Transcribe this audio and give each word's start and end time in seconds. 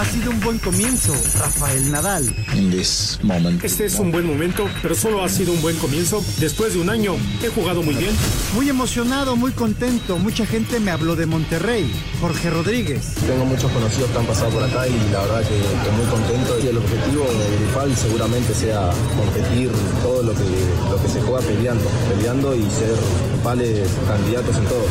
Ha 0.00 0.04
sido 0.06 0.30
un 0.30 0.40
buen 0.40 0.58
comienzo, 0.58 1.12
Rafael 1.38 1.90
Nadal. 1.90 2.24
In 2.54 2.70
this 2.70 3.18
moment. 3.22 3.62
Este 3.62 3.84
es 3.84 3.96
un 3.96 4.10
buen 4.10 4.26
momento, 4.26 4.66
pero 4.80 4.94
solo 4.94 5.22
ha 5.22 5.28
sido 5.28 5.52
un 5.52 5.60
buen 5.60 5.76
comienzo. 5.76 6.24
Después 6.38 6.72
de 6.72 6.80
un 6.80 6.88
año, 6.88 7.16
he 7.42 7.48
jugado 7.48 7.82
muy 7.82 7.94
bien. 7.94 8.14
Muy 8.54 8.70
emocionado, 8.70 9.36
muy 9.36 9.52
contento. 9.52 10.16
Mucha 10.16 10.46
gente 10.46 10.80
me 10.80 10.90
habló 10.90 11.16
de 11.16 11.26
Monterrey. 11.26 11.92
Jorge 12.18 12.48
Rodríguez. 12.48 13.12
Tengo 13.26 13.44
muchos 13.44 13.70
conocidos 13.70 14.08
que 14.10 14.16
han 14.16 14.24
pasado 14.24 14.50
por 14.52 14.64
acá 14.64 14.88
y 14.88 15.12
la 15.12 15.20
verdad 15.20 15.42
que, 15.42 15.58
que 15.58 15.90
muy 15.94 16.06
contento. 16.06 16.58
Y 16.64 16.68
el 16.68 16.78
objetivo 16.78 17.26
grupal 17.58 17.94
seguramente 17.94 18.54
sea 18.54 18.90
competir 19.18 19.70
todo 20.02 20.22
lo 20.22 20.32
que, 20.32 20.88
lo 20.88 21.02
que 21.02 21.08
se 21.10 21.20
juega 21.20 21.46
peleando, 21.46 21.84
peleando 22.08 22.56
y 22.56 22.62
ser 22.70 22.96
principales 23.40 23.88
candidatos 24.06 24.56
en 24.56 24.64
todo. 24.64 24.84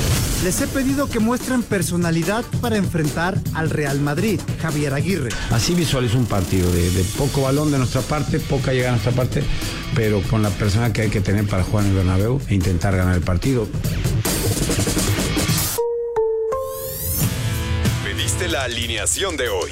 Les 0.44 0.61
he 0.61 0.67
pedido 0.67 1.07
que 1.07 1.19
muestren 1.19 1.63
personalidad 1.63 2.44
para 2.61 2.77
enfrentar 2.77 3.38
al 3.53 3.69
Real 3.69 3.99
Madrid. 3.99 4.39
Javier 4.61 4.94
Aguirre. 4.99 5.30
Así 5.49 5.73
visualizo 5.73 6.17
un 6.17 6.26
partido 6.26 6.71
de, 6.71 6.89
de, 6.91 7.03
poco 7.17 7.42
balón 7.42 7.72
de 7.72 7.78
nuestra 7.78 8.02
parte, 8.02 8.39
poca 8.39 8.72
llegada 8.72 8.95
de 8.95 9.02
nuestra 9.02 9.11
parte, 9.11 9.44
pero 9.95 10.22
con 10.23 10.41
la 10.41 10.50
persona 10.50 10.94
que 10.94 11.02
hay 11.03 11.09
que 11.09 11.22
tener 11.22 11.45
para 11.47 11.64
jugar 11.64 11.86
en 11.86 11.91
el 11.91 11.97
Bernabéu 11.97 12.41
e 12.47 12.56
intentar 12.56 12.95
ganar 12.95 13.16
el 13.16 13.22
partido. 13.22 13.67
Pediste 18.03 18.47
la 18.47 18.64
alineación 18.64 19.38
de 19.38 19.50
hoy. 19.50 19.72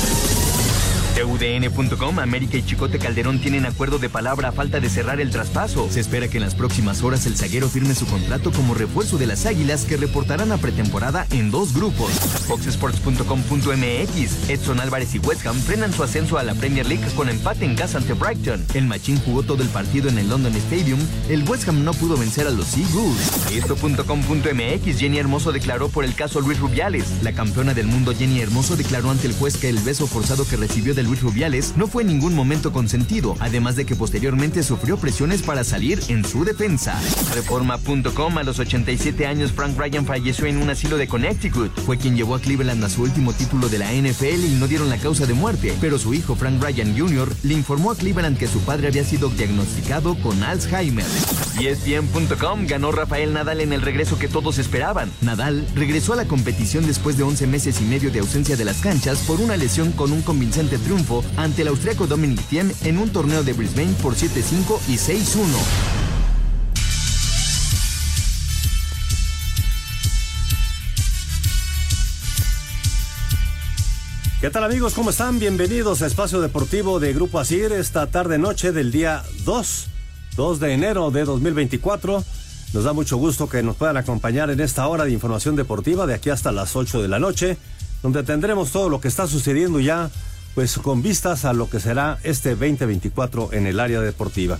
UDN.com, 1.25 2.19
América 2.19 2.57
y 2.57 2.63
Chicote 2.63 2.99
Calderón 2.99 3.39
tienen 3.39 3.65
acuerdo 3.65 3.99
de 3.99 4.09
palabra 4.09 4.49
a 4.49 4.51
falta 4.51 4.79
de 4.79 4.89
cerrar 4.89 5.19
el 5.19 5.31
traspaso. 5.31 5.87
Se 5.89 5.99
espera 5.99 6.27
que 6.27 6.37
en 6.37 6.43
las 6.43 6.55
próximas 6.55 7.03
horas 7.03 7.25
el 7.25 7.37
zaguero 7.37 7.69
firme 7.69 7.95
su 7.95 8.05
contrato 8.05 8.51
como 8.51 8.73
refuerzo 8.73 9.17
de 9.17 9.27
las 9.27 9.45
Águilas 9.45 9.85
que 9.85 9.97
reportarán 9.97 10.51
a 10.51 10.57
pretemporada 10.57 11.27
en 11.31 11.51
dos 11.51 11.73
grupos. 11.73 12.11
Foxsports.com.mx, 12.47 14.49
Edson 14.49 14.79
Álvarez 14.79 15.13
y 15.15 15.19
West 15.19 15.45
Ham 15.45 15.59
frenan 15.59 15.93
su 15.93 16.03
ascenso 16.03 16.37
a 16.37 16.43
la 16.43 16.55
Premier 16.55 16.85
League 16.85 17.05
con 17.15 17.29
empate 17.29 17.65
en 17.65 17.75
casa 17.75 17.97
ante 17.97 18.13
Brighton. 18.13 18.65
El 18.73 18.87
Machín 18.87 19.19
jugó 19.19 19.43
todo 19.43 19.63
el 19.63 19.69
partido 19.69 20.09
en 20.09 20.17
el 20.17 20.29
London 20.29 20.55
Stadium. 20.55 20.99
El 21.29 21.47
West 21.47 21.67
Ham 21.67 21.83
no 21.83 21.93
pudo 21.93 22.17
vencer 22.17 22.47
a 22.47 22.51
los 22.51 22.67
Seagulls. 22.67 23.51
Esto.com.mx, 23.51 24.99
Jenny 24.99 25.17
Hermoso 25.17 25.51
declaró 25.51 25.89
por 25.89 26.05
el 26.05 26.15
caso 26.15 26.41
Luis 26.41 26.59
Rubiales. 26.59 27.05
La 27.21 27.33
campeona 27.33 27.73
del 27.73 27.87
mundo 27.87 28.13
Jenny 28.13 28.41
Hermoso 28.41 28.75
declaró 28.75 29.11
ante 29.11 29.27
el 29.27 29.33
juez 29.33 29.57
que 29.57 29.69
el 29.69 29.79
beso 29.79 30.07
forzado 30.07 30.47
que 30.47 30.57
recibió 30.57 30.93
de 30.93 31.03
No 31.75 31.87
fue 31.87 32.03
en 32.03 32.07
ningún 32.07 32.33
momento 32.33 32.71
consentido, 32.71 33.35
además 33.39 33.75
de 33.75 33.85
que 33.85 33.95
posteriormente 33.95 34.63
sufrió 34.63 34.97
presiones 34.97 35.41
para 35.41 35.63
salir 35.63 35.99
en 36.07 36.23
su 36.23 36.45
defensa. 36.45 36.97
Reforma.com 37.35 38.37
a 38.37 38.43
los 38.43 38.59
87 38.59 39.25
años 39.27 39.51
Frank 39.51 39.77
Ryan 39.77 40.05
falleció 40.05 40.45
en 40.45 40.57
un 40.57 40.69
asilo 40.69 40.97
de 40.97 41.07
Connecticut. 41.07 41.77
Fue 41.81 41.97
quien 41.97 42.15
llevó 42.15 42.35
a 42.35 42.39
Cleveland 42.39 42.83
a 42.83 42.89
su 42.89 43.03
último 43.03 43.33
título 43.33 43.67
de 43.67 43.79
la 43.79 43.91
NFL 43.91 44.45
y 44.45 44.57
no 44.57 44.67
dieron 44.67 44.89
la 44.89 44.97
causa 44.97 45.25
de 45.25 45.33
muerte, 45.33 45.73
pero 45.81 45.99
su 45.99 46.13
hijo 46.13 46.35
Frank 46.35 46.63
Ryan 46.63 46.97
Jr. 46.97 47.33
le 47.43 47.55
informó 47.55 47.91
a 47.91 47.95
Cleveland 47.95 48.37
que 48.37 48.47
su 48.47 48.59
padre 48.61 48.87
había 48.87 49.03
sido 49.03 49.29
diagnosticado 49.29 50.15
con 50.15 50.41
Alzheimer. 50.43 51.05
ESPN.com 51.59 52.67
ganó 52.67 52.91
Rafael 52.91 53.33
Nadal 53.33 53.59
en 53.59 53.73
el 53.73 53.81
regreso 53.81 54.17
que 54.17 54.29
todos 54.29 54.59
esperaban. 54.59 55.11
Nadal 55.21 55.67
regresó 55.75 56.13
a 56.13 56.15
la 56.15 56.25
competición 56.25 56.87
después 56.87 57.17
de 57.17 57.23
11 57.23 57.47
meses 57.47 57.81
y 57.81 57.83
medio 57.83 58.11
de 58.11 58.19
ausencia 58.19 58.55
de 58.55 58.65
las 58.65 58.77
canchas 58.77 59.19
por 59.27 59.41
una 59.41 59.57
lesión 59.57 59.91
con 59.91 60.11
un 60.13 60.21
convincente 60.21 60.77
triunfo 60.77 60.90
ante 61.37 61.61
el 61.61 61.69
austriaco 61.69 62.05
Dominic 62.05 62.41
en 62.51 62.97
un 62.97 63.09
torneo 63.11 63.43
de 63.43 63.53
Brisbane 63.53 63.93
por 64.01 64.13
7-5 64.13 64.77
y 64.89 64.97
6-1. 64.97 65.45
¿Qué 74.41 74.49
tal 74.49 74.65
amigos? 74.65 74.93
¿Cómo 74.93 75.11
están? 75.11 75.39
Bienvenidos 75.39 76.01
a 76.01 76.07
Espacio 76.07 76.41
Deportivo 76.41 76.99
de 76.99 77.13
Grupo 77.13 77.39
Asir 77.39 77.71
esta 77.71 78.07
tarde 78.07 78.37
noche 78.37 78.73
del 78.73 78.91
día 78.91 79.23
2, 79.45 79.87
2 80.35 80.59
de 80.59 80.73
enero 80.73 81.09
de 81.09 81.23
2024. 81.23 82.21
Nos 82.73 82.83
da 82.83 82.91
mucho 82.91 83.15
gusto 83.15 83.47
que 83.47 83.63
nos 83.63 83.77
puedan 83.77 83.95
acompañar 83.95 84.49
en 84.49 84.59
esta 84.59 84.85
hora 84.87 85.05
de 85.05 85.11
información 85.11 85.55
deportiva 85.55 86.05
de 86.05 86.15
aquí 86.15 86.29
hasta 86.31 86.51
las 86.51 86.75
8 86.75 87.01
de 87.01 87.07
la 87.07 87.19
noche, 87.19 87.57
donde 88.03 88.23
tendremos 88.23 88.71
todo 88.71 88.89
lo 88.89 88.99
que 88.99 89.07
está 89.07 89.25
sucediendo 89.25 89.79
ya, 89.79 90.11
pues 90.55 90.77
con 90.77 91.01
vistas 91.01 91.45
a 91.45 91.53
lo 91.53 91.69
que 91.69 91.79
será 91.79 92.19
este 92.23 92.51
2024 92.51 93.53
en 93.53 93.67
el 93.67 93.79
área 93.79 94.01
deportiva. 94.01 94.59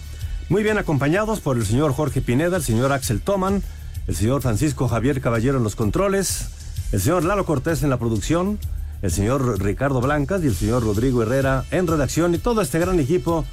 Muy 0.49 0.63
bien 0.63 0.77
acompañados 0.77 1.39
por 1.39 1.57
el 1.57 1.65
señor 1.65 1.93
Jorge 1.93 2.21
Pineda, 2.21 2.57
el 2.57 2.63
señor 2.63 2.91
Axel 2.91 3.21
Toman, 3.21 3.63
el 4.07 4.15
señor 4.15 4.41
Francisco 4.41 4.87
Javier 4.87 5.21
Caballero 5.21 5.57
en 5.57 5.63
los 5.63 5.75
controles, 5.75 6.47
el 6.91 7.01
señor 7.01 7.23
Lalo 7.23 7.45
Cortés 7.45 7.83
en 7.83 7.89
la 7.89 7.97
producción, 7.97 8.59
el 9.01 9.11
señor 9.11 9.61
Ricardo 9.61 10.01
Blancas 10.01 10.43
y 10.43 10.47
el 10.47 10.55
señor 10.55 10.83
Rodrigo 10.83 11.23
Herrera 11.23 11.65
en 11.71 11.87
redacción 11.87 12.35
y 12.35 12.37
todo 12.37 12.61
este 12.61 12.79
gran 12.79 12.99
equipo 12.99 13.45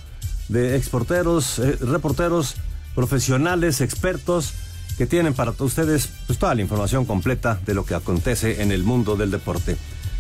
de 0.49 0.77
exporteros, 0.77 1.59
eh, 1.59 1.77
reporteros, 1.81 2.57
profesionales, 2.95 3.81
expertos 3.81 4.55
que 4.97 5.07
tienen 5.07 5.35
para 5.35 5.53
ustedes 5.59 6.09
pues, 6.27 6.39
toda 6.39 6.55
la 6.55 6.63
información 6.63 7.05
completa 7.05 7.61
de 7.65 7.75
lo 7.75 7.85
que 7.85 7.95
acontece 7.95 8.63
en 8.63 8.73
el 8.73 8.83
mundo 8.83 9.15
del 9.17 9.31
deporte. 9.31 9.77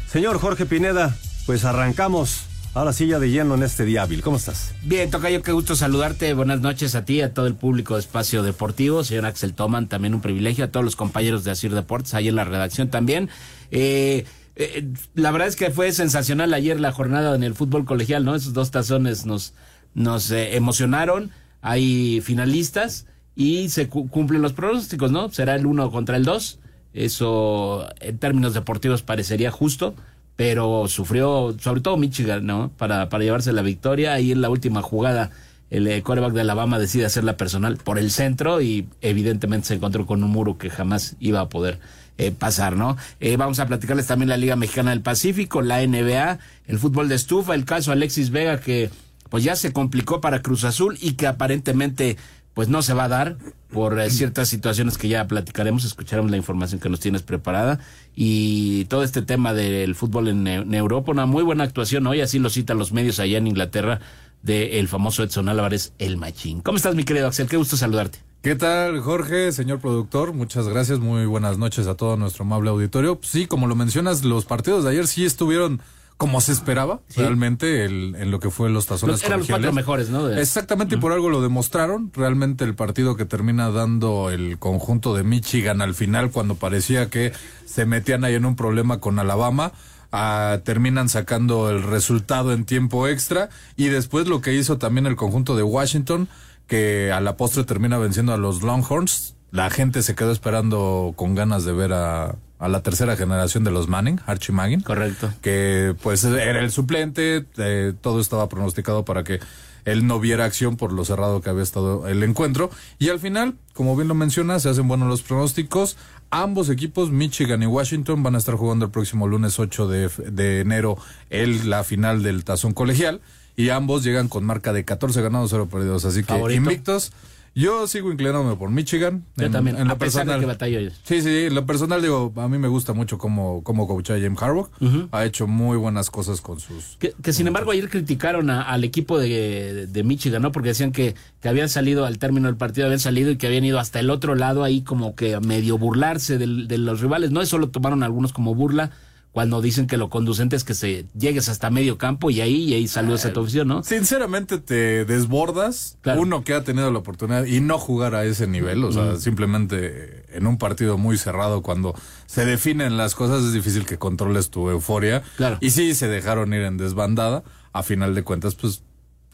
Señor 0.09 0.39
Jorge 0.39 0.65
Pineda, 0.65 1.17
pues 1.49 1.65
arrancamos 1.65 2.43
ahora 2.75 2.93
sí 2.93 3.07
ya 3.07 3.19
de 3.19 3.31
lleno 3.31 3.55
en 3.55 3.63
este 3.63 3.87
día 3.87 4.03
hábil. 4.03 4.21
¿Cómo 4.21 4.37
estás? 4.37 4.75
Bien, 4.83 5.11
Tocayo, 5.11 5.41
qué 5.41 5.53
gusto 5.53 5.77
saludarte. 5.77 6.35
Buenas 6.35 6.61
noches 6.61 6.95
a 6.95 7.07
ti, 7.07 7.23
a 7.23 7.33
todo 7.33 7.47
el 7.47 7.55
público 7.55 7.95
de 7.95 8.01
Espacio 8.01 8.43
Deportivo. 8.43 9.03
Señor 9.03 9.25
Axel 9.25 9.55
Toman, 9.55 9.89
también 9.89 10.13
un 10.13 10.21
privilegio. 10.21 10.67
A 10.67 10.69
todos 10.69 10.85
los 10.85 10.95
compañeros 10.95 11.45
de 11.45 11.51
Asir 11.51 11.75
Deportes, 11.75 12.13
ahí 12.13 12.29
en 12.29 12.37
la 12.37 12.45
redacción 12.45 12.91
también. 12.91 13.31
Eh, 13.71 14.27
eh, 14.57 14.93
la 15.15 15.31
verdad 15.31 15.49
es 15.49 15.57
que 15.57 15.71
fue 15.71 15.91
sensacional 15.93 16.53
ayer 16.53 16.79
la 16.79 16.93
jornada 16.93 17.35
en 17.35 17.43
el 17.43 17.55
fútbol 17.55 17.87
colegial, 17.87 18.27
¿no? 18.27 18.35
Esos 18.35 18.53
dos 18.53 18.71
tazones 18.71 19.25
nos, 19.25 19.55
nos 19.95 20.31
eh, 20.31 20.55
emocionaron. 20.55 21.31
Hay 21.63 22.21
finalistas 22.21 23.07
y 23.35 23.71
se 23.71 23.89
cu 23.89 24.11
cumplen 24.11 24.43
los 24.43 24.53
pronósticos, 24.53 25.11
¿no? 25.13 25.31
Será 25.31 25.55
el 25.55 25.65
uno 25.65 25.91
contra 25.91 26.19
el 26.19 26.27
dos. 26.27 26.59
Eso 26.93 27.89
en 28.01 28.19
términos 28.19 28.53
deportivos 28.53 29.01
parecería 29.01 29.51
justo, 29.51 29.95
pero 30.39 30.87
sufrió, 30.87 31.57
sobre 31.59 31.81
todo 31.81 31.97
Michigan, 31.97 32.47
¿no? 32.47 32.71
Para, 32.79 33.09
para 33.09 33.25
llevarse 33.25 33.53
la 33.53 33.63
victoria. 33.63 34.13
Ahí 34.13 34.31
en 34.31 34.41
la 34.41 34.49
última 34.51 34.83
jugada, 34.83 35.33
el 35.69 35.89
eh, 35.89 36.01
quarterback 36.01 36.33
de 36.33 36.43
Alabama 36.43 36.79
decide 36.79 37.07
hacerla 37.07 37.37
personal 37.37 37.77
por 37.77 37.99
el 37.99 38.13
centro 38.13 38.63
y 38.63 38.87
evidentemente 39.01 39.67
se 39.67 39.75
encontró 39.75 40.07
con 40.07 40.23
un 40.23 40.31
muro 40.31 40.57
que 40.57 40.71
jamás 40.71 41.17
iba 41.19 41.41
a 41.41 41.49
poder 41.49 41.81
eh, 42.19 42.31
pasar, 42.31 42.77
¿no? 42.77 42.97
Eh, 43.19 43.37
vamos 43.37 43.59
a 43.59 43.67
platicarles 43.67 44.07
también 44.07 44.29
la 44.29 44.37
Liga 44.37 44.55
Mexicana 44.55 44.93
del 44.93 45.01
Pacífico, 45.01 45.61
la 45.61 45.85
NBA, 45.85 46.39
el 46.69 46.79
fútbol 46.79 47.09
de 47.09 47.17
estufa, 47.17 47.57
el 47.57 47.65
caso 47.65 47.91
Alexis 47.91 48.31
Vega 48.31 48.61
que 48.61 48.91
pues 49.31 49.43
ya 49.43 49.57
se 49.57 49.73
complicó 49.73 50.21
para 50.21 50.41
Cruz 50.41 50.63
Azul 50.63 50.97
y 51.01 51.15
que 51.15 51.27
aparentemente 51.27 52.17
pues 52.59 52.69
no 52.69 52.83
se 52.83 52.93
va 52.93 53.05
a 53.05 53.09
dar 53.09 53.37
por 53.71 54.01
eh, 54.01 54.11
ciertas 54.11 54.49
situaciones 54.49 54.99
que 54.99 55.07
ya 55.07 55.29
platicaremos, 55.29 55.85
escucharemos 55.85 56.33
la 56.33 56.37
información 56.37 56.81
que 56.81 56.89
nos 56.89 56.99
tienes 56.99 57.23
preparada 57.23 57.79
y 58.17 58.87
todo 58.87 59.05
este 59.05 59.23
tema 59.23 59.55
del 59.55 59.95
fútbol 59.95 60.27
en, 60.27 60.45
en 60.49 60.75
Europa, 60.75 61.13
una 61.13 61.25
muy 61.25 61.45
buena 61.45 61.63
actuación 61.63 62.05
hoy, 62.09 62.21
así 62.21 62.41
lo 62.41 62.51
citan 62.51 62.77
los 62.77 62.91
medios 62.91 63.21
allá 63.21 63.39
en 63.39 63.47
Inglaterra 63.47 64.01
del 64.43 64.89
famoso 64.89 65.23
Edson 65.23 65.49
Álvarez, 65.49 65.93
el 66.01 66.17
machín. 66.17 66.61
¿Cómo 66.61 66.79
estás, 66.79 66.97
mi 66.97 67.05
querido 67.05 67.29
Axel? 67.29 67.47
Qué 67.47 67.57
gusto 67.57 67.77
saludarte. 67.77 68.19
¿Qué 68.43 68.57
tal, 68.57 68.99
Jorge, 69.03 69.53
señor 69.53 69.79
productor? 69.79 70.33
Muchas 70.33 70.67
gracias, 70.67 70.99
muy 70.99 71.27
buenas 71.27 71.59
noches 71.59 71.87
a 71.87 71.95
todo 71.95 72.17
nuestro 72.17 72.43
amable 72.43 72.71
auditorio. 72.71 73.21
Sí, 73.23 73.47
como 73.47 73.69
lo 73.69 73.77
mencionas, 73.77 74.25
los 74.25 74.47
partidos 74.47 74.83
de 74.83 74.91
ayer 74.91 75.07
sí 75.07 75.25
estuvieron 75.25 75.81
como 76.19 76.41
se 76.41 76.51
esperaba 76.51 77.01
realmente 77.15 77.85
el, 77.85 78.17
en 78.19 78.33
lo 78.33 78.41
que 78.41 78.51
fue 78.51 78.69
los 78.71 78.87
tazones 78.87 79.15
los, 79.15 79.25
eran 79.25 79.39
los 79.39 79.49
cuatro 79.49 79.73
mejores, 79.73 80.11
¿no? 80.11 80.29
Exactamente, 80.29 80.97
y 80.97 80.99
por 80.99 81.13
algo 81.13 81.31
lo 81.31 81.41
demostraron. 81.41 82.11
Realmente 82.13 82.65
el 82.65 82.75
partido 82.75 83.15
que 83.17 83.25
termina 83.25 83.71
dando 83.71 84.31
el 84.31 84.59
conjunto 84.59 85.15
de 85.15 85.23
Michigan 85.23 85.81
al 85.81 85.95
final, 85.95 86.33
cuando 86.33 86.57
parecía 86.57 87.09
que 87.09 87.33
se 87.65 87.87
metían 87.87 88.25
ahí 88.25 88.35
en 88.35 88.47
un 88.47 88.57
problema 88.57 88.99
con 88.99 89.21
Alabama, 89.21 89.71
ah, 90.11 90.59
terminan 90.65 91.09
sacando 91.09 91.71
el 91.71 91.85
resultado 91.85 92.53
en 92.53 92.65
tiempo 92.65 93.07
extra. 93.07 93.49
Y 93.77 93.87
después 93.87 94.27
lo 94.27 94.41
que 94.41 94.55
hizo 94.55 94.77
también 94.77 95.07
el 95.07 95.15
conjunto 95.15 95.55
de 95.55 95.63
Washington, 95.63 96.29
que 96.67 97.13
a 97.13 97.21
la 97.21 97.37
postre 97.37 97.63
termina 97.63 97.97
venciendo 97.97 98.35
a 98.35 98.39
los 98.39 98.63
Longhorns. 98.63 99.37
La 99.53 99.71
gente 99.71 100.03
se 100.03 100.17
quedó 100.17 100.33
esperando 100.33 101.13
con 101.15 101.37
ganas 101.37 101.65
de 101.65 101.73
ver 101.73 101.93
a, 101.93 102.35
a 102.59 102.69
la 102.69 102.83
tercera 102.83 103.17
generación 103.17 103.65
de 103.65 103.71
los 103.71 103.89
Manning, 103.89 104.21
Archie 104.27 104.53
Manning. 104.53 104.81
Correcto. 104.81 105.33
Que 105.43 105.95
pues 106.03 106.25
era 106.25 106.61
el 106.61 106.71
suplente, 106.71 107.47
eh, 107.57 107.93
todo 108.01 108.21
estaba 108.21 108.49
pronosticado 108.49 109.05
para 109.05 109.25
que 109.25 109.41
él 109.85 110.07
no 110.07 110.21
viera 110.21 110.45
acción 110.45 110.77
por 110.77 110.93
lo 110.93 111.05
cerrado 111.05 111.41
que 111.41 111.51
había 111.51 111.63
estado 111.63 112.09
el 112.09 112.23
encuentro. 112.23 112.71
Y 112.99 113.09
al 113.09 113.21
final, 113.21 113.55
como 113.75 113.97
bien 113.97 114.09
lo 114.09 114.15
menciona, 114.15 114.59
se 114.61 114.69
hacen 114.69 114.89
buenos 114.89 115.09
los 115.09 115.23
pronósticos. 115.23 115.97
Ambos 116.31 116.69
equipos, 116.69 117.11
Michigan 117.11 117.63
y 117.63 117.67
Washington, 117.67 118.23
van 118.23 118.35
a 118.35 118.39
estar 118.39 118.55
jugando 118.57 118.85
el 118.85 118.91
próximo 118.91 119.27
lunes 119.27 119.59
8 119.59 119.89
de, 119.89 120.09
de 120.31 120.61
enero 120.61 120.99
el, 121.31 121.71
la 121.71 121.85
final 121.85 122.23
del 122.23 122.45
tazón 122.45 122.75
colegial. 122.75 123.21
Y 123.57 123.71
ambos 123.71 124.05
llegan 124.05 124.29
con 124.29 124.45
marca 124.45 124.73
de 124.73 124.85
14 124.85 125.21
ganados, 125.23 125.51
0 125.51 125.69
perdidos. 125.71 126.05
Así 126.05 126.23
que 126.23 126.55
invictos. 126.55 127.13
Yo 127.59 127.89
sigo 127.89 128.13
inclinándome 128.13 128.55
por 128.55 128.71
Michigan. 128.71 129.25
Yo 129.35 129.51
también, 129.51 129.77
en 129.79 129.91
a 129.91 129.99
pesar 129.99 130.25
de 130.29 130.39
que 130.39 130.47
batalla 130.47 130.79
Sí, 131.03 131.23
sí, 131.23 131.47
en 131.47 131.57
lo 131.57 131.67
personal 131.67 132.01
digo, 132.01 132.33
a 132.37 132.47
mí 132.47 132.57
me 132.57 132.69
gusta 132.69 132.93
mucho 132.93 133.19
cómo, 133.19 133.65
cómo 133.65 133.89
coacha 133.89 134.15
James 134.15 134.41
Harbaugh. 134.41 134.69
Ha 135.11 135.25
hecho 135.25 135.49
muy 135.49 135.77
buenas 135.77 136.09
cosas 136.09 136.41
con 136.41 136.61
sus... 136.61 136.97
Que, 136.99 137.33
sin 137.33 137.49
embargo 137.49 137.73
ayer 137.73 137.89
criticaron 137.89 138.49
al 138.49 138.85
equipo 138.85 139.19
de, 139.19 139.89
de, 139.89 140.05
Michigan, 140.05 140.41
¿no? 140.41 140.53
Porque 140.53 140.69
decían 140.69 140.93
que, 140.93 141.17
que 141.41 141.49
habían 141.49 141.69
salido 141.69 142.07
al 142.07 142.19
término 142.19 142.47
del 142.47 142.57
partido, 142.57 142.87
habían 142.87 143.01
salido 143.01 143.33
y 143.33 143.37
que 143.39 143.49
habían 143.49 143.65
ido 143.65 143.81
hasta 143.81 143.99
el 143.99 144.11
otro 144.11 144.37
lado 144.37 144.63
ahí 144.63 144.83
como 144.83 145.17
que 145.17 145.35
a 145.35 145.41
medio 145.41 145.79
burlarse 145.79 146.39
de, 146.39 146.47
de 146.47 146.79
los 146.79 147.01
rivales. 147.01 147.33
No, 147.33 147.43
eso 147.43 147.59
lo 147.59 147.71
tomaron 147.71 148.05
algunos 148.05 148.33
como 148.33 148.55
burla 148.55 148.93
cuando 149.39 149.63
dicen 149.63 149.87
que 149.87 149.99
lo 149.99 150.11
conducente 150.11 150.57
es 150.57 150.65
que 150.65 150.75
se 150.75 151.07
llegues 151.17 151.49
hasta 151.49 151.71
medio 151.71 151.97
campo 151.97 152.29
y 152.29 152.41
ahí 152.41 152.65
y 152.65 152.75
ahí 152.75 152.89
salió 152.89 153.15
esa 153.15 153.33
tu 153.33 153.47
¿no? 153.65 153.85
Sinceramente 153.85 154.59
te 154.59 155.05
desbordas, 155.05 155.97
uno 156.17 156.43
que 156.43 156.55
ha 156.55 156.65
tenido 156.65 156.91
la 156.91 156.99
oportunidad 156.99 157.45
y 157.45 157.61
no 157.61 157.79
jugar 157.79 158.17
a 158.17 158.25
ese 158.25 158.49
nivel, 158.49 158.83
o 158.83 158.91
sea, 158.91 159.15
simplemente 159.15 160.25
en 160.37 160.49
un 160.49 160.59
partido 160.59 160.99
muy 160.99 161.19
cerrado 161.19 161.63
cuando 161.63 161.95
se 162.27 162.47
definen 162.47 162.97
las 162.97 163.15
cosas 163.15 163.45
es 163.45 163.53
difícil 163.53 163.87
que 163.87 163.97
controles 163.97 164.51
tu 164.51 164.71
euforia. 164.71 165.23
Claro. 165.37 165.59
Y 165.61 165.71
sí 165.71 165.95
se 165.95 166.09
dejaron 166.09 166.53
ir 166.53 166.63
en 166.63 166.77
desbandada, 166.77 167.45
a 167.73 167.85
final 167.85 168.17
de 168.17 168.25
cuentas 168.25 168.57
pues 168.57 168.83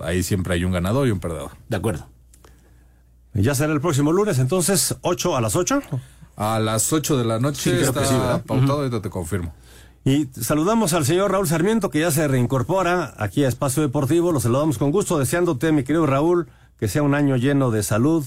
ahí 0.00 0.22
siempre 0.22 0.52
hay 0.52 0.64
un 0.64 0.72
ganador 0.72 1.08
y 1.08 1.12
un 1.12 1.20
perdedor. 1.20 1.52
De 1.70 1.78
acuerdo. 1.78 2.10
Ya 3.32 3.54
será 3.54 3.72
el 3.72 3.80
próximo 3.80 4.12
lunes, 4.12 4.38
entonces, 4.38 4.96
8 5.00 5.34
a 5.34 5.40
las 5.40 5.56
8. 5.56 5.80
A 6.36 6.58
las 6.58 6.92
8 6.92 7.16
de 7.16 7.24
la 7.24 7.40
noche 7.40 7.80
está 7.80 8.42
pautado, 8.42 8.80
ahorita 8.80 9.00
te 9.00 9.08
confirmo. 9.08 9.54
Y 10.06 10.28
saludamos 10.38 10.92
al 10.92 11.06
señor 11.06 11.32
Raúl 11.32 11.48
Sarmiento, 11.48 11.88
que 11.88 12.00
ya 12.00 12.10
se 12.10 12.28
reincorpora 12.28 13.14
aquí 13.16 13.42
a 13.42 13.48
Espacio 13.48 13.82
Deportivo. 13.82 14.32
Lo 14.32 14.40
saludamos 14.40 14.76
con 14.76 14.90
gusto, 14.90 15.18
deseándote, 15.18 15.72
mi 15.72 15.82
querido 15.82 16.04
Raúl, 16.04 16.46
que 16.78 16.88
sea 16.88 17.02
un 17.02 17.14
año 17.14 17.36
lleno 17.36 17.70
de 17.70 17.82
salud, 17.82 18.22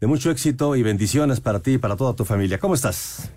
de 0.00 0.08
mucho 0.08 0.32
éxito 0.32 0.74
y 0.74 0.82
bendiciones 0.82 1.40
para 1.40 1.60
ti 1.60 1.74
y 1.74 1.78
para 1.78 1.96
toda 1.96 2.16
tu 2.16 2.24
familia. 2.24 2.58
¿Cómo 2.58 2.74
estás? 2.74 3.30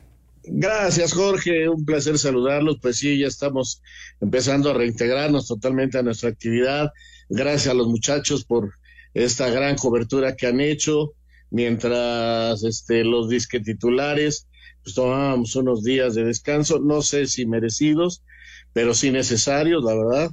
Gracias, 0.45 1.13
Jorge. 1.13 1.69
Un 1.69 1.85
placer 1.85 2.17
saludarlos. 2.17 2.77
Pues 2.81 2.97
sí, 2.97 3.19
ya 3.19 3.27
estamos 3.27 3.83
empezando 4.19 4.71
a 4.71 4.73
reintegrarnos 4.73 5.47
totalmente 5.47 5.99
a 5.99 6.01
nuestra 6.01 6.29
actividad. 6.29 6.91
Gracias 7.29 7.67
a 7.67 7.77
los 7.77 7.87
muchachos 7.87 8.45
por 8.45 8.73
esta 9.13 9.51
gran 9.51 9.75
cobertura 9.75 10.35
que 10.35 10.47
han 10.47 10.59
hecho, 10.59 11.13
mientras 11.51 12.63
este, 12.63 13.03
los 13.03 13.29
disque 13.29 13.59
titulares 13.59 14.47
pues 14.85 14.93
tomábamos 14.93 15.55
unos 15.55 15.83
días 15.83 16.13
de 16.13 16.23
descanso, 16.23 16.79
no 16.79 17.01
sé 17.01 17.25
si 17.25 17.47
merecidos, 17.47 18.23
pero 18.71 18.93
sí 18.93 19.09
necesarios, 19.09 19.83
la 19.83 19.95
verdad. 19.95 20.31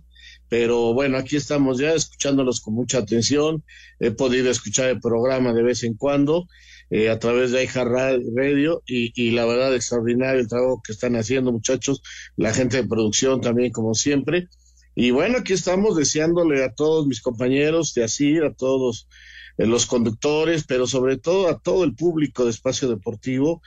Pero 0.50 0.92
bueno, 0.92 1.16
aquí 1.16 1.36
estamos 1.36 1.78
ya 1.78 1.94
escuchándolos 1.94 2.60
con 2.60 2.74
mucha 2.74 2.98
atención. 2.98 3.64
He 3.98 4.10
podido 4.10 4.50
escuchar 4.50 4.90
el 4.90 5.00
programa 5.00 5.54
de 5.54 5.62
vez 5.62 5.84
en 5.84 5.94
cuando 5.94 6.46
eh, 6.90 7.08
a 7.08 7.18
través 7.18 7.50
de 7.50 7.64
iHeart 7.64 7.90
Radio 8.36 8.82
y, 8.86 9.10
y 9.14 9.30
la 9.30 9.46
verdad 9.46 9.74
extraordinario 9.74 10.42
el 10.42 10.48
trabajo 10.48 10.82
que 10.84 10.92
están 10.92 11.16
haciendo 11.16 11.50
muchachos, 11.50 12.02
la 12.36 12.52
gente 12.52 12.76
de 12.76 12.86
producción 12.86 13.40
también 13.40 13.72
como 13.72 13.94
siempre. 13.94 14.48
Y 14.94 15.12
bueno, 15.12 15.38
aquí 15.38 15.54
estamos 15.54 15.96
deseándole 15.96 16.62
a 16.62 16.74
todos 16.74 17.06
mis 17.06 17.22
compañeros 17.22 17.94
de 17.94 18.04
ASIR, 18.04 18.44
a 18.44 18.52
todos 18.52 19.08
eh, 19.56 19.66
los 19.66 19.86
conductores, 19.86 20.64
pero 20.64 20.86
sobre 20.86 21.16
todo 21.16 21.48
a 21.48 21.58
todo 21.58 21.84
el 21.84 21.94
público 21.94 22.44
de 22.44 22.50
Espacio 22.50 22.88
Deportivo, 22.88 23.62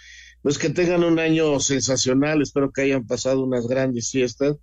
pues 0.45 0.59
que 0.59 0.69
tengan 0.69 1.03
un 1.03 1.17
año 1.17 1.59
sensacional, 1.59 2.43
espero 2.43 2.71
que 2.71 2.83
hayan 2.83 3.07
pasado 3.07 3.43
unas 3.43 3.65
grandes 3.65 4.11
fiestas 4.11 4.57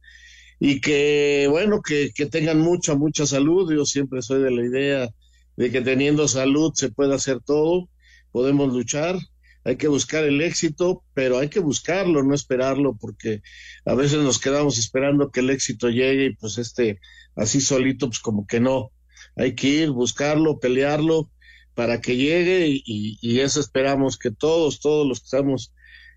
y 0.60 0.80
que, 0.80 1.48
bueno, 1.50 1.82
que, 1.82 2.12
que 2.14 2.26
tengan 2.26 2.60
mucha, 2.60 2.94
mucha 2.94 3.26
salud. 3.26 3.74
Yo 3.74 3.84
siempre 3.84 4.22
soy 4.22 4.44
de 4.44 4.52
la 4.52 4.64
idea 4.64 5.08
de 5.56 5.72
que 5.72 5.80
teniendo 5.80 6.28
salud 6.28 6.70
se 6.72 6.90
puede 6.90 7.16
hacer 7.16 7.40
todo, 7.40 7.88
podemos 8.30 8.72
luchar, 8.72 9.18
hay 9.64 9.74
que 9.74 9.88
buscar 9.88 10.22
el 10.22 10.40
éxito, 10.40 11.02
pero 11.14 11.40
hay 11.40 11.48
que 11.48 11.58
buscarlo, 11.58 12.22
no 12.22 12.32
esperarlo, 12.32 12.96
porque 12.96 13.42
a 13.84 13.96
veces 13.96 14.20
nos 14.20 14.38
quedamos 14.38 14.78
esperando 14.78 15.32
que 15.32 15.40
el 15.40 15.50
éxito 15.50 15.88
llegue 15.88 16.26
y 16.26 16.36
pues 16.36 16.58
este, 16.58 17.00
así 17.34 17.60
solito, 17.60 18.06
pues 18.06 18.20
como 18.20 18.46
que 18.46 18.60
no. 18.60 18.92
Hay 19.34 19.56
que 19.56 19.66
ir, 19.66 19.90
buscarlo, 19.90 20.60
pelearlo 20.60 21.28
para 21.74 22.00
que 22.00 22.16
llegue 22.16 22.82
y, 22.84 23.40
eso 23.40 23.60
esperamos 23.60 24.18
que 24.18 24.30
todos, 24.30 24.80
todos 24.80 25.06
los 25.06 25.20
que 25.20 25.24
estamos 25.24 25.72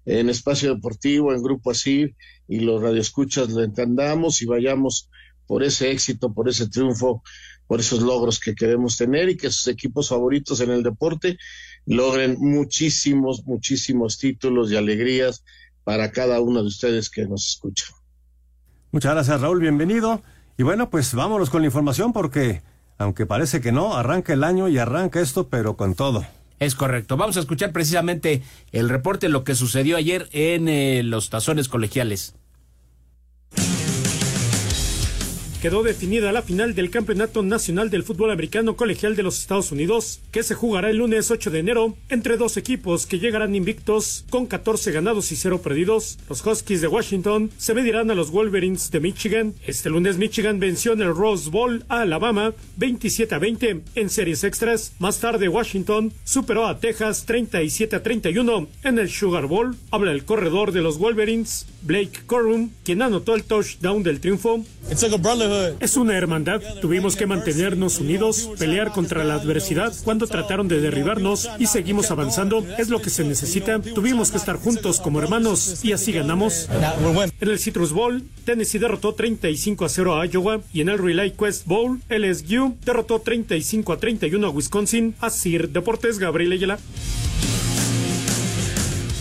en 0.06 0.30
espacio 0.30 0.76
deportivo, 0.76 1.34
en 1.34 1.42
grupo 1.42 1.72
así 1.72 2.16
y 2.48 2.60
los 2.60 2.82
radioescuchas 2.82 3.50
lo 3.50 3.64
entendamos 3.64 4.42
y 4.42 4.46
vayamos 4.46 5.10
por 5.48 5.64
ese 5.64 5.92
éxito, 5.92 6.34
por 6.34 6.50
ese 6.50 6.68
triunfo, 6.68 7.24
por 7.68 7.80
esos 7.80 8.02
logros 8.02 8.40
que 8.40 8.54
queremos 8.54 8.98
tener 8.98 9.30
y 9.30 9.38
que 9.38 9.50
sus 9.50 9.68
equipos 9.68 10.10
favoritos 10.10 10.60
en 10.62 10.72
el 10.72 10.84
deporte 10.84 11.38
logren 11.86 12.38
muchísimos, 12.40 13.46
muchísimos 13.46 14.18
títulos 14.18 14.72
y 14.72 14.76
alegrías 14.76 15.44
para 15.84 16.12
cada 16.12 16.42
uno 16.42 16.62
de 16.62 16.68
ustedes 16.68 17.10
que 17.10 17.26
nos 17.28 17.48
escuchan. 17.48 17.90
Muchas 18.92 19.14
gracias 19.14 19.42
Raúl, 19.42 19.60
bienvenido. 19.60 20.22
Y 20.58 20.64
bueno, 20.64 20.90
pues 20.90 21.14
vámonos 21.14 21.50
con 21.50 21.62
la 21.62 21.68
información 21.68 22.14
porque 22.14 22.62
aunque 22.98 23.26
parece 23.26 23.62
que 23.62 23.72
no, 23.72 23.96
arranca 23.96 24.34
el 24.34 24.44
año 24.44 24.68
y 24.68 24.78
arranca 24.78 25.20
esto, 25.20 25.48
pero 25.48 25.76
con 25.76 25.96
todo. 25.96 26.26
Es 26.60 26.76
correcto. 26.76 27.18
Vamos 27.18 27.38
a 27.38 27.42
escuchar 27.42 27.72
precisamente 27.72 28.42
el 28.72 28.90
reporte 28.90 29.28
de 29.28 29.34
lo 29.34 29.44
que 29.44 29.56
sucedió 29.56 29.98
ayer 29.98 30.30
en 30.32 30.68
eh, 30.70 31.04
los 31.04 31.30
tazones 31.30 31.68
colegiales. 31.68 32.36
Quedó 35.66 35.82
definida 35.82 36.32
la 36.32 36.44
final 36.44 36.76
del 36.76 36.92
Campeonato 36.92 37.42
Nacional 37.42 37.90
del 37.90 38.04
Fútbol 38.04 38.30
Americano 38.30 38.76
Colegial 38.76 39.16
de 39.16 39.24
los 39.24 39.40
Estados 39.40 39.72
Unidos, 39.72 40.20
que 40.30 40.44
se 40.44 40.54
jugará 40.54 40.92
el 40.92 40.98
lunes 40.98 41.32
8 41.32 41.50
de 41.50 41.58
enero 41.58 41.98
entre 42.08 42.38
dos 42.38 42.56
equipos 42.56 43.08
que 43.08 43.18
llegarán 43.18 43.56
invictos 43.56 44.26
con 44.30 44.46
14 44.46 44.92
ganados 44.92 45.32
y 45.32 45.36
0 45.36 45.64
perdidos. 45.64 46.20
Los 46.30 46.46
Huskies 46.46 46.82
de 46.82 46.88
Washington 46.88 47.50
se 47.58 47.74
medirán 47.74 48.12
a 48.12 48.14
los 48.14 48.30
Wolverines 48.30 48.92
de 48.92 49.00
Michigan. 49.00 49.56
Este 49.66 49.90
lunes 49.90 50.20
Michigan 50.20 50.60
venció 50.60 50.94
en 50.94 51.02
el 51.02 51.16
Rose 51.16 51.50
Bowl 51.50 51.84
a 51.90 52.02
Alabama 52.02 52.54
27 52.78 53.34
a 53.34 53.40
20 53.40 53.82
en 53.96 54.10
series 54.12 54.44
extras. 54.44 54.94
Más 55.00 55.20
tarde 55.20 55.50
Washington 55.50 56.14
superó 56.26 56.68
a 56.68 56.80
Texas 56.80 57.26
37 57.26 57.96
a 57.96 58.04
31 58.04 58.68
en 58.84 59.00
el 59.00 59.10
Sugar 59.10 59.48
Bowl. 59.48 59.76
Habla 59.90 60.12
el 60.12 60.26
corredor 60.26 60.74
de 60.74 60.82
los 60.82 61.00
Wolverines, 61.00 61.66
Blake 61.82 62.22
Corum, 62.28 62.70
quien 62.84 63.02
anotó 63.02 63.34
el 63.34 63.46
touchdown 63.46 64.04
del 64.04 64.20
triunfo. 64.20 64.64
Es 65.80 65.98
una 65.98 66.18
hermandad. 66.18 66.62
Tuvimos 66.82 67.16
que 67.16 67.26
mantenernos 67.26 68.00
unidos, 68.00 68.50
pelear 68.58 68.92
contra 68.92 69.24
la 69.24 69.36
adversidad 69.36 69.94
cuando 70.04 70.28
trataron 70.28 70.68
de 70.68 70.82
derribarnos 70.82 71.50
y 71.60 71.68
seguimos 71.68 72.12
avanzando. 72.12 72.66
Es 72.78 72.90
lo 72.90 73.02
que 73.02 73.10
se 73.10 73.24
necesita. 73.24 73.82
Tuvimos 73.82 74.32
que 74.32 74.38
estar 74.38 74.58
juntos 74.58 75.00
como 75.00 75.20
hermanos 75.20 75.84
y 75.84 75.92
así 75.92 76.12
ganamos. 76.12 76.68
En 77.40 77.50
el 77.50 77.60
Citrus 77.60 77.92
Bowl, 77.92 78.24
Tennessee 78.46 78.80
derrotó 78.80 79.14
35 79.14 79.86
a 79.86 79.90
0 79.90 80.20
a 80.20 80.26
Iowa 80.26 80.62
y 80.74 80.82
en 80.82 80.90
el 80.90 80.98
Relay 80.98 81.32
Quest 81.32 81.66
Bowl, 81.66 82.02
LSU 82.10 82.78
derrotó 82.86 83.20
35 83.20 83.94
a 83.94 83.98
31 83.98 84.48
a 84.48 84.50
Wisconsin. 84.50 85.16
A 85.22 85.30
Deportes, 85.70 86.20
Gabriel 86.20 86.52
Ayala. 86.52 86.80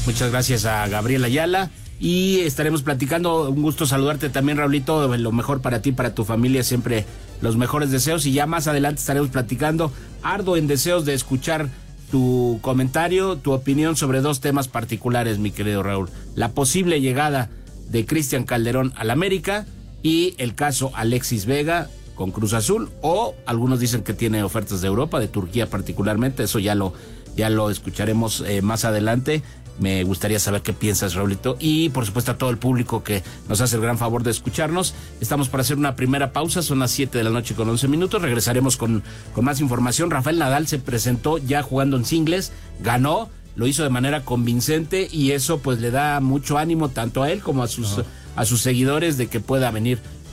Muchas 0.06 0.30
gracias 0.30 0.64
a 0.66 0.86
Gabriel 0.88 1.24
Ayala 1.24 1.70
y 2.00 2.40
estaremos 2.40 2.82
platicando. 2.82 3.50
Un 3.50 3.62
gusto 3.62 3.86
saludarte 3.86 4.28
también, 4.28 4.58
Raulito. 4.58 5.16
Lo 5.16 5.32
mejor 5.32 5.60
para 5.60 5.82
ti, 5.82 5.92
para 5.92 6.14
tu 6.14 6.24
familia, 6.24 6.62
siempre 6.62 7.04
los 7.40 7.56
mejores 7.56 7.90
deseos. 7.90 8.26
Y 8.26 8.32
ya 8.32 8.46
más 8.46 8.66
adelante 8.66 9.00
estaremos 9.00 9.30
platicando. 9.30 9.92
Ardo 10.22 10.56
en 10.56 10.66
deseos 10.66 11.04
de 11.04 11.14
escuchar 11.14 11.68
tu 12.10 12.58
comentario, 12.62 13.36
tu 13.36 13.52
opinión 13.52 13.96
sobre 13.96 14.20
dos 14.20 14.40
temas 14.40 14.68
particulares, 14.68 15.38
mi 15.38 15.50
querido 15.50 15.82
Raúl. 15.82 16.10
La 16.34 16.52
posible 16.52 17.00
llegada 17.00 17.50
de 17.88 18.06
Cristian 18.06 18.44
Calderón 18.44 18.92
al 18.96 19.10
América 19.10 19.66
y 20.02 20.34
el 20.38 20.54
caso 20.54 20.92
Alexis 20.94 21.46
Vega 21.46 21.88
con 22.14 22.30
Cruz 22.30 22.52
Azul 22.52 22.90
o 23.02 23.34
algunos 23.46 23.80
dicen 23.80 24.02
que 24.02 24.14
tiene 24.14 24.42
ofertas 24.42 24.80
de 24.80 24.88
Europa, 24.88 25.18
de 25.18 25.28
Turquía 25.28 25.68
particularmente, 25.68 26.44
eso 26.44 26.58
ya 26.58 26.74
lo 26.74 26.92
ya 27.36 27.50
lo 27.50 27.70
escucharemos 27.70 28.44
eh, 28.46 28.62
más 28.62 28.84
adelante. 28.84 29.42
Me 29.78 30.04
gustaría 30.04 30.38
saber 30.38 30.62
qué 30.62 30.72
piensas, 30.72 31.14
Raulito. 31.14 31.56
Y 31.58 31.88
por 31.88 32.06
supuesto 32.06 32.32
a 32.32 32.38
todo 32.38 32.50
el 32.50 32.58
público 32.58 33.02
que 33.02 33.22
nos 33.48 33.60
hace 33.60 33.76
el 33.76 33.82
gran 33.82 33.98
favor 33.98 34.22
de 34.22 34.30
escucharnos. 34.30 34.94
Estamos 35.20 35.48
para 35.48 35.62
hacer 35.62 35.76
una 35.76 35.96
primera 35.96 36.32
pausa, 36.32 36.62
son 36.62 36.78
las 36.78 36.92
7 36.92 37.18
de 37.18 37.24
la 37.24 37.30
noche 37.30 37.54
con 37.54 37.68
11 37.68 37.88
minutos. 37.88 38.22
Regresaremos 38.22 38.76
con, 38.76 39.02
con 39.34 39.44
más 39.44 39.60
información. 39.60 40.10
Rafael 40.10 40.38
Nadal 40.38 40.68
se 40.68 40.78
presentó 40.78 41.38
ya 41.38 41.62
jugando 41.62 41.96
en 41.96 42.04
singles, 42.04 42.52
ganó, 42.80 43.28
lo 43.56 43.66
hizo 43.66 43.82
de 43.82 43.90
manera 43.90 44.24
convincente 44.24 45.08
y 45.10 45.32
eso 45.32 45.58
pues 45.58 45.80
le 45.80 45.90
da 45.90 46.20
mucho 46.20 46.58
ánimo 46.58 46.88
tanto 46.88 47.22
a 47.22 47.30
él 47.30 47.40
como 47.40 47.62
a 47.62 47.68
sus, 47.68 48.00
a 48.36 48.44
sus 48.44 48.60
seguidores 48.60 49.16
de 49.16 49.28
que 49.28 49.40
pueda 49.40 49.70
venir 49.70 49.98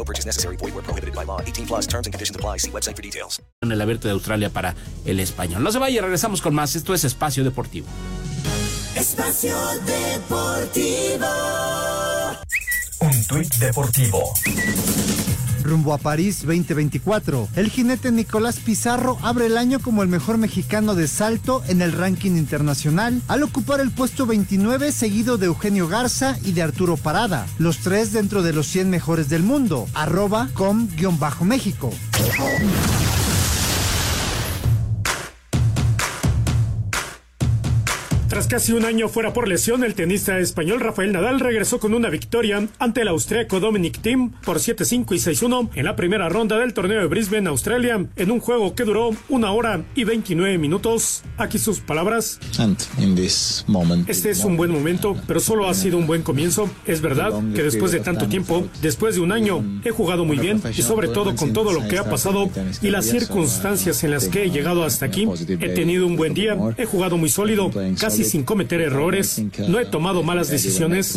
No 0.00 0.04
purchase 0.04 0.24
necessary. 0.24 0.56
Void 0.56 0.72
where 0.74 0.82
prohibited 0.82 1.14
by 1.14 1.24
law. 1.26 1.42
18 1.42 1.66
plus 1.66 1.86
terms 1.86 2.06
and 2.06 2.14
conditions 2.14 2.34
apply. 2.34 2.56
See 2.56 2.70
website 2.70 2.96
for 2.96 3.02
details. 3.02 3.42
En 3.60 3.70
el 3.70 3.80
abierto 3.82 4.08
de 4.08 4.12
Australia 4.12 4.48
para 4.48 4.74
el 5.04 5.20
español. 5.20 5.62
No 5.62 5.70
se 5.70 5.78
vaya, 5.78 6.00
regresamos 6.00 6.40
con 6.40 6.54
más. 6.54 6.74
Esto 6.74 6.94
es 6.94 7.04
Espacio 7.04 7.44
Deportivo. 7.44 7.86
Espacio 8.96 9.54
Deportivo. 9.84 11.26
Un 13.00 13.26
tuit 13.26 13.54
deportivo. 13.56 14.32
Rumbo 15.62 15.92
a 15.92 15.98
París 15.98 16.40
2024, 16.46 17.48
el 17.56 17.70
jinete 17.70 18.10
Nicolás 18.12 18.58
Pizarro 18.60 19.18
abre 19.22 19.46
el 19.46 19.56
año 19.56 19.80
como 19.80 20.02
el 20.02 20.08
mejor 20.08 20.38
mexicano 20.38 20.94
de 20.94 21.08
salto 21.08 21.62
en 21.68 21.82
el 21.82 21.92
ranking 21.92 22.32
internacional, 22.32 23.22
al 23.28 23.42
ocupar 23.42 23.80
el 23.80 23.90
puesto 23.90 24.26
29 24.26 24.92
seguido 24.92 25.38
de 25.38 25.46
Eugenio 25.46 25.88
Garza 25.88 26.36
y 26.44 26.52
de 26.52 26.62
Arturo 26.62 26.96
Parada, 26.96 27.46
los 27.58 27.78
tres 27.78 28.12
dentro 28.12 28.42
de 28.42 28.52
los 28.52 28.66
100 28.66 28.90
mejores 28.90 29.28
del 29.28 29.42
mundo, 29.42 29.86
arroba 29.94 30.48
com-méxico. 30.54 31.90
Tras 38.30 38.46
casi 38.46 38.70
un 38.72 38.84
año 38.84 39.08
fuera 39.08 39.32
por 39.32 39.48
lesión, 39.48 39.82
el 39.82 39.96
tenista 39.96 40.38
español 40.38 40.78
Rafael 40.78 41.10
Nadal 41.10 41.40
regresó 41.40 41.80
con 41.80 41.94
una 41.94 42.10
victoria 42.10 42.68
ante 42.78 43.00
el 43.00 43.08
austriaco 43.08 43.58
Dominic 43.58 44.00
Thiem 44.00 44.30
por 44.44 44.58
7-5 44.58 45.16
y 45.16 45.18
6-1 45.18 45.70
en 45.74 45.84
la 45.84 45.96
primera 45.96 46.28
ronda 46.28 46.56
del 46.56 46.72
torneo 46.72 47.00
de 47.00 47.08
Brisbane, 47.08 47.48
Australia, 47.48 48.06
en 48.14 48.30
un 48.30 48.38
juego 48.38 48.76
que 48.76 48.84
duró 48.84 49.10
una 49.28 49.50
hora 49.50 49.82
y 49.96 50.04
29 50.04 50.58
minutos. 50.58 51.24
Aquí 51.38 51.58
sus 51.58 51.80
palabras. 51.80 52.38
Este 54.06 54.30
es 54.30 54.44
un 54.44 54.56
buen 54.56 54.70
momento, 54.70 55.16
pero 55.26 55.40
solo 55.40 55.68
ha 55.68 55.74
sido 55.74 55.98
un 55.98 56.06
buen 56.06 56.22
comienzo. 56.22 56.70
Es 56.86 57.00
verdad 57.00 57.32
que 57.52 57.64
después 57.64 57.90
de 57.90 57.98
tanto 57.98 58.28
tiempo, 58.28 58.68
después 58.80 59.16
de 59.16 59.22
un 59.22 59.32
año, 59.32 59.64
he 59.84 59.90
jugado 59.90 60.24
muy 60.24 60.38
bien 60.38 60.62
y 60.72 60.82
sobre 60.82 61.08
todo 61.08 61.34
con 61.34 61.52
todo 61.52 61.72
lo 61.72 61.88
que 61.88 61.98
ha 61.98 62.08
pasado 62.08 62.48
y 62.80 62.90
las 62.90 63.06
circunstancias 63.06 64.04
en 64.04 64.12
las 64.12 64.28
que 64.28 64.44
he 64.44 64.50
llegado 64.50 64.84
hasta 64.84 65.06
aquí, 65.06 65.26
he 65.48 65.70
tenido 65.70 66.06
un 66.06 66.14
buen 66.14 66.32
día, 66.32 66.56
he 66.78 66.84
jugado 66.84 67.16
muy 67.16 67.28
sólido, 67.28 67.72
casi 67.98 68.19
sin 68.24 68.44
cometer 68.44 68.80
errores. 68.80 69.42
No 69.68 69.78
he 69.78 69.86
tomado 69.86 70.22
malas 70.22 70.50
decisiones. 70.50 71.16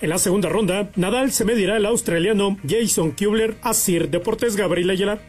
En 0.00 0.08
la 0.08 0.18
segunda 0.18 0.48
ronda, 0.48 0.90
Nadal 0.96 1.32
se 1.32 1.44
medirá 1.44 1.76
al 1.76 1.86
australiano 1.86 2.58
Jason 2.68 3.12
Kubler 3.12 3.56
a 3.62 3.74
Sir 3.74 4.10
Deportes 4.10 4.56
Gabriel 4.56 4.90
Ayala. 4.90 5.20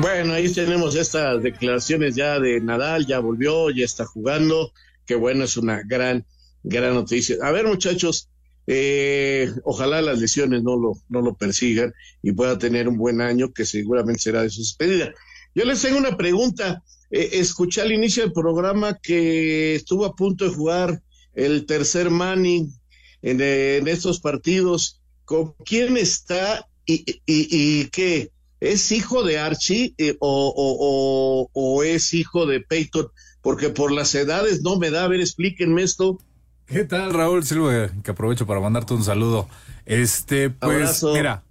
Bueno, 0.00 0.34
ahí 0.34 0.52
tenemos 0.52 0.96
estas 0.96 1.42
declaraciones 1.42 2.14
ya 2.14 2.38
de 2.38 2.60
Nadal, 2.60 3.06
ya 3.06 3.20
volvió, 3.20 3.70
ya 3.70 3.84
está 3.84 4.04
jugando. 4.04 4.72
Qué 5.06 5.14
bueno, 5.14 5.44
es 5.44 5.56
una 5.56 5.82
gran, 5.84 6.26
gran 6.62 6.94
noticia. 6.94 7.36
A 7.42 7.52
ver, 7.52 7.66
muchachos, 7.66 8.28
eh, 8.66 9.52
ojalá 9.64 10.00
las 10.02 10.18
lesiones 10.18 10.62
no 10.62 10.76
lo, 10.76 10.92
no 11.08 11.20
lo 11.20 11.34
persigan 11.34 11.92
y 12.22 12.32
pueda 12.32 12.58
tener 12.58 12.88
un 12.88 12.96
buen 12.96 13.20
año 13.20 13.52
que 13.52 13.64
seguramente 13.64 14.22
será 14.22 14.42
de 14.42 14.50
su 14.50 14.60
despedida. 14.60 15.12
Yo 15.54 15.64
les 15.64 15.82
tengo 15.82 15.98
una 15.98 16.16
pregunta. 16.16 16.82
Eh, 17.10 17.30
escuché 17.34 17.80
al 17.80 17.92
inicio 17.92 18.22
del 18.22 18.32
programa 18.32 18.98
que 19.00 19.74
estuvo 19.76 20.04
a 20.04 20.16
punto 20.16 20.44
de 20.44 20.54
jugar 20.54 21.02
el 21.34 21.66
tercer 21.66 22.10
Manning 22.10 22.72
en, 23.22 23.40
en 23.40 23.88
estos 23.88 24.20
partidos. 24.20 25.00
¿Con 25.24 25.54
quién 25.64 25.96
está 25.96 26.66
y, 26.84 27.04
y, 27.24 27.48
y 27.50 27.88
qué? 27.90 28.30
¿Es 28.60 28.92
hijo 28.92 29.22
de 29.22 29.38
Archie 29.38 29.94
eh, 29.98 30.16
o, 30.20 30.48
o, 30.48 31.48
o, 31.50 31.50
o, 31.52 31.82
es 31.82 32.14
hijo 32.14 32.46
de 32.46 32.60
Peyton? 32.60 33.08
Porque 33.42 33.68
por 33.68 33.92
las 33.92 34.14
edades 34.14 34.62
no 34.62 34.78
me 34.78 34.90
da. 34.90 35.04
A 35.04 35.08
ver, 35.08 35.20
explíquenme 35.20 35.82
esto. 35.82 36.18
¿Qué 36.66 36.84
tal, 36.84 37.12
Raúl 37.12 37.44
Silva? 37.44 37.90
Que 38.02 38.10
aprovecho 38.10 38.46
para 38.46 38.60
mandarte 38.60 38.94
un 38.94 39.04
saludo. 39.04 39.48
Este, 39.84 40.48
pues, 40.48 40.76
Abrazo. 40.76 41.12
mira, 41.12 41.44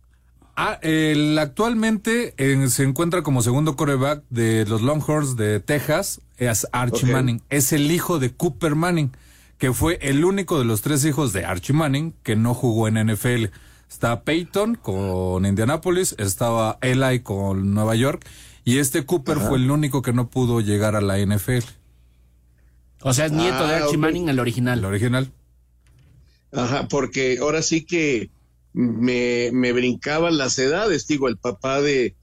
Ah, 0.56 0.78
el, 0.84 1.38
actualmente 1.40 2.36
eh, 2.38 2.68
se 2.70 2.84
encuentra 2.84 3.24
como 3.24 3.42
segundo 3.42 3.76
coreback 3.76 4.24
de 4.30 4.66
los 4.66 4.82
Longhorns 4.84 5.36
de 5.36 5.60
Texas, 5.60 6.22
es 6.38 6.68
Archie. 6.72 7.12
Manning. 7.12 7.42
Es 7.50 7.74
el 7.74 7.92
hijo 7.92 8.20
de 8.20 8.32
Cooper 8.36 8.76
Manning, 8.76 9.12
que 9.58 9.74
fue 9.74 9.98
el 10.02 10.24
único 10.24 10.60
de 10.60 10.66
los 10.66 10.82
tres 10.82 11.04
hijos 11.06 11.34
de 11.34 11.44
Archie 11.46 11.74
Manning 11.74 12.14
que 12.22 12.36
no 12.36 12.54
jugó 12.54 12.88
en 12.88 12.96
NFL. 13.04 13.46
Está 13.90 14.22
Peyton 14.24 14.76
con 14.76 15.46
Indianapolis, 15.46 16.16
estaba 16.20 16.78
Eli 16.82 17.22
con 17.22 17.74
Nueva 17.74 17.96
York, 17.96 18.24
y 18.64 18.78
este 18.78 19.06
Cooper 19.06 19.38
Ajá. 19.38 19.50
fue 19.50 19.58
el 19.58 19.72
único 19.72 20.02
que 20.04 20.14
no 20.14 20.30
pudo 20.30 20.62
llegar 20.62 20.96
a 20.96 21.02
la 21.02 21.18
NFL. 21.18 21.66
O 23.02 23.14
sea, 23.14 23.26
es 23.26 23.32
nieto 23.32 23.58
Ah, 23.58 23.68
de 23.68 23.76
Archie 23.76 23.98
ok. 23.98 23.98
Manning, 23.98 24.30
el 24.30 24.40
original. 24.40 24.80
El 24.80 24.86
original. 24.86 25.32
Ajá, 26.52 26.88
porque 26.88 27.40
ahora 27.42 27.62
sí 27.64 27.84
que 27.84 28.30
me, 28.74 29.52
me 29.54 29.74
brincaban 29.74 30.38
las 30.38 30.58
edades, 30.60 31.08
digo, 31.08 31.28
el 31.28 31.38
papá 31.38 31.82
de, 31.82 32.16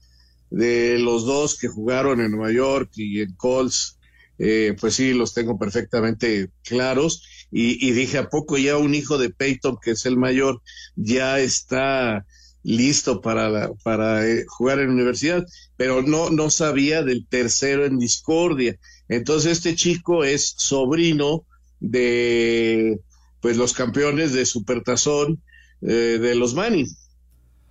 de 0.49 0.99
los 0.99 1.25
dos 1.25 1.57
que 1.57 1.67
jugaron 1.67 2.21
en 2.21 2.31
Nueva 2.31 2.51
York 2.51 2.91
y 2.95 3.21
en 3.21 3.35
Colts, 3.35 3.99
eh, 4.37 4.75
pues 4.79 4.95
sí, 4.95 5.13
los 5.13 5.33
tengo 5.33 5.57
perfectamente 5.57 6.49
claros. 6.63 7.23
Y, 7.51 7.85
y 7.87 7.91
dije, 7.91 8.17
¿a 8.17 8.29
poco 8.29 8.57
ya 8.57 8.77
un 8.77 8.95
hijo 8.95 9.17
de 9.17 9.29
Peyton, 9.29 9.77
que 9.81 9.91
es 9.91 10.05
el 10.05 10.17
mayor, 10.17 10.61
ya 10.95 11.39
está 11.39 12.25
listo 12.63 13.21
para, 13.21 13.49
la- 13.49 13.71
para 13.83 14.27
eh, 14.27 14.45
jugar 14.47 14.79
en 14.79 14.89
universidad? 14.89 15.45
Pero 15.77 16.01
no, 16.01 16.29
no 16.29 16.49
sabía 16.49 17.03
del 17.03 17.27
tercero 17.27 17.85
en 17.85 17.97
discordia. 17.99 18.75
Entonces 19.07 19.53
este 19.53 19.75
chico 19.75 20.23
es 20.23 20.53
sobrino 20.57 21.45
de 21.79 22.99
pues 23.39 23.57
los 23.57 23.73
campeones 23.73 24.33
de 24.33 24.45
Supertazón 24.45 25.41
eh, 25.81 26.19
de 26.21 26.35
los 26.35 26.53
Manning. 26.55 26.87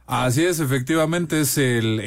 Así 0.06 0.44
es, 0.44 0.58
efectivamente, 0.58 1.40
es 1.40 1.56
el, 1.56 2.00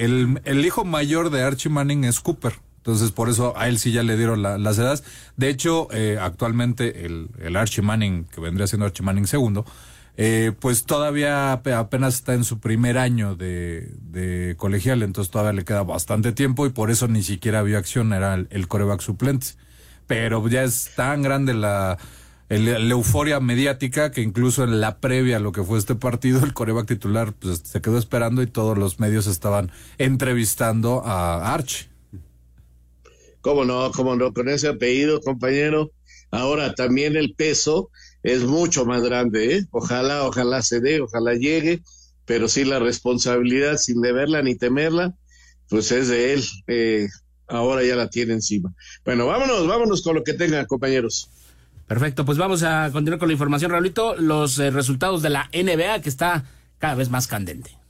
el, 0.44 0.66
hijo 0.66 0.84
mayor 0.84 1.30
de 1.30 1.42
Archie 1.44 1.70
Manning 1.72 2.04
es 2.04 2.20
Cooper. 2.20 2.54
Entonces, 2.78 3.12
por 3.12 3.30
eso 3.30 3.54
a 3.58 3.70
él 3.70 3.80
sí 3.80 3.94
ya 3.94 4.04
le 4.04 4.18
dieron 4.18 4.42
la- 4.42 4.58
las 4.58 4.78
edades. 4.78 5.04
De 5.38 5.48
hecho, 5.50 5.88
eh, 5.94 6.18
actualmente 6.20 7.06
el, 7.06 7.30
el 7.40 7.56
Archie 7.56 7.82
Manning, 7.82 8.26
que 8.26 8.42
vendría 8.42 8.68
siendo 8.68 8.86
Archie 8.86 9.06
Manning 9.06 9.26
segundo, 9.26 9.66
eh, 10.18 10.52
pues 10.60 10.84
todavía 10.86 11.54
ape- 11.54 11.74
apenas 11.74 12.16
está 12.16 12.34
en 12.34 12.44
su 12.44 12.60
primer 12.60 12.98
año 12.98 13.36
de, 13.36 13.90
de 14.02 14.56
colegial, 14.58 15.02
entonces 15.02 15.32
todavía 15.32 15.54
le 15.54 15.64
queda 15.66 15.84
bastante 15.84 16.34
tiempo 16.34 16.66
y 16.66 16.70
por 16.72 16.92
eso 16.92 17.08
ni 17.08 17.24
siquiera 17.24 17.64
vio 17.64 17.78
acción, 17.78 18.12
era 18.12 18.34
el, 18.36 18.48
el 18.52 18.68
coreback 18.68 19.00
suplente. 19.02 19.48
Pero 20.08 20.46
ya 20.50 20.64
es 20.64 20.92
tan 20.96 21.22
grande 21.22 21.54
la, 21.54 21.98
el- 22.50 22.66
la 22.66 22.94
euforia 22.94 23.40
mediática 23.40 24.12
que 24.12 24.22
incluso 24.22 24.64
en 24.64 24.80
la 24.82 25.00
previa 25.00 25.38
a 25.38 25.40
lo 25.40 25.52
que 25.52 25.64
fue 25.64 25.80
este 25.80 25.96
partido, 25.96 26.44
el 26.44 26.54
coreback 26.54 26.88
titular 26.88 27.34
pues, 27.34 27.62
se 27.64 27.82
quedó 27.82 27.98
esperando 27.98 28.42
y 28.42 28.48
todos 28.48 28.78
los 28.78 29.00
medios 29.00 29.28
estaban 29.28 29.72
entrevistando 29.98 31.02
a 31.06 31.54
Archie. 31.54 31.88
¿Cómo 33.42 33.66
no? 33.66 33.92
¿Cómo 33.92 34.16
no? 34.16 34.34
Con 34.34 34.48
ese 34.50 34.68
apellido, 34.70 35.20
compañero. 35.22 35.92
Ahora 36.32 36.74
también 36.76 37.16
el 37.16 37.36
peso 37.36 37.90
es 38.24 38.44
mucho 38.44 38.86
más 38.86 39.04
grande, 39.04 39.58
¿eh? 39.58 39.66
Ojalá, 39.72 40.24
ojalá 40.24 40.62
se 40.62 40.80
dé, 40.80 41.02
ojalá 41.02 41.34
llegue, 41.34 41.82
pero 42.26 42.48
sí 42.48 42.64
la 42.64 42.80
responsabilidad, 42.80 43.78
sin 43.78 44.02
deberla 44.02 44.42
ni 44.42 44.56
temerla, 44.56 45.14
pues 45.70 45.92
es 45.92 46.08
de 46.08 46.34
él. 46.34 46.44
Eh, 46.68 47.08
ahora 47.48 47.84
ya 47.84 47.96
la 47.96 48.10
tiene 48.10 48.34
encima. 48.34 48.74
Bueno, 49.04 49.28
vámonos, 49.28 49.68
vámonos 49.68 50.02
con 50.02 50.16
lo 50.16 50.24
que 50.24 50.34
tengan, 50.34 50.66
compañeros. 50.66 51.30
Perfecto, 51.88 52.26
pues 52.26 52.38
vamos 52.38 52.64
a 52.64 52.90
continuar 52.92 53.20
con 53.20 53.28
la 53.28 53.34
información, 53.34 53.72
Raulito. 53.72 54.16
Los 54.16 54.58
eh, 54.60 54.72
resultados 54.72 55.22
de 55.22 55.30
la 55.30 55.50
NBA 55.54 56.02
que 56.02 56.10
está 56.10 56.46
cada 56.80 56.96
vez 56.96 57.10
más 57.10 57.28
candente. 57.28 57.83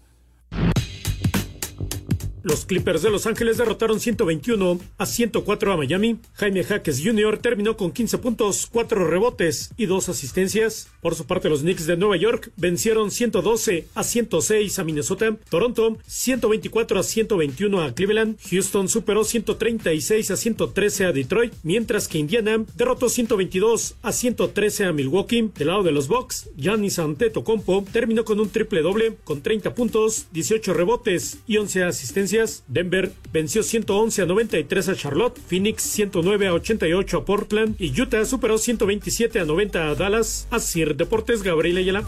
Los 2.43 2.65
Clippers 2.65 3.01
de 3.01 3.09
Los 3.09 3.25
Ángeles 3.25 3.57
derrotaron 3.57 4.01
121 4.01 4.77
a 4.97 5.05
104 5.05 5.71
a 5.71 5.77
Miami. 5.77 6.19
Jaime 6.33 6.65
Jaques 6.65 7.01
Jr. 7.01 7.37
terminó 7.37 7.77
con 7.77 7.93
15 7.93 8.17
puntos, 8.17 8.67
4 8.69 9.07
rebotes 9.07 9.71
y 9.77 9.85
2 9.85 10.09
asistencias. 10.09 10.89
Por 11.01 11.15
su 11.15 11.25
parte, 11.25 11.47
los 11.47 11.61
Knicks 11.61 11.87
de 11.87 11.95
Nueva 11.95 12.17
York 12.17 12.51
vencieron 12.57 13.11
112 13.11 13.87
a 13.95 14.03
106 14.03 14.77
a 14.77 14.83
Minnesota. 14.83 15.37
Toronto 15.49 15.97
124 16.05 16.99
a 16.99 17.03
121 17.03 17.81
a 17.81 17.95
Cleveland. 17.95 18.37
Houston 18.49 18.89
superó 18.89 19.23
136 19.23 20.31
a 20.31 20.35
113 20.35 21.05
a 21.05 21.13
Detroit, 21.13 21.53
mientras 21.63 22.09
que 22.09 22.17
Indiana 22.17 22.65
derrotó 22.75 23.07
122 23.07 23.95
a 24.01 24.11
113 24.11 24.83
a 24.83 24.91
Milwaukee. 24.91 25.49
Del 25.57 25.67
lado 25.67 25.83
de 25.83 25.93
los 25.93 26.09
Bucks, 26.09 26.49
Giannis 26.57 26.99
Antetokounmpo 26.99 27.85
terminó 27.93 28.25
con 28.25 28.41
un 28.41 28.49
triple 28.49 28.81
doble 28.81 29.15
con 29.23 29.41
30 29.41 29.73
puntos, 29.73 30.25
18 30.33 30.73
rebotes 30.73 31.37
y 31.47 31.55
11 31.55 31.83
asistencias. 31.85 32.32
Denver 32.67 33.13
venció 33.31 33.61
111 33.61 34.23
a 34.23 34.25
93 34.25 34.89
a 34.89 34.95
Charlotte, 34.95 35.39
Phoenix 35.39 35.83
109 35.83 36.47
a 36.47 36.53
88 36.53 37.17
a 37.17 37.25
Portland 37.25 37.75
y 37.79 38.01
Utah 38.01 38.25
superó 38.25 38.57
127 38.57 39.39
a 39.39 39.45
90 39.45 39.89
a 39.89 39.95
Dallas. 39.95 40.47
Así 40.49 40.83
Deportes, 40.83 41.43
Gabriel 41.43 41.77
Ayala. 41.77 42.03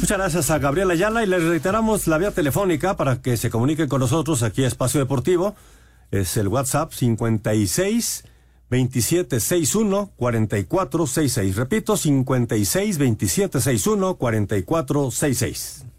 Muchas 0.00 0.18
gracias 0.18 0.50
a 0.50 0.58
Gabriel 0.58 0.90
Ayala 0.90 1.22
y 1.22 1.26
les 1.26 1.42
reiteramos 1.42 2.06
la 2.06 2.18
vía 2.18 2.30
telefónica 2.30 2.96
para 2.96 3.20
que 3.20 3.36
se 3.36 3.50
comuniquen 3.50 3.88
con 3.88 4.00
nosotros 4.00 4.42
aquí 4.42 4.64
a 4.64 4.68
Espacio 4.68 4.98
Deportivo. 4.98 5.54
Es 6.10 6.36
el 6.38 6.48
WhatsApp 6.48 6.92
56 6.92 8.24
27 8.70 9.38
61 9.38 10.12
44 10.16 11.06
66. 11.06 11.56
Repito, 11.56 11.96
56 11.96 12.98
27 12.98 13.60
61 13.60 14.14
44 14.16 15.10
66. 15.10 15.91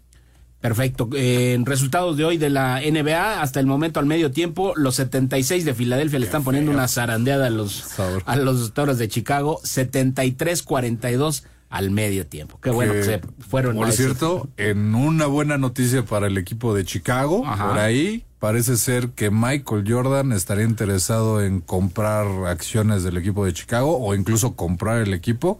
Perfecto. 0.64 1.10
Eh, 1.14 1.52
en 1.52 1.66
resultados 1.66 2.16
de 2.16 2.24
hoy 2.24 2.38
de 2.38 2.48
la 2.48 2.80
NBA, 2.80 3.42
hasta 3.42 3.60
el 3.60 3.66
momento 3.66 4.00
al 4.00 4.06
medio 4.06 4.30
tiempo, 4.30 4.72
los 4.76 4.94
76 4.94 5.62
de 5.62 5.74
Filadelfia 5.74 6.18
le 6.18 6.24
están 6.24 6.42
poniendo 6.42 6.70
una 6.70 6.88
zarandeada 6.88 7.48
a 7.48 7.50
los, 7.50 7.84
a 8.24 8.36
los 8.36 8.72
toros 8.72 8.96
de 8.96 9.06
Chicago. 9.08 9.60
73-42 9.62 11.44
al 11.68 11.90
medio 11.90 12.26
tiempo. 12.26 12.58
Qué 12.62 12.70
bueno 12.70 12.94
que, 12.94 13.04
se 13.04 13.20
fueron. 13.46 13.76
Por 13.76 13.92
cierto, 13.92 14.48
en 14.56 14.94
una 14.94 15.26
buena 15.26 15.58
noticia 15.58 16.02
para 16.06 16.28
el 16.28 16.38
equipo 16.38 16.74
de 16.74 16.86
Chicago, 16.86 17.42
por 17.42 17.78
ahí 17.78 18.24
parece 18.38 18.78
ser 18.78 19.10
que 19.10 19.30
Michael 19.30 19.84
Jordan 19.86 20.32
estaría 20.32 20.64
interesado 20.64 21.42
en 21.42 21.60
comprar 21.60 22.26
acciones 22.46 23.02
del 23.02 23.18
equipo 23.18 23.44
de 23.44 23.52
Chicago 23.52 23.98
o 23.98 24.14
incluso 24.14 24.56
comprar 24.56 25.02
el 25.02 25.12
equipo 25.12 25.58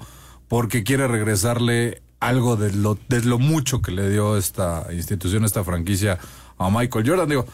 porque 0.48 0.82
quiere 0.82 1.08
regresarle 1.08 2.00
algo 2.26 2.56
de 2.56 2.72
lo, 2.72 2.98
de 3.08 3.22
lo 3.22 3.38
mucho 3.38 3.82
que 3.82 3.92
le 3.92 4.08
dio 4.08 4.36
esta 4.36 4.86
institución, 4.92 5.44
esta 5.44 5.64
franquicia 5.64 6.18
a 6.58 6.70
Michael 6.70 7.08
Jordan. 7.08 7.28
Digo, 7.28 7.46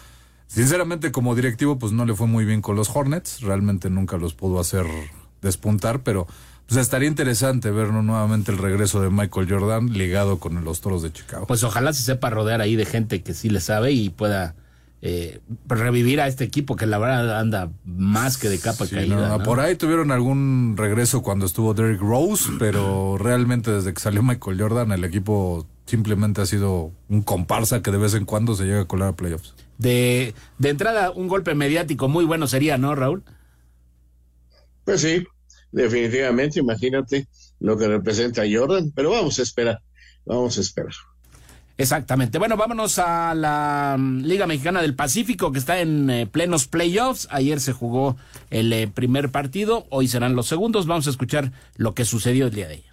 sinceramente 0.47 1.13
como 1.13 1.35
directivo 1.35 1.79
pues 1.79 1.93
no 1.93 2.05
le 2.05 2.15
fue 2.15 2.27
muy 2.27 2.45
bien 2.45 2.63
con 2.63 2.77
los 2.77 2.95
Hornets, 2.95 3.41
realmente 3.41 3.91
nunca 3.91 4.17
los 4.17 4.35
pudo 4.35 4.61
hacer 4.61 4.87
despuntar, 5.43 6.03
pero 6.03 6.27
pues 6.67 6.81
estaría 6.81 7.09
interesante 7.09 7.71
ver 7.71 7.89
nuevamente 7.89 8.53
el 8.53 8.59
regreso 8.59 9.01
de 9.01 9.11
Michael 9.11 9.51
Jordan 9.51 9.93
ligado 9.93 10.39
con 10.39 10.65
los 10.65 10.81
Toros 10.81 11.03
de 11.03 11.13
Chicago. 11.13 11.47
Pues 11.47 11.65
ojalá 11.65 11.93
se 11.93 12.03
sepa 12.03 12.31
rodear 12.31 12.61
ahí 12.61 12.77
de 12.77 12.87
gente 12.87 13.23
que 13.23 13.35
sí 13.35 13.51
le 13.51 13.61
sabe 13.61 13.91
y 13.91 14.11
pueda 14.11 14.55
eh, 15.03 15.41
revivir 15.67 16.21
a 16.21 16.27
este 16.27 16.45
equipo 16.45 16.77
que 16.77 16.87
la 16.87 16.99
verdad 16.99 17.39
anda 17.39 17.73
más 17.85 18.37
que 18.37 18.49
de 18.49 18.59
capa 18.59 18.87
caída. 18.87 19.43
Por 19.43 19.61
ahí 19.61 19.75
tuvieron 19.77 20.13
algún 20.13 20.75
regreso 20.77 21.23
cuando 21.23 21.47
estuvo 21.47 21.73
Derrick 21.73 22.01
Rose, 22.01 22.51
pero 22.59 23.17
realmente 23.19 23.71
desde 23.71 23.95
que 23.95 24.01
salió 24.01 24.23
Michael 24.23 24.61
Jordan 24.61 24.93
el 24.93 25.05
equipo 25.05 25.67
simplemente 25.87 26.43
ha 26.43 26.47
sido 26.47 26.93
un 27.09 27.23
comparsa 27.23 27.83
que 27.83 27.91
de 27.91 27.99
vez 27.99 28.15
en 28.15 28.25
cuando 28.25 28.55
se 28.55 28.65
llega 28.65 28.83
a 28.83 28.85
colar 28.85 29.09
a 29.09 29.17
playoffs. 29.17 29.55
De, 29.79 30.35
de 30.59 30.69
entrada, 30.69 31.11
un 31.11 31.29
golpe 31.29 31.55
mediático 31.55 32.09
muy 32.09 32.27
bueno 32.27 32.47
sería, 32.47 32.77
¿no, 32.77 32.95
Raúl? 32.95 33.25
Pues 34.85 35.01
sí, 35.01 35.25
definitivamente, 35.73 36.61
imagínate 36.61 37.27
lo 37.59 37.79
que 37.79 37.89
representa 37.89 38.43
Jordan, 38.51 38.93
pero 38.95 39.11
vamos 39.11 39.39
a 39.39 39.43
esperar, 39.43 39.81
vamos 40.27 40.59
a 40.59 40.61
esperar. 40.61 40.93
Exactamente. 41.81 42.39
Bueno, 42.39 42.59
vámonos 42.59 42.99
a 42.99 43.35
la 43.35 43.97
mm, 43.99 44.21
Liga 44.25 44.47
Mexicana 44.47 44.83
del 44.83 44.95
Pacífico 44.95 45.51
que 45.51 45.59
está 45.59 45.81
en 45.81 46.11
eh, 46.11 46.27
plenos 46.27 46.67
playoffs. 46.67 47.27
Ayer 47.31 47.59
se 47.59 47.73
jugó 47.73 48.19
el 48.51 48.71
eh, 48.75 48.87
primer 48.87 49.31
partido, 49.31 49.87
hoy 49.89 50.07
serán 50.07 50.37
los 50.37 50.47
segundos. 50.47 50.87
Vamos 50.87 51.07
a 51.07 51.11
escuchar 51.11 51.53
lo 51.77 51.95
que 51.95 52.05
sucedió 52.05 52.49
el 52.49 52.55
día 52.55 52.69
de 52.69 52.75
ayer. 52.75 52.90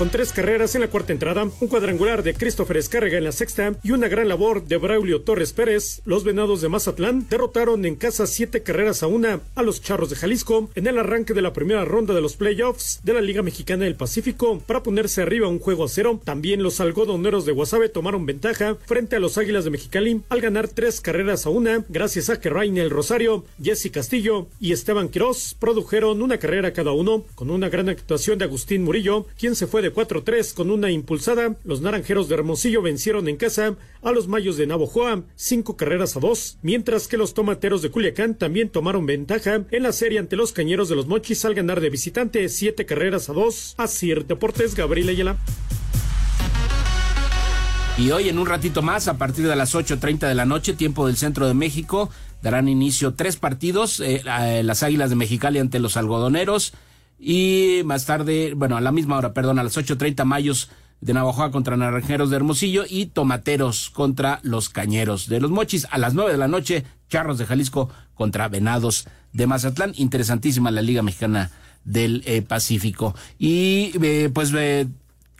Con 0.00 0.08
tres 0.08 0.32
carreras 0.32 0.74
en 0.74 0.80
la 0.80 0.88
cuarta 0.88 1.12
entrada, 1.12 1.46
un 1.60 1.68
cuadrangular 1.68 2.22
de 2.22 2.32
Christopher 2.32 2.78
Escárrega 2.78 3.18
en 3.18 3.24
la 3.24 3.32
sexta 3.32 3.74
y 3.82 3.90
una 3.90 4.08
gran 4.08 4.28
labor 4.28 4.64
de 4.64 4.78
Braulio 4.78 5.20
Torres 5.20 5.52
Pérez, 5.52 6.00
los 6.06 6.24
Venados 6.24 6.62
de 6.62 6.70
Mazatlán 6.70 7.26
derrotaron 7.28 7.84
en 7.84 7.96
casa 7.96 8.26
siete 8.26 8.62
carreras 8.62 9.02
a 9.02 9.08
una 9.08 9.40
a 9.54 9.62
los 9.62 9.82
Charros 9.82 10.08
de 10.08 10.16
Jalisco 10.16 10.70
en 10.74 10.86
el 10.86 10.98
arranque 10.98 11.34
de 11.34 11.42
la 11.42 11.52
primera 11.52 11.84
ronda 11.84 12.14
de 12.14 12.22
los 12.22 12.36
playoffs 12.36 13.00
de 13.04 13.12
la 13.12 13.20
Liga 13.20 13.42
Mexicana 13.42 13.84
del 13.84 13.94
Pacífico 13.94 14.60
para 14.60 14.82
ponerse 14.82 15.20
arriba 15.20 15.48
un 15.48 15.58
juego 15.58 15.84
a 15.84 15.88
cero. 15.90 16.18
También 16.24 16.62
los 16.62 16.80
algodoneros 16.80 17.44
de 17.44 17.52
Guasave 17.52 17.90
tomaron 17.90 18.24
ventaja 18.24 18.78
frente 18.86 19.16
a 19.16 19.20
los 19.20 19.36
Águilas 19.36 19.64
de 19.64 19.70
Mexicali 19.70 20.22
al 20.30 20.40
ganar 20.40 20.68
tres 20.68 21.02
carreras 21.02 21.44
a 21.44 21.50
una 21.50 21.84
gracias 21.90 22.30
a 22.30 22.40
que 22.40 22.48
Rainel 22.48 22.88
Rosario, 22.88 23.44
Jesse 23.62 23.90
Castillo 23.92 24.46
y 24.60 24.72
Esteban 24.72 25.10
Quiroz 25.10 25.54
produjeron 25.60 26.22
una 26.22 26.38
carrera 26.38 26.72
cada 26.72 26.92
uno 26.92 27.26
con 27.34 27.50
una 27.50 27.68
gran 27.68 27.90
actuación 27.90 28.38
de 28.38 28.46
Agustín 28.46 28.82
Murillo, 28.82 29.26
quien 29.38 29.54
se 29.54 29.66
fue 29.66 29.82
de 29.82 29.89
4-3 29.94 30.52
con 30.54 30.70
una 30.70 30.90
impulsada. 30.90 31.56
Los 31.64 31.80
naranjeros 31.80 32.28
de 32.28 32.34
Hermosillo 32.34 32.82
vencieron 32.82 33.26
en 33.28 33.36
casa 33.36 33.76
a 34.02 34.12
los 34.12 34.28
mayos 34.28 34.56
de 34.58 34.66
Navojoa, 34.66 35.22
cinco 35.36 35.76
carreras 35.76 36.16
a 36.16 36.20
dos, 36.20 36.58
mientras 36.62 37.08
que 37.08 37.16
los 37.16 37.32
tomateros 37.32 37.80
de 37.80 37.90
Culiacán 37.90 38.34
también 38.34 38.68
tomaron 38.68 39.06
ventaja 39.06 39.64
en 39.70 39.82
la 39.82 39.92
serie 39.92 40.18
ante 40.18 40.36
los 40.36 40.52
cañeros 40.52 40.88
de 40.88 40.96
los 40.96 41.06
Mochis 41.06 41.44
al 41.44 41.54
ganar 41.54 41.80
de 41.80 41.90
visitante 41.90 42.46
siete 42.48 42.84
carreras 42.86 43.30
a 43.30 43.32
dos. 43.32 43.74
Así 43.78 44.10
Deportes, 44.14 44.74
Gabriel 44.74 45.08
Ayala. 45.08 45.36
Y 47.98 48.10
hoy 48.12 48.28
en 48.28 48.38
un 48.38 48.46
ratito 48.46 48.82
más, 48.82 49.08
a 49.08 49.18
partir 49.18 49.46
de 49.46 49.54
las 49.56 49.74
8.30 49.74 50.26
de 50.26 50.34
la 50.34 50.46
noche, 50.46 50.72
tiempo 50.72 51.06
del 51.06 51.16
centro 51.16 51.46
de 51.46 51.54
México, 51.54 52.10
darán 52.42 52.68
inicio 52.68 53.14
tres 53.14 53.36
partidos, 53.36 54.00
eh, 54.00 54.22
las 54.64 54.82
Águilas 54.82 55.10
de 55.10 55.16
Mexicali 55.16 55.58
ante 55.58 55.78
los 55.80 55.96
algodoneros, 55.96 56.72
y 57.20 57.82
más 57.84 58.06
tarde, 58.06 58.54
bueno, 58.56 58.76
a 58.76 58.80
la 58.80 58.92
misma 58.92 59.18
hora, 59.18 59.34
perdón, 59.34 59.58
a 59.58 59.62
las 59.62 59.76
8.30 59.76 60.24
mayos 60.24 60.70
de 61.00 61.14
Navajoa 61.14 61.50
contra 61.50 61.76
Naranjeros 61.76 62.30
de 62.30 62.36
Hermosillo 62.36 62.84
y 62.88 63.06
Tomateros 63.06 63.90
contra 63.90 64.40
los 64.42 64.68
Cañeros 64.68 65.28
de 65.28 65.40
los 65.40 65.50
Mochis. 65.50 65.86
A 65.90 65.98
las 65.98 66.14
9 66.14 66.32
de 66.32 66.38
la 66.38 66.48
noche, 66.48 66.84
Charros 67.08 67.38
de 67.38 67.46
Jalisco 67.46 67.90
contra 68.14 68.48
Venados 68.48 69.06
de 69.32 69.46
Mazatlán. 69.46 69.92
Interesantísima 69.96 70.70
la 70.70 70.82
Liga 70.82 71.02
Mexicana 71.02 71.50
del 71.84 72.22
eh, 72.26 72.42
Pacífico. 72.42 73.14
Y 73.38 73.92
eh, 74.02 74.30
pues 74.32 74.52
eh, 74.56 74.86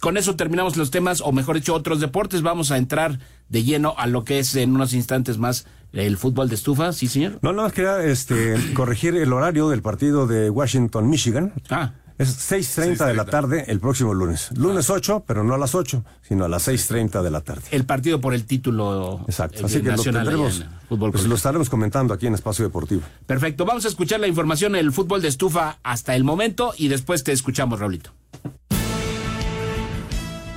con 0.01 0.17
eso 0.17 0.37
terminamos 0.37 0.77
los 0.77 0.91
temas, 0.91 1.21
o 1.21 1.33
mejor 1.33 1.57
dicho, 1.57 1.75
otros 1.75 2.01
deportes. 2.01 2.43
Vamos 2.43 2.71
a 2.71 2.79
entrar 2.79 3.19
de 3.49 3.63
lleno 3.63 3.95
a 3.99 4.07
lo 4.07 4.25
que 4.25 4.39
es 4.39 4.55
en 4.57 4.75
unos 4.75 4.95
instantes 4.95 5.39
más 5.39 5.67
el 5.93 6.17
fútbol 6.17 6.49
de 6.49 6.55
estufa, 6.55 6.93
sí, 6.93 7.09
señor. 7.09 7.39
No, 7.43 7.53
no, 7.53 7.71
quería 7.71 8.03
este, 8.05 8.57
corregir 8.75 9.17
el 9.17 9.33
horario 9.33 9.69
del 9.69 9.83
partido 9.83 10.27
de 10.27 10.51
Washington, 10.51 11.09
Michigan. 11.09 11.53
Ah. 11.71 11.93
Es 12.21 12.53
6.30 12.53 13.07
de 13.07 13.15
la 13.15 13.25
tarde 13.25 13.65
el 13.69 13.81
próximo 13.81 14.13
lunes. 14.13 14.51
Lunes 14.55 14.91
8, 14.91 15.25
pero 15.27 15.43
no 15.43 15.55
a 15.55 15.59
las 15.59 15.75
8, 15.75 16.05
sino 16.21 16.45
a 16.45 16.49
las 16.49 16.69
6.30 16.69 17.23
de 17.23 17.31
la 17.31 17.41
tarde. 17.41 17.63
El 17.71 17.87
partido 17.87 18.21
por 18.21 18.35
el 18.35 18.45
título 18.45 19.25
Exacto. 19.27 19.65
Así 19.65 19.81
que 19.81 19.91
lo 19.91 20.03
tendremos, 20.03 20.67
pues 20.91 21.25
lo 21.25 21.35
estaremos 21.35 21.71
comentando 21.71 22.13
aquí 22.13 22.27
en 22.27 22.35
Espacio 22.35 22.63
Deportivo. 22.63 23.01
Perfecto. 23.25 23.65
Vamos 23.65 23.87
a 23.87 23.89
escuchar 23.89 24.21
la 24.21 24.29
información 24.29 24.73
del 24.73 24.93
fútbol 24.93 25.23
de 25.23 25.29
estufa 25.29 25.79
hasta 25.83 26.15
el 26.15 26.23
momento 26.23 26.75
y 26.77 26.89
después 26.89 27.25
te 27.25 27.33
escuchamos, 27.33 27.81
Raulito. 27.81 28.13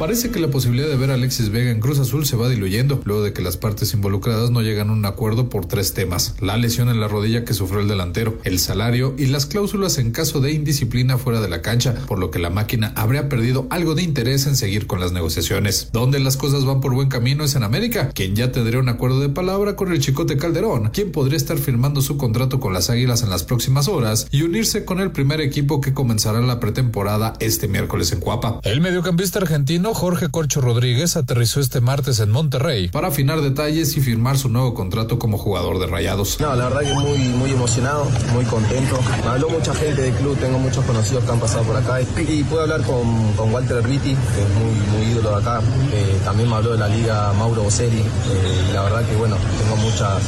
Parece 0.03 0.31
que 0.31 0.41
la 0.41 0.49
posibilidad 0.49 0.89
de 0.89 0.97
ver 0.97 1.11
a 1.11 1.13
Alexis 1.13 1.49
Vega 1.49 1.71
en 1.71 1.79
Cruz 1.79 1.97
Azul 1.97 2.25
se 2.25 2.35
va 2.35 2.49
diluyendo, 2.49 3.01
luego 3.05 3.23
de 3.23 3.31
que 3.31 3.41
las 3.41 3.55
partes 3.55 3.93
involucradas 3.93 4.51
no 4.51 4.61
llegan 4.61 4.89
a 4.89 4.91
un 4.91 5.05
acuerdo 5.05 5.47
por 5.47 5.65
tres 5.65 5.93
temas, 5.93 6.35
la 6.41 6.57
lesión 6.57 6.89
en 6.89 6.99
la 6.99 7.07
rodilla 7.07 7.45
que 7.45 7.53
sufrió 7.53 7.79
el 7.79 7.87
delantero, 7.87 8.37
el 8.43 8.59
salario 8.59 9.15
y 9.17 9.27
las 9.27 9.45
cláusulas 9.45 9.99
en 9.99 10.11
caso 10.11 10.41
de 10.41 10.51
indisciplina 10.51 11.17
fuera 11.17 11.39
de 11.39 11.47
la 11.47 11.61
cancha, 11.61 11.95
por 12.05 12.19
lo 12.19 12.31
que 12.31 12.39
la 12.39 12.49
máquina 12.49 12.91
habría 12.97 13.29
perdido 13.29 13.65
algo 13.69 13.95
de 13.95 14.03
interés 14.03 14.45
en 14.45 14.57
seguir 14.57 14.87
con 14.87 14.99
las 14.99 15.13
negociaciones. 15.13 15.87
Donde 15.93 16.19
las 16.19 16.35
cosas 16.35 16.65
van 16.65 16.81
por 16.81 16.93
buen 16.93 17.07
camino 17.07 17.45
es 17.45 17.55
en 17.55 17.63
América, 17.63 18.09
quien 18.09 18.35
ya 18.35 18.51
tendría 18.51 18.81
un 18.81 18.89
acuerdo 18.89 19.21
de 19.21 19.29
palabra 19.29 19.77
con 19.77 19.89
el 19.93 20.01
Chicote 20.01 20.35
Calderón, 20.35 20.89
quien 20.89 21.13
podría 21.13 21.37
estar 21.37 21.57
firmando 21.57 22.01
su 22.01 22.17
contrato 22.17 22.59
con 22.59 22.73
las 22.73 22.89
Águilas 22.89 23.23
en 23.23 23.29
las 23.29 23.43
próximas 23.43 23.87
horas 23.87 24.27
y 24.31 24.41
unirse 24.41 24.83
con 24.83 24.99
el 24.99 25.11
primer 25.11 25.39
equipo 25.39 25.79
que 25.79 25.93
comenzará 25.93 26.41
la 26.41 26.59
pretemporada 26.59 27.35
este 27.39 27.69
miércoles 27.69 28.11
en 28.11 28.19
Cuapa. 28.19 28.59
El 28.63 28.81
mediocampista 28.81 29.39
argentino 29.39 29.92
Jorge 29.93 30.29
Corcho 30.29 30.61
Rodríguez 30.61 31.15
aterrizó 31.15 31.59
este 31.59 31.81
martes 31.81 32.19
en 32.19 32.31
Monterrey 32.31 32.89
para 32.89 33.09
afinar 33.09 33.41
detalles 33.41 33.95
y 33.97 34.01
firmar 34.01 34.37
su 34.37 34.49
nuevo 34.49 34.73
contrato 34.73 35.19
como 35.19 35.37
jugador 35.37 35.79
de 35.79 35.87
Rayados. 35.87 36.39
No, 36.39 36.55
la 36.55 36.69
verdad 36.69 36.81
que 36.81 36.93
muy, 36.93 37.19
muy 37.29 37.51
emocionado, 37.51 38.07
muy 38.33 38.45
contento. 38.45 38.99
Me 39.23 39.29
habló 39.29 39.49
mucha 39.49 39.73
gente 39.73 40.01
del 40.01 40.13
club, 40.15 40.37
tengo 40.37 40.59
muchos 40.59 40.83
conocidos 40.85 41.23
que 41.23 41.31
han 41.31 41.39
pasado 41.39 41.63
por 41.63 41.77
acá 41.77 42.01
y, 42.01 42.43
pude 42.43 42.61
hablar 42.61 42.81
con, 42.83 43.33
con 43.33 43.53
Walter 43.53 43.77
Erviti, 43.77 44.15
que 44.15 44.41
es 44.41 44.49
muy, 44.59 44.97
muy 44.97 45.11
ídolo 45.11 45.31
de 45.31 45.41
acá. 45.41 45.61
Eh, 45.93 46.19
también 46.23 46.49
me 46.49 46.55
habló 46.55 46.71
de 46.71 46.77
la 46.79 46.87
liga 46.87 47.33
Mauro 47.33 47.63
Boselli 47.63 47.99
eh, 47.99 48.71
la 48.73 48.83
verdad 48.83 49.05
que 49.07 49.15
bueno, 49.15 49.35
tengo 49.59 49.75
muchas 49.77 50.21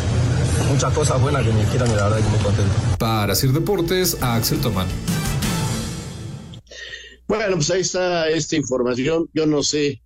muchas 0.69 0.93
cosas 0.93 1.21
buenas 1.21 1.43
que 1.43 1.51
me 1.51 1.61
dijeron 1.61 1.89
y 1.89 1.95
la 1.95 2.03
verdad 2.03 2.17
que 2.17 2.29
muy 2.29 2.39
contento. 2.39 2.73
Para 2.97 3.35
Sir 3.35 3.51
Deportes, 3.51 4.17
a 4.21 4.35
Axel 4.35 4.59
Tomán. 4.59 4.87
Bueno, 7.27 7.55
pues 7.55 7.71
ahí 7.71 7.81
está 7.81 8.29
esta 8.29 8.55
información. 8.55 9.29
Yo 9.33 9.45
no 9.45 9.63
sé 9.63 10.01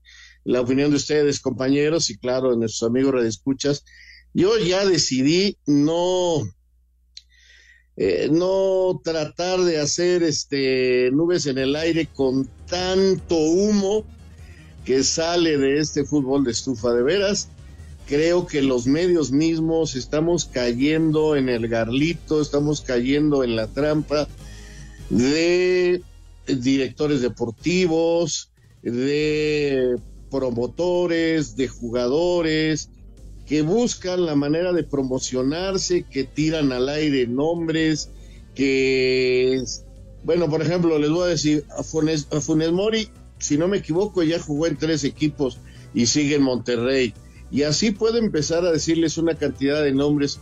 la 0.45 0.61
opinión 0.61 0.89
de 0.89 0.97
ustedes, 0.97 1.39
compañeros, 1.41 2.09
y 2.09 2.17
claro, 2.17 2.51
de 2.51 2.57
nuestros 2.57 2.89
amigos 2.89 3.13
redescuchas. 3.13 3.83
Yo 4.33 4.57
ya 4.57 4.85
decidí 4.85 5.57
no, 5.65 6.43
eh, 7.97 8.29
no 8.31 9.01
tratar 9.03 9.59
de 9.61 9.79
hacer 9.79 10.23
este 10.23 11.09
nubes 11.11 11.45
en 11.45 11.57
el 11.57 11.75
aire 11.75 12.07
con 12.07 12.49
tanto 12.67 13.35
humo 13.35 14.05
que 14.85 15.03
sale 15.03 15.57
de 15.57 15.79
este 15.79 16.05
fútbol 16.05 16.43
de 16.43 16.51
estufa 16.51 16.93
de 16.93 17.03
veras. 17.03 17.49
Creo 18.07 18.47
que 18.47 18.61
los 18.61 18.87
medios 18.87 19.31
mismos 19.31 19.95
estamos 19.95 20.45
cayendo 20.45 21.35
en 21.35 21.49
el 21.49 21.67
garlito, 21.67 22.41
estamos 22.41 22.81
cayendo 22.81 23.43
en 23.43 23.55
la 23.55 23.67
trampa 23.67 24.27
de 25.09 26.01
directores 26.55 27.21
deportivos, 27.21 28.51
de 28.81 29.97
promotores, 30.29 31.55
de 31.55 31.67
jugadores, 31.67 32.89
que 33.45 33.61
buscan 33.63 34.25
la 34.25 34.35
manera 34.35 34.73
de 34.73 34.83
promocionarse, 34.83 36.03
que 36.03 36.23
tiran 36.23 36.71
al 36.71 36.87
aire 36.87 37.25
nombres, 37.27 38.09
que, 38.53 39.63
bueno, 40.23 40.49
por 40.49 40.61
ejemplo, 40.61 40.99
les 40.99 41.09
voy 41.09 41.23
a 41.23 41.31
decir, 41.31 41.65
a 41.77 41.83
Funes, 41.83 42.27
a 42.31 42.41
Funes 42.41 42.71
Mori, 42.71 43.09
si 43.39 43.57
no 43.57 43.67
me 43.67 43.77
equivoco, 43.77 44.21
ya 44.21 44.39
jugó 44.39 44.67
en 44.67 44.77
tres 44.77 45.03
equipos 45.03 45.57
y 45.93 46.05
sigue 46.05 46.35
en 46.35 46.43
Monterrey. 46.43 47.13
Y 47.51 47.63
así 47.63 47.91
puedo 47.91 48.17
empezar 48.17 48.65
a 48.65 48.71
decirles 48.71 49.17
una 49.17 49.35
cantidad 49.35 49.81
de 49.81 49.93
nombres 49.93 50.39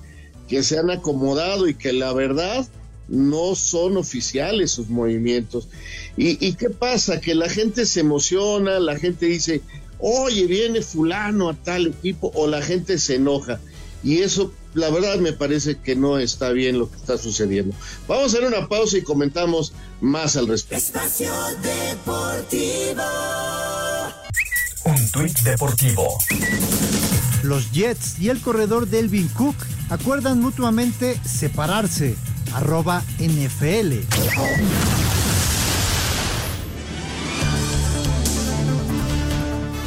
que 0.48 0.64
se 0.64 0.78
han 0.78 0.90
acomodado 0.90 1.68
y 1.68 1.76
que 1.76 1.94
la 1.94 2.12
verdad 2.14 2.68
no 3.08 3.56
son 3.56 3.98
oficiales 3.98 4.72
sus 4.72 4.90
movimientos. 4.90 5.68
¿Y, 6.18 6.54
qué 6.54 6.70
pasa? 6.70 7.22
Que 7.22 7.36
la 7.36 7.50
gente 7.50 7.86
se 7.86 8.02
emociona, 8.02 8.80
la 8.80 8.98
gente 8.98 9.28
dice, 9.28 9.62
oye, 10.00 10.46
viene 10.48 10.82
fulano 10.82 11.50
a 11.50 11.54
tal 11.54 11.88
equipo, 11.88 12.32
o 12.36 12.48
la 12.48 12.62
gente 12.62 12.98
se 12.98 13.16
enoja. 13.16 13.60
Y 14.04 14.20
eso, 14.20 14.54
la 14.74 14.90
verdad, 14.90 15.18
me 15.18 15.34
parece 15.34 15.78
que 15.78 15.96
no 15.96 16.18
está 16.18 16.52
bien 16.52 16.80
lo 16.80 16.90
que 16.90 16.98
está 16.98 17.18
sucediendo. 17.18 17.76
Vamos 18.08 18.24
a 18.34 18.38
hacer 18.38 18.48
una 18.48 18.68
pausa 18.68 18.98
y 18.98 19.02
comentamos 19.02 19.74
más 20.02 20.36
al 20.38 20.48
respecto. 20.48 21.00
Espacio 21.00 21.32
Deportivo. 21.62 23.04
Un 24.86 25.12
tuit 25.12 25.38
deportivo. 25.40 26.18
Los 27.44 27.72
Jets 27.72 28.20
y 28.20 28.30
el 28.30 28.40
corredor 28.40 28.88
Delvin 28.88 29.28
Cook 29.30 29.56
acuerdan 29.90 30.42
mutuamente 30.42 31.20
separarse 31.26 32.16
arroba 32.58 33.04
NFL. 33.20 34.00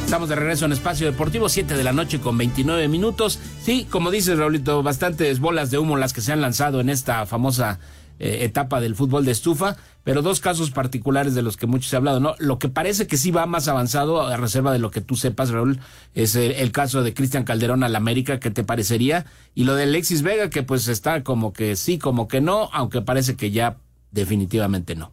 Estamos 0.05 0.29
de 0.29 0.35
regreso 0.35 0.65
en 0.65 0.71
Espacio 0.71 1.05
Deportivo, 1.05 1.49
7 1.49 1.75
de 1.75 1.83
la 1.83 1.91
noche 1.91 2.21
con 2.21 2.37
29 2.37 2.87
minutos. 2.87 3.39
Sí, 3.61 3.85
como 3.89 4.09
dices, 4.09 4.37
Raulito, 4.37 4.83
bastantes 4.83 5.41
bolas 5.41 5.69
de 5.69 5.79
humo 5.79 5.97
las 5.97 6.13
que 6.13 6.21
se 6.21 6.31
han 6.31 6.39
lanzado 6.39 6.79
en 6.79 6.89
esta 6.89 7.25
famosa 7.25 7.79
eh, 8.23 8.45
etapa 8.45 8.79
del 8.79 8.93
fútbol 8.93 9.25
de 9.25 9.31
estufa, 9.31 9.77
pero 10.03 10.21
dos 10.21 10.41
casos 10.41 10.69
particulares 10.69 11.33
de 11.33 11.41
los 11.41 11.57
que 11.57 11.65
mucho 11.65 11.89
se 11.89 11.95
ha 11.95 11.97
hablado, 11.97 12.19
¿no? 12.19 12.35
Lo 12.37 12.59
que 12.59 12.69
parece 12.69 13.07
que 13.07 13.17
sí 13.17 13.31
va 13.31 13.47
más 13.47 13.67
avanzado, 13.67 14.21
a 14.21 14.37
reserva 14.37 14.71
de 14.71 14.77
lo 14.77 14.91
que 14.91 15.01
tú 15.01 15.15
sepas, 15.15 15.49
Raúl, 15.49 15.79
es 16.13 16.35
el, 16.35 16.71
caso 16.71 17.01
de 17.01 17.15
Cristian 17.15 17.45
Calderón 17.45 17.83
al 17.83 17.95
América, 17.95 18.39
¿qué 18.39 18.51
te 18.51 18.63
parecería? 18.63 19.25
Y 19.55 19.63
lo 19.63 19.73
de 19.73 19.85
Alexis 19.85 20.21
Vega, 20.21 20.51
que 20.51 20.61
pues 20.61 20.87
está 20.87 21.23
como 21.23 21.51
que 21.51 21.75
sí, 21.75 21.97
como 21.97 22.27
que 22.27 22.41
no, 22.41 22.69
aunque 22.73 23.01
parece 23.01 23.35
que 23.35 23.49
ya 23.49 23.77
definitivamente 24.11 24.93
no. 24.93 25.11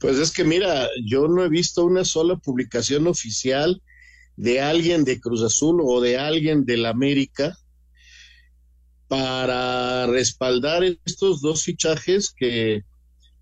Pues 0.00 0.18
es 0.18 0.32
que 0.32 0.42
mira, 0.42 0.88
yo 1.04 1.28
no 1.28 1.44
he 1.44 1.48
visto 1.48 1.84
una 1.84 2.04
sola 2.04 2.34
publicación 2.34 3.06
oficial 3.06 3.80
de 4.34 4.60
alguien 4.60 5.04
de 5.04 5.20
Cruz 5.20 5.42
Azul 5.42 5.80
o 5.84 6.00
de 6.00 6.18
alguien 6.18 6.64
del 6.64 6.84
América 6.84 7.56
para 9.10 10.06
respaldar 10.06 10.84
estos 10.84 11.40
dos 11.40 11.64
fichajes 11.64 12.30
que, 12.30 12.84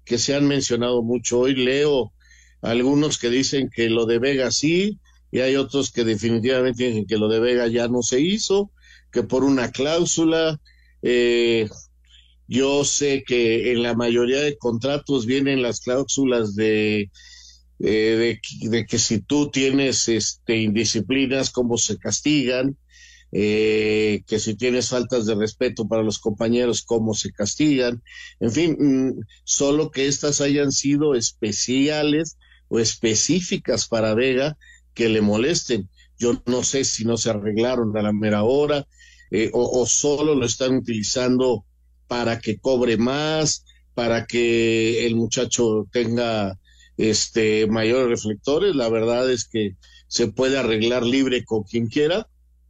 que 0.06 0.16
se 0.16 0.34
han 0.34 0.48
mencionado 0.48 1.02
mucho. 1.02 1.40
Hoy 1.40 1.54
leo 1.54 2.14
algunos 2.62 3.18
que 3.18 3.28
dicen 3.28 3.68
que 3.68 3.90
lo 3.90 4.06
de 4.06 4.18
Vega 4.18 4.50
sí, 4.50 4.98
y 5.30 5.40
hay 5.40 5.56
otros 5.56 5.90
que 5.90 6.04
definitivamente 6.04 6.84
dicen 6.84 7.04
que 7.04 7.18
lo 7.18 7.28
de 7.28 7.40
Vega 7.40 7.66
ya 7.66 7.86
no 7.86 8.00
se 8.00 8.18
hizo, 8.18 8.70
que 9.12 9.24
por 9.24 9.44
una 9.44 9.70
cláusula. 9.70 10.58
Eh, 11.02 11.68
yo 12.46 12.82
sé 12.86 13.22
que 13.26 13.70
en 13.72 13.82
la 13.82 13.92
mayoría 13.92 14.40
de 14.40 14.56
contratos 14.56 15.26
vienen 15.26 15.60
las 15.60 15.80
cláusulas 15.80 16.54
de, 16.54 17.10
eh, 17.80 18.38
de, 18.62 18.70
de, 18.70 18.86
que 18.86 18.98
si 18.98 19.20
tú 19.20 19.50
tienes 19.50 20.08
este, 20.08 20.56
indisciplinas, 20.56 21.50
cómo 21.50 21.76
se 21.76 21.98
castigan 21.98 22.78
eh, 23.32 24.22
que 24.26 24.38
si 24.38 24.54
tienes 24.54 24.88
faltas 24.88 25.26
de 25.26 25.34
respeto 25.34 25.86
para 25.86 26.02
los 26.02 26.18
compañeros, 26.18 26.82
cómo 26.82 27.14
se 27.14 27.32
castigan, 27.32 28.02
en 28.40 28.52
fin, 28.52 28.76
mm, 28.78 29.20
solo 29.44 29.90
que 29.90 30.06
estas 30.06 30.40
hayan 30.40 30.72
sido 30.72 31.14
especiales 31.14 32.38
o 32.68 32.78
específicas 32.78 33.86
para 33.86 34.14
Vega 34.14 34.56
que 34.94 35.08
le 35.08 35.20
molesten. 35.20 35.88
Yo 36.18 36.42
no 36.46 36.64
sé 36.64 36.84
si 36.84 37.04
no 37.04 37.16
se 37.16 37.30
arreglaron 37.30 37.96
a 37.96 38.02
la 38.02 38.12
mera 38.12 38.42
hora 38.44 38.86
eh, 39.30 39.50
o, 39.52 39.80
o 39.80 39.86
solo 39.86 40.34
lo 40.34 40.46
están 40.46 40.76
utilizando 40.76 41.64
para 42.06 42.40
que 42.40 42.58
cobre 42.58 42.96
más, 42.96 43.64
para 43.94 44.26
que 44.26 45.06
el 45.06 45.16
muchacho 45.16 45.86
tenga 45.92 46.58
este 46.96 47.66
mayores 47.66 48.08
reflectores. 48.08 48.74
La 48.74 48.88
verdad 48.88 49.30
es 49.30 49.46
que 49.46 49.76
se 50.08 50.28
puede 50.28 50.58
arreglar 50.58 51.04
libre 51.04 51.44
con 51.44 51.62
quien 51.62 51.88
quiera 51.88 52.26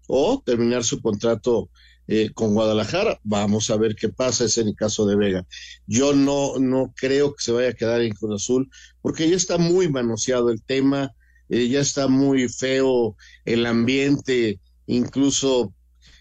o 0.08 0.42
terminar 0.44 0.82
su 0.82 1.00
contrato 1.00 1.70
eh, 2.08 2.30
con 2.34 2.54
Guadalajara. 2.54 3.20
Vamos 3.22 3.70
a 3.70 3.76
ver 3.76 3.94
qué 3.94 4.08
pasa, 4.08 4.46
es 4.46 4.58
en 4.58 4.68
el 4.68 4.74
caso 4.74 5.06
de 5.06 5.14
Vega. 5.14 5.46
Yo 5.86 6.14
no, 6.14 6.58
no 6.58 6.92
creo 6.96 7.34
que 7.34 7.44
se 7.44 7.52
vaya 7.52 7.68
a 7.68 7.74
quedar 7.74 8.00
en 8.00 8.14
Cruz 8.14 8.42
Azul, 8.42 8.70
porque 9.00 9.28
ya 9.28 9.36
está 9.36 9.58
muy 9.58 9.88
manoseado 9.88 10.50
el 10.50 10.62
tema, 10.62 11.12
eh, 11.50 11.68
ya 11.68 11.80
está 11.80 12.08
muy 12.08 12.48
feo 12.48 13.14
el 13.44 13.66
ambiente, 13.66 14.58
incluso 14.86 15.74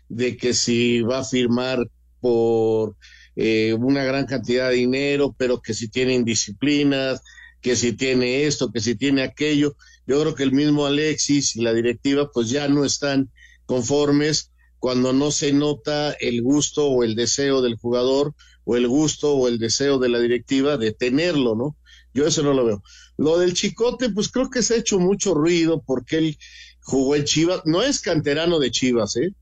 de 0.10 0.38
que 0.38 0.54
si 0.54 1.02
va 1.02 1.20
a 1.20 1.26
firmar 1.26 1.80
por 2.20 2.96
eh, 3.36 3.74
una 3.74 4.04
gran 4.04 4.26
cantidad 4.26 4.70
de 4.70 4.76
dinero, 4.76 5.36
pero 5.38 5.62
que 5.62 5.74
si 5.74 5.88
tiene 5.90 6.14
indisciplinas, 6.14 7.22
que 7.62 7.76
si 7.76 7.94
tiene 7.94 8.44
esto, 8.44 8.72
que 8.72 8.80
si 8.80 8.96
tiene 8.96 9.24
aquello. 9.24 9.76
Yo 10.06 10.20
creo 10.22 10.36
que 10.36 10.44
el 10.44 10.52
mismo 10.52 10.86
Alexis 10.86 11.56
y 11.56 11.62
la 11.62 11.74
directiva 11.74 12.30
pues 12.34 12.50
ya 12.50 12.68
no 12.68 12.84
están 12.86 13.30
conformes 13.68 14.52
cuando 14.80 15.14
no 15.14 15.30
se 15.30 15.54
nota 15.54 16.14
el 16.14 16.42
gusto 16.42 16.88
o 16.88 17.04
el 17.04 17.14
deseo 17.14 17.62
del 17.62 17.76
jugador 17.76 18.34
o 18.64 18.76
el 18.76 18.88
gusto 18.88 19.36
o 19.36 19.48
el 19.48 19.60
deseo 19.60 20.00
de 20.00 20.10
la 20.10 20.20
directiva 20.20 20.78
de 20.78 20.92
tenerlo, 20.94 21.56
¿no? 21.56 21.78
Yo 22.14 22.26
eso 22.26 22.42
no 22.42 22.54
lo 22.54 22.66
veo. 22.66 22.84
Lo 23.18 23.38
del 23.38 23.54
Chicote, 23.54 24.10
pues 24.10 24.30
creo 24.30 24.50
que 24.50 24.64
se 24.64 24.74
ha 24.74 24.78
hecho 24.78 25.00
mucho 25.00 25.34
ruido 25.34 25.84
porque 25.86 26.18
él 26.18 26.38
jugó 26.82 27.16
en 27.16 27.26
Chivas, 27.26 27.62
no 27.66 27.84
es 27.84 28.02
canterano 28.02 28.60
de 28.60 28.72
Chivas, 28.72 29.16
¿eh? 29.18 29.34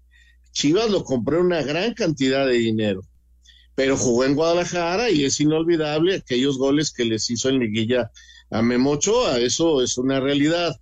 Chivas 0.52 0.90
lo 0.90 1.04
compró 1.04 1.42
una 1.42 1.62
gran 1.62 1.94
cantidad 1.94 2.46
de 2.48 2.54
dinero, 2.54 3.02
pero 3.76 3.98
jugó 3.98 4.26
en 4.26 4.36
Guadalajara 4.36 5.10
y 5.10 5.26
es 5.26 5.40
inolvidable 5.40 6.16
aquellos 6.16 6.58
goles 6.58 6.92
que 6.92 7.06
les 7.06 7.30
hizo 7.30 7.50
en 7.50 7.60
liguilla 7.60 8.12
a 8.50 8.62
Memochoa, 8.62 9.40
eso 9.40 9.82
es 9.82 9.98
una 9.98 10.20
realidad, 10.20 10.76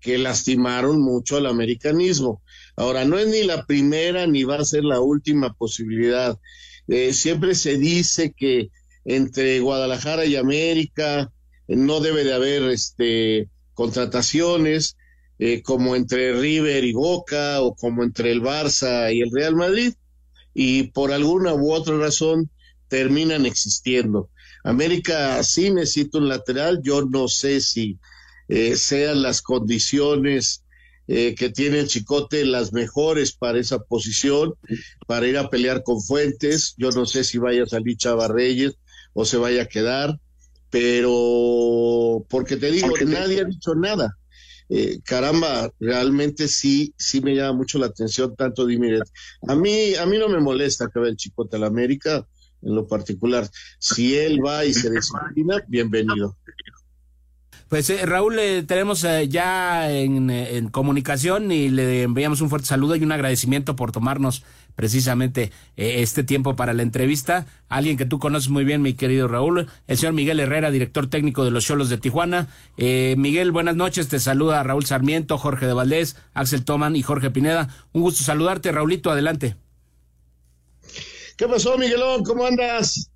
que 0.00 0.18
lastimaron 0.18 1.00
mucho 1.00 1.36
al 1.36 1.46
americanismo. 1.46 2.42
Ahora, 2.78 3.04
no 3.04 3.18
es 3.18 3.26
ni 3.26 3.42
la 3.42 3.66
primera 3.66 4.28
ni 4.28 4.44
va 4.44 4.56
a 4.56 4.64
ser 4.64 4.84
la 4.84 5.00
última 5.00 5.52
posibilidad. 5.52 6.38
Eh, 6.86 7.12
siempre 7.12 7.56
se 7.56 7.76
dice 7.76 8.32
que 8.36 8.70
entre 9.04 9.58
Guadalajara 9.58 10.26
y 10.26 10.36
América 10.36 11.32
no 11.66 11.98
debe 11.98 12.22
de 12.22 12.34
haber 12.34 12.62
este, 12.70 13.48
contrataciones, 13.74 14.96
eh, 15.40 15.60
como 15.62 15.96
entre 15.96 16.40
River 16.40 16.84
y 16.84 16.92
Boca 16.92 17.62
o 17.62 17.74
como 17.74 18.04
entre 18.04 18.30
el 18.30 18.42
Barça 18.42 19.12
y 19.12 19.22
el 19.22 19.32
Real 19.32 19.56
Madrid, 19.56 19.94
y 20.54 20.84
por 20.84 21.10
alguna 21.10 21.54
u 21.54 21.72
otra 21.72 21.98
razón 21.98 22.48
terminan 22.86 23.44
existiendo. 23.44 24.30
América 24.62 25.42
sí 25.42 25.72
necesita 25.72 26.18
un 26.18 26.28
lateral, 26.28 26.80
yo 26.84 27.04
no 27.04 27.26
sé 27.26 27.60
si 27.60 27.98
eh, 28.46 28.76
sean 28.76 29.20
las 29.22 29.42
condiciones 29.42 30.62
eh, 31.08 31.34
que 31.34 31.48
tiene 31.48 31.80
el 31.80 31.88
Chicote 31.88 32.44
las 32.44 32.72
mejores 32.74 33.32
para 33.32 33.58
esa 33.58 33.78
posición, 33.78 34.54
para 35.06 35.26
ir 35.26 35.38
a 35.38 35.48
pelear 35.48 35.82
con 35.82 36.02
Fuentes. 36.02 36.74
Yo 36.76 36.90
no 36.90 37.06
sé 37.06 37.24
si 37.24 37.38
vaya 37.38 37.62
a 37.62 37.66
salir 37.66 37.96
Chava 37.96 38.28
Reyes 38.28 38.74
o 39.14 39.24
se 39.24 39.38
vaya 39.38 39.62
a 39.62 39.66
quedar, 39.66 40.20
pero 40.68 42.26
porque 42.28 42.56
te 42.56 42.70
digo, 42.70 42.94
nadie 43.06 43.40
ha 43.40 43.44
dicho 43.44 43.74
nada. 43.74 44.16
Eh, 44.68 45.00
caramba, 45.02 45.72
realmente 45.80 46.46
sí, 46.46 46.92
sí 46.98 47.22
me 47.22 47.34
llama 47.34 47.54
mucho 47.56 47.78
la 47.78 47.86
atención 47.86 48.36
tanto 48.36 48.66
Dimiret. 48.66 49.08
A 49.48 49.54
mí, 49.54 49.94
a 49.94 50.04
mí 50.04 50.18
no 50.18 50.28
me 50.28 50.40
molesta 50.40 50.90
que 50.92 51.00
vea 51.00 51.10
el 51.10 51.16
Chicote 51.16 51.56
a 51.56 51.60
la 51.60 51.68
América, 51.68 52.26
en 52.62 52.74
lo 52.74 52.86
particular. 52.86 53.48
Si 53.78 54.16
él 54.16 54.44
va 54.44 54.64
y 54.64 54.74
se 54.74 54.90
disciplina, 54.90 55.64
bienvenido. 55.68 56.36
Pues 57.68 57.90
eh, 57.90 58.06
Raúl, 58.06 58.38
eh, 58.38 58.62
tenemos 58.62 59.04
eh, 59.04 59.28
ya 59.28 59.90
en, 59.90 60.30
en, 60.30 60.68
comunicación 60.68 61.52
y 61.52 61.68
le 61.68 62.02
enviamos 62.02 62.40
un 62.40 62.48
fuerte 62.48 62.66
saludo 62.66 62.96
y 62.96 63.02
un 63.02 63.12
agradecimiento 63.12 63.76
por 63.76 63.92
tomarnos 63.92 64.42
precisamente 64.74 65.52
este 65.76 66.22
tiempo 66.24 66.56
para 66.56 66.72
la 66.72 66.82
entrevista. 66.82 67.46
Alguien 67.68 67.98
que 67.98 68.06
tú 68.06 68.18
conoces 68.18 68.48
muy 68.48 68.64
bien, 68.64 68.80
mi 68.80 68.94
querido 68.94 69.28
Raúl, 69.28 69.68
el 69.86 69.98
señor 69.98 70.14
Miguel 70.14 70.40
Herrera, 70.40 70.70
director 70.70 71.10
técnico 71.10 71.44
de 71.44 71.50
los 71.50 71.66
Cholos 71.66 71.88
de 71.88 71.98
Tijuana. 71.98 72.46
Miguel, 72.76 73.50
buenas 73.50 73.74
noches, 73.74 74.06
te 74.06 74.20
saluda 74.20 74.62
Raúl 74.62 74.86
Sarmiento, 74.86 75.36
Jorge 75.36 75.66
de 75.66 75.72
Valdés, 75.72 76.14
Axel 76.32 76.64
Toman 76.64 76.94
y 76.94 77.02
Jorge 77.02 77.32
Pineda. 77.32 77.68
Un 77.92 78.02
gusto 78.02 78.22
saludarte, 78.22 78.70
Raulito, 78.70 79.10
adelante. 79.10 79.56
¿Qué 81.36 81.48
pasó, 81.48 81.76
Miguelón? 81.76 82.22
¿Cómo 82.22 82.46
andas? 82.46 83.10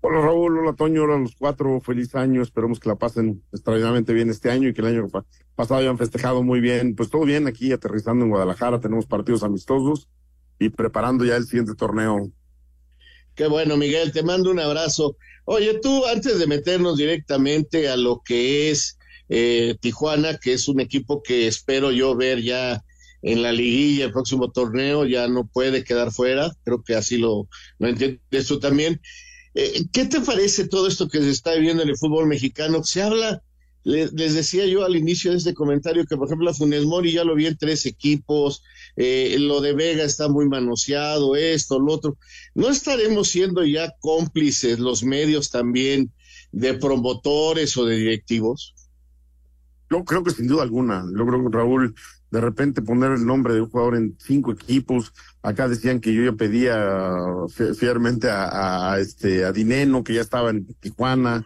Hola 0.00 0.20
Raúl, 0.20 0.58
hola 0.58 0.74
Toño, 0.74 1.02
hola 1.02 1.18
los 1.18 1.34
cuatro, 1.34 1.80
feliz 1.80 2.14
año, 2.14 2.42
esperemos 2.42 2.78
que 2.78 2.88
la 2.88 2.96
pasen 2.96 3.42
extraordinariamente 3.52 4.12
bien 4.12 4.30
este 4.30 4.50
año 4.50 4.68
y 4.68 4.74
que 4.74 4.80
el 4.82 4.88
año 4.88 5.08
pasado 5.54 5.80
hayan 5.80 5.98
festejado 5.98 6.42
muy 6.42 6.60
bien, 6.60 6.94
pues 6.94 7.10
todo 7.10 7.24
bien 7.24 7.46
aquí 7.46 7.72
aterrizando 7.72 8.24
en 8.24 8.30
Guadalajara, 8.30 8.80
tenemos 8.80 9.06
partidos 9.06 9.42
amistosos 9.42 10.08
y 10.58 10.68
preparando 10.68 11.24
ya 11.24 11.36
el 11.36 11.44
siguiente 11.44 11.74
torneo. 11.74 12.30
Qué 13.34 13.46
bueno, 13.46 13.76
Miguel, 13.76 14.12
te 14.12 14.22
mando 14.22 14.50
un 14.50 14.60
abrazo. 14.60 15.16
Oye, 15.44 15.78
tú, 15.80 16.04
antes 16.06 16.38
de 16.38 16.46
meternos 16.46 16.98
directamente 16.98 17.88
a 17.88 17.96
lo 17.96 18.20
que 18.24 18.70
es 18.70 18.98
eh, 19.28 19.76
Tijuana, 19.80 20.36
que 20.38 20.52
es 20.52 20.68
un 20.68 20.80
equipo 20.80 21.22
que 21.22 21.46
espero 21.46 21.90
yo 21.90 22.14
ver 22.14 22.42
ya 22.42 22.84
en 23.22 23.42
la 23.42 23.52
liguilla, 23.52 24.06
el 24.06 24.12
próximo 24.12 24.50
torneo, 24.50 25.06
ya 25.06 25.28
no 25.28 25.46
puede 25.46 25.84
quedar 25.84 26.12
fuera, 26.12 26.50
creo 26.64 26.82
que 26.82 26.94
así 26.94 27.18
lo, 27.18 27.48
lo 27.78 27.88
entiendes 27.88 28.46
tú 28.46 28.60
también. 28.60 29.00
Eh, 29.54 29.84
¿Qué 29.92 30.04
te 30.04 30.20
parece 30.20 30.68
todo 30.68 30.86
esto 30.86 31.08
que 31.08 31.20
se 31.20 31.30
está 31.30 31.54
viviendo 31.54 31.82
en 31.82 31.88
el 31.88 31.96
fútbol 31.96 32.26
mexicano? 32.26 32.84
Se 32.84 33.02
habla, 33.02 33.42
les, 33.82 34.14
decía 34.14 34.66
yo 34.66 34.84
al 34.84 34.96
inicio 34.96 35.32
de 35.32 35.38
este 35.38 35.54
comentario 35.54 36.04
que, 36.06 36.16
por 36.16 36.28
ejemplo, 36.28 36.50
a 36.50 36.54
Funes 36.54 36.84
Mori 36.84 37.12
ya 37.12 37.24
lo 37.24 37.34
vi 37.34 37.46
en 37.46 37.56
tres 37.56 37.86
equipos, 37.86 38.62
eh, 38.96 39.36
lo 39.38 39.60
de 39.60 39.72
Vega 39.72 40.04
está 40.04 40.28
muy 40.28 40.48
manoseado, 40.48 41.34
esto, 41.36 41.80
lo 41.80 41.92
otro. 41.92 42.16
¿No 42.54 42.68
estaremos 42.68 43.28
siendo 43.28 43.64
ya 43.64 43.94
cómplices 44.00 44.78
los 44.78 45.02
medios 45.02 45.50
también 45.50 46.12
de 46.52 46.74
promotores 46.74 47.76
o 47.76 47.84
de 47.84 47.96
directivos? 47.96 48.74
Yo 49.90 50.04
creo 50.04 50.22
que 50.22 50.30
sin 50.30 50.46
duda 50.46 50.62
alguna. 50.62 51.04
Yo 51.16 51.26
creo 51.26 51.42
que 51.42 51.56
Raúl, 51.56 51.94
de 52.30 52.40
repente 52.40 52.82
poner 52.82 53.12
el 53.12 53.26
nombre 53.26 53.54
de 53.54 53.62
un 53.62 53.70
jugador 53.70 53.96
en 53.96 54.16
cinco 54.18 54.52
equipos, 54.52 55.12
acá 55.42 55.68
decían 55.68 56.00
que 56.00 56.14
yo 56.14 56.22
ya 56.22 56.32
pedía 56.32 56.86
fielmente 57.76 58.28
a, 58.30 58.96
este 58.98 59.44
a 59.44 59.52
Dineno, 59.52 60.04
que 60.04 60.14
ya 60.14 60.20
estaba 60.20 60.50
en 60.50 60.66
Tijuana, 60.80 61.44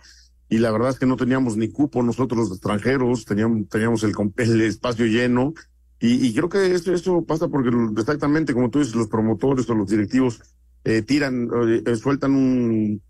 y 0.49 0.59
la 0.59 0.71
verdad 0.71 0.91
es 0.91 0.99
que 0.99 1.07
no 1.07 1.17
teníamos 1.17 1.57
ni 1.57 1.69
cupo 1.69 2.03
nosotros 2.03 2.39
los 2.39 2.53
extranjeros, 2.53 3.25
teníamos, 3.25 3.69
teníamos 3.69 4.03
el, 4.05 4.15
el 4.37 4.61
espacio 4.61 5.07
lleno, 5.07 5.55
y, 6.01 6.35
creo 6.35 6.51
que 6.51 6.75
eso, 6.75 6.93
eso 6.93 7.25
pasa 7.25 7.49
porque 7.49 7.71
exactamente 7.97 8.53
como 8.53 8.69
tú 8.69 8.79
dices, 8.81 8.95
los 8.95 9.09
promotores 9.09 9.71
o 9.71 9.75
los 9.75 9.89
directivos 9.89 10.43
eh, 10.85 11.01
tiran, 11.01 11.49
eh, 11.67 11.97
sueltan 11.97 12.35
un, 12.35 13.01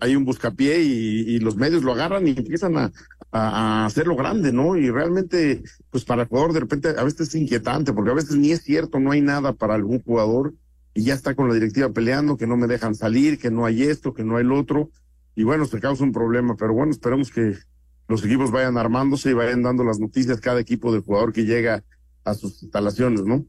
hay 0.00 0.16
un 0.16 0.24
buscapié 0.24 0.82
y, 0.82 1.36
y, 1.36 1.38
los 1.38 1.54
medios 1.54 1.84
lo 1.84 1.92
agarran 1.92 2.26
y 2.26 2.30
empiezan 2.30 2.76
a, 2.76 2.92
a, 3.32 3.86
hacerlo 3.86 4.16
grande, 4.16 4.52
¿no? 4.52 4.76
Y 4.76 4.90
realmente, 4.90 5.62
pues 5.90 6.04
para 6.04 6.22
el 6.22 6.28
jugador 6.28 6.52
de 6.52 6.60
repente 6.60 6.88
a 6.88 7.04
veces 7.04 7.28
es 7.28 7.34
inquietante, 7.34 7.92
porque 7.92 8.10
a 8.10 8.14
veces 8.14 8.36
ni 8.36 8.52
es 8.52 8.62
cierto, 8.62 8.98
no 9.00 9.12
hay 9.12 9.20
nada 9.20 9.52
para 9.52 9.74
algún 9.74 10.02
jugador 10.02 10.54
y 10.94 11.04
ya 11.04 11.14
está 11.14 11.34
con 11.34 11.48
la 11.48 11.54
directiva 11.54 11.90
peleando, 11.90 12.36
que 12.36 12.46
no 12.46 12.56
me 12.56 12.66
dejan 12.66 12.94
salir, 12.94 13.38
que 13.38 13.50
no 13.50 13.64
hay 13.64 13.82
esto, 13.84 14.12
que 14.12 14.24
no 14.24 14.36
hay 14.36 14.44
lo 14.44 14.58
otro, 14.58 14.90
y 15.36 15.44
bueno, 15.44 15.64
se 15.64 15.80
causa 15.80 16.04
un 16.04 16.12
problema, 16.12 16.56
pero 16.56 16.74
bueno, 16.74 16.90
esperemos 16.90 17.30
que 17.30 17.56
los 18.08 18.24
equipos 18.24 18.50
vayan 18.50 18.76
armándose 18.76 19.30
y 19.30 19.34
vayan 19.34 19.62
dando 19.62 19.84
las 19.84 20.00
noticias 20.00 20.40
cada 20.40 20.60
equipo 20.60 20.92
de 20.92 21.00
jugador 21.00 21.32
que 21.32 21.44
llega 21.44 21.84
a 22.24 22.34
sus 22.34 22.62
instalaciones, 22.62 23.22
¿no? 23.22 23.46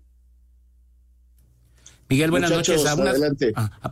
Miguel, 2.08 2.30
buenas 2.30 2.52
noches. 2.52 2.84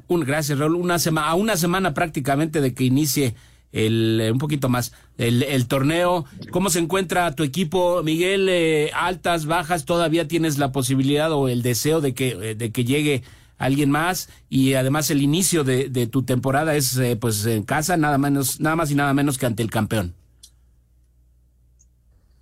un, 0.07 0.19
gracias, 0.21 0.59
Raúl. 0.59 0.75
Una 0.75 0.99
semana, 0.99 1.29
a 1.29 1.35
una 1.35 1.55
semana 1.55 1.93
prácticamente 1.93 2.59
de 2.59 2.73
que 2.73 2.83
inicie 2.83 3.33
el, 3.71 4.19
eh, 4.21 4.31
un 4.31 4.37
poquito 4.37 4.69
más, 4.69 4.93
el, 5.17 5.43
el, 5.43 5.67
torneo. 5.67 6.25
¿Cómo 6.51 6.69
se 6.69 6.79
encuentra 6.79 7.33
tu 7.35 7.43
equipo, 7.43 8.01
Miguel? 8.03 8.47
Eh, 8.49 8.91
altas, 8.93 9.45
bajas, 9.45 9.85
todavía 9.85 10.27
tienes 10.27 10.57
la 10.57 10.71
posibilidad 10.71 11.31
o 11.31 11.47
el 11.47 11.61
deseo 11.61 12.01
de 12.01 12.13
que, 12.13 12.29
eh, 12.29 12.55
de 12.55 12.71
que 12.71 12.85
llegue 12.85 13.23
alguien 13.57 13.91
más 13.91 14.29
y 14.49 14.73
además 14.75 15.11
el 15.11 15.21
inicio 15.21 15.65
de, 15.65 16.07
tu 16.07 16.23
temporada 16.23 16.75
es 16.75 16.97
pues 17.19 17.45
en 17.45 17.63
casa, 17.63 17.97
nada 17.97 18.17
menos, 18.17 18.61
nada 18.61 18.77
más 18.77 18.89
y 18.89 18.95
nada 18.95 19.13
menos 19.13 19.37
que 19.37 19.45
ante 19.45 19.61
el 19.61 19.69
campeón. 19.69 20.13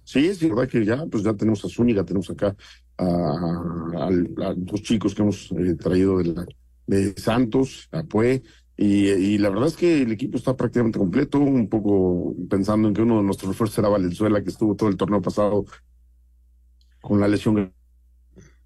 Sí, 0.04 0.34
sí, 0.36 0.48
verdad 0.48 0.70
que 0.70 0.86
ya, 0.86 1.04
pues 1.08 1.24
ya 1.24 1.34
tenemos 1.34 1.66
a 1.66 1.70
Zúñiga, 1.70 2.04
tenemos 2.04 2.30
acá 2.30 2.56
a, 3.00 4.10
dos 4.58 4.84
chicos 4.84 5.16
que 5.16 5.24
hemos 5.24 5.50
traído 5.80 6.20
de, 6.20 6.46
de 6.86 7.14
Santos, 7.20 7.90
a 7.92 8.04
Pue, 8.04 8.44
y, 8.78 9.38
la 9.40 9.50
verdad 9.50 9.68
es 9.68 9.76
que 9.76 10.04
el 10.04 10.12
equipo 10.12 10.38
está 10.38 10.56
prácticamente 10.56 11.00
completo, 11.00 11.40
un 11.40 11.68
poco 11.68 12.36
pensando 12.48 12.88
en 12.88 12.94
que 12.94 13.02
uno 13.02 13.18
de 13.18 13.24
nuestros 13.24 13.50
refuerzos 13.50 13.80
era 13.80 13.90
Valenzuela, 13.90 14.44
que 14.44 14.50
estuvo 14.50 14.76
todo 14.76 14.90
el 14.90 14.98
torneo 14.98 15.22
pasado 15.22 15.66
con 17.02 17.20
la 17.20 17.28
lesión 17.28 17.74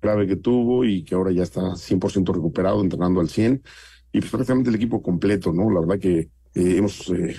grave 0.01 0.27
que 0.27 0.35
tuvo 0.35 0.83
y 0.83 1.03
que 1.03 1.15
ahora 1.15 1.31
ya 1.31 1.43
está 1.43 1.61
100% 1.61 2.33
recuperado, 2.33 2.81
entrenando 2.81 3.21
al 3.21 3.29
100, 3.29 3.63
y 4.11 4.19
pues 4.19 4.31
prácticamente 4.31 4.69
el 4.69 4.75
equipo 4.75 5.01
completo, 5.01 5.53
¿no? 5.53 5.71
La 5.71 5.79
verdad 5.79 5.99
que 5.99 6.29
eh, 6.53 6.77
hemos 6.77 7.09
eh, 7.11 7.35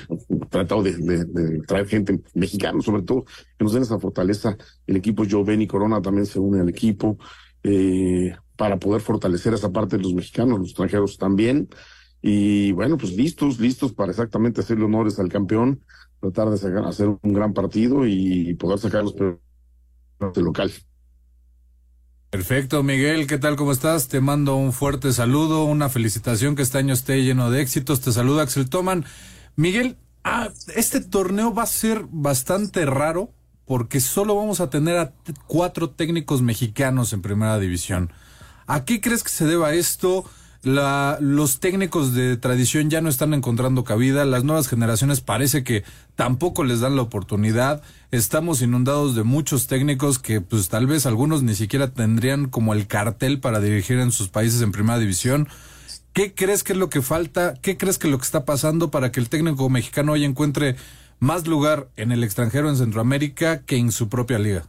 tratado 0.48 0.82
de, 0.82 1.60
traer 1.66 1.86
gente 1.86 2.22
mexicana, 2.34 2.80
sobre 2.80 3.02
todo, 3.02 3.24
que 3.24 3.64
nos 3.64 3.74
den 3.74 3.82
esa 3.82 3.98
fortaleza. 3.98 4.56
El 4.86 4.96
equipo 4.96 5.24
Joven 5.28 5.60
y 5.60 5.66
Corona 5.66 6.00
también 6.00 6.24
se 6.24 6.38
une 6.38 6.60
al 6.60 6.68
equipo 6.70 7.18
eh, 7.62 8.34
para 8.56 8.78
poder 8.78 9.02
fortalecer 9.02 9.52
esa 9.52 9.70
parte 9.70 9.96
de 9.96 10.02
los 10.02 10.14
mexicanos, 10.14 10.58
los 10.58 10.68
extranjeros 10.68 11.18
también. 11.18 11.68
Y 12.22 12.72
bueno, 12.72 12.96
pues 12.96 13.12
listos, 13.12 13.58
listos 13.58 13.92
para 13.92 14.12
exactamente 14.12 14.60
hacerle 14.60 14.84
honores 14.84 15.18
al 15.18 15.28
campeón, 15.28 15.80
tratar 16.20 16.50
de 16.50 16.78
hacer 16.86 17.08
un 17.08 17.32
gran 17.32 17.52
partido 17.52 18.06
y 18.06 18.54
poder 18.54 18.78
sacar 18.78 19.02
los 19.02 19.14
del 19.16 20.44
local. 20.44 20.72
Perfecto, 22.32 22.82
Miguel, 22.82 23.26
¿qué 23.26 23.36
tal? 23.36 23.56
¿Cómo 23.56 23.72
estás? 23.72 24.08
Te 24.08 24.22
mando 24.22 24.56
un 24.56 24.72
fuerte 24.72 25.12
saludo, 25.12 25.64
una 25.64 25.90
felicitación 25.90 26.56
que 26.56 26.62
este 26.62 26.78
año 26.78 26.94
esté 26.94 27.22
lleno 27.22 27.50
de 27.50 27.60
éxitos. 27.60 28.00
Te 28.00 28.10
saluda 28.10 28.44
Axel 28.44 28.70
Toman. 28.70 29.04
Miguel, 29.54 29.98
ah, 30.24 30.48
este 30.74 31.02
torneo 31.02 31.52
va 31.52 31.64
a 31.64 31.66
ser 31.66 32.06
bastante 32.10 32.86
raro 32.86 33.34
porque 33.66 34.00
solo 34.00 34.34
vamos 34.34 34.60
a 34.60 34.70
tener 34.70 34.96
a 34.96 35.12
cuatro 35.46 35.90
técnicos 35.90 36.40
mexicanos 36.40 37.12
en 37.12 37.20
primera 37.20 37.58
división. 37.58 38.10
¿A 38.66 38.86
qué 38.86 39.02
crees 39.02 39.22
que 39.22 39.28
se 39.28 39.44
deba 39.44 39.74
esto? 39.74 40.24
La, 40.64 41.18
los 41.20 41.58
técnicos 41.58 42.14
de 42.14 42.36
tradición 42.36 42.88
ya 42.88 43.00
no 43.00 43.08
están 43.08 43.34
encontrando 43.34 43.82
cabida, 43.82 44.24
las 44.24 44.44
nuevas 44.44 44.68
generaciones 44.68 45.20
parece 45.20 45.64
que 45.64 45.82
tampoco 46.14 46.62
les 46.62 46.78
dan 46.78 46.94
la 46.94 47.02
oportunidad, 47.02 47.82
estamos 48.12 48.62
inundados 48.62 49.16
de 49.16 49.24
muchos 49.24 49.66
técnicos 49.66 50.20
que 50.20 50.40
pues 50.40 50.68
tal 50.68 50.86
vez 50.86 51.04
algunos 51.04 51.42
ni 51.42 51.56
siquiera 51.56 51.88
tendrían 51.92 52.48
como 52.48 52.74
el 52.74 52.86
cartel 52.86 53.40
para 53.40 53.58
dirigir 53.58 53.98
en 53.98 54.12
sus 54.12 54.28
países 54.28 54.62
en 54.62 54.70
primera 54.70 55.00
división. 55.00 55.48
¿Qué 56.12 56.32
crees 56.32 56.62
que 56.62 56.74
es 56.74 56.78
lo 56.78 56.90
que 56.90 57.02
falta? 57.02 57.54
¿Qué 57.54 57.76
crees 57.76 57.98
que 57.98 58.06
es 58.06 58.12
lo 58.12 58.18
que 58.18 58.24
está 58.24 58.44
pasando 58.44 58.92
para 58.92 59.10
que 59.10 59.18
el 59.18 59.28
técnico 59.28 59.68
mexicano 59.68 60.12
hoy 60.12 60.24
encuentre 60.24 60.76
más 61.18 61.48
lugar 61.48 61.88
en 61.96 62.12
el 62.12 62.22
extranjero 62.22 62.68
en 62.68 62.76
Centroamérica 62.76 63.62
que 63.62 63.78
en 63.78 63.90
su 63.90 64.08
propia 64.08 64.38
liga? 64.38 64.66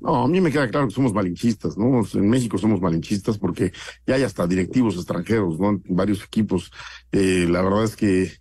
No, 0.00 0.24
a 0.24 0.28
mí 0.28 0.40
me 0.40 0.50
queda 0.50 0.68
claro 0.68 0.88
que 0.88 0.94
somos 0.94 1.12
malinchistas, 1.12 1.76
¿no? 1.76 2.02
En 2.14 2.28
México 2.28 2.58
somos 2.58 2.80
malinchistas 2.80 3.38
porque 3.38 3.72
ya 4.06 4.14
hay 4.14 4.22
hasta 4.22 4.46
directivos 4.46 4.96
extranjeros, 4.96 5.60
¿no? 5.60 5.80
varios 5.84 6.24
equipos. 6.24 6.70
Eh, 7.12 7.46
la 7.48 7.62
verdad 7.62 7.84
es 7.84 7.96
que 7.96 8.32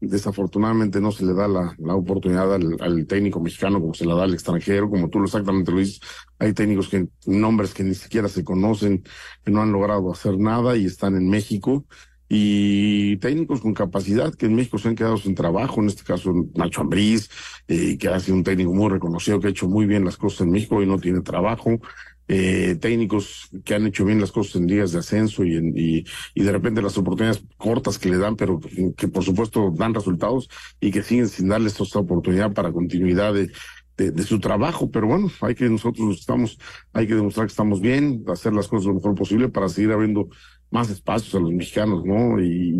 desafortunadamente 0.00 1.00
no 1.00 1.12
se 1.12 1.26
le 1.26 1.34
da 1.34 1.46
la, 1.46 1.74
la 1.78 1.94
oportunidad 1.94 2.54
al, 2.54 3.06
técnico 3.06 3.38
mexicano 3.40 3.80
como 3.80 3.92
se 3.92 4.06
la 4.06 4.14
da 4.14 4.24
al 4.24 4.32
extranjero, 4.32 4.88
como 4.88 5.10
tú 5.10 5.22
exactamente 5.22 5.72
lo 5.72 5.78
dices. 5.78 6.00
Hay 6.38 6.54
técnicos 6.54 6.88
que, 6.88 7.08
nombres 7.26 7.74
que 7.74 7.84
ni 7.84 7.94
siquiera 7.94 8.28
se 8.28 8.42
conocen, 8.42 9.04
que 9.44 9.50
no 9.50 9.62
han 9.62 9.72
logrado 9.72 10.10
hacer 10.10 10.38
nada 10.38 10.76
y 10.76 10.86
están 10.86 11.16
en 11.16 11.28
México. 11.28 11.84
Y 12.32 13.16
técnicos 13.16 13.60
con 13.60 13.74
capacidad 13.74 14.32
que 14.32 14.46
en 14.46 14.54
México 14.54 14.78
se 14.78 14.88
han 14.88 14.94
quedado 14.94 15.16
sin 15.16 15.34
trabajo, 15.34 15.80
en 15.80 15.88
este 15.88 16.04
caso 16.04 16.32
Nacho 16.54 16.82
Ambriz, 16.82 17.28
eh, 17.66 17.98
que 17.98 18.06
ha 18.06 18.20
sido 18.20 18.36
un 18.36 18.44
técnico 18.44 18.72
muy 18.72 18.88
reconocido, 18.88 19.40
que 19.40 19.48
ha 19.48 19.50
hecho 19.50 19.68
muy 19.68 19.84
bien 19.84 20.04
las 20.04 20.16
cosas 20.16 20.42
en 20.42 20.52
México 20.52 20.80
y 20.80 20.86
no 20.86 21.00
tiene 21.00 21.22
trabajo, 21.22 21.80
eh, 22.28 22.76
técnicos 22.80 23.50
que 23.64 23.74
han 23.74 23.84
hecho 23.84 24.04
bien 24.04 24.20
las 24.20 24.30
cosas 24.30 24.54
en 24.54 24.68
días 24.68 24.92
de 24.92 25.00
ascenso 25.00 25.44
y, 25.44 26.04
y, 26.34 26.42
de 26.42 26.52
repente 26.52 26.80
las 26.80 26.96
oportunidades 26.96 27.42
cortas 27.56 27.98
que 27.98 28.10
le 28.10 28.18
dan, 28.18 28.36
pero 28.36 28.60
que 28.96 29.08
por 29.08 29.24
supuesto 29.24 29.74
dan 29.76 29.92
resultados 29.92 30.48
y 30.80 30.92
que 30.92 31.02
siguen 31.02 31.28
sin 31.28 31.48
darles 31.48 31.80
esta 31.80 31.98
oportunidad 31.98 32.52
para 32.52 32.70
continuidad 32.70 33.34
de, 33.34 33.50
de, 33.96 34.22
su 34.22 34.40
trabajo, 34.40 34.90
pero 34.90 35.08
bueno, 35.08 35.30
hay 35.40 35.54
que 35.54 35.68
nosotros 35.68 36.18
estamos, 36.18 36.58
hay 36.92 37.06
que 37.06 37.14
demostrar 37.14 37.46
que 37.46 37.52
estamos 37.52 37.80
bien, 37.80 38.24
hacer 38.28 38.52
las 38.52 38.68
cosas 38.68 38.86
lo 38.86 38.94
mejor 38.94 39.14
posible 39.14 39.48
para 39.48 39.68
seguir 39.68 39.92
abriendo 39.92 40.28
más 40.70 40.90
espacios 40.90 41.34
a 41.34 41.40
los 41.40 41.52
mexicanos, 41.52 42.04
¿no? 42.04 42.40
Y, 42.40 42.74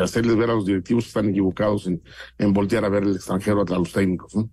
hacerles 0.00 0.36
ver 0.36 0.50
a 0.50 0.54
los 0.54 0.66
directivos 0.66 1.04
que 1.04 1.08
están 1.08 1.30
equivocados 1.30 1.86
en, 1.86 2.00
en 2.38 2.52
voltear 2.52 2.84
a 2.84 2.88
ver 2.88 3.02
el 3.02 3.16
extranjero 3.16 3.64
a 3.66 3.78
los 3.78 3.92
técnicos, 3.92 4.34
¿no? 4.36 4.50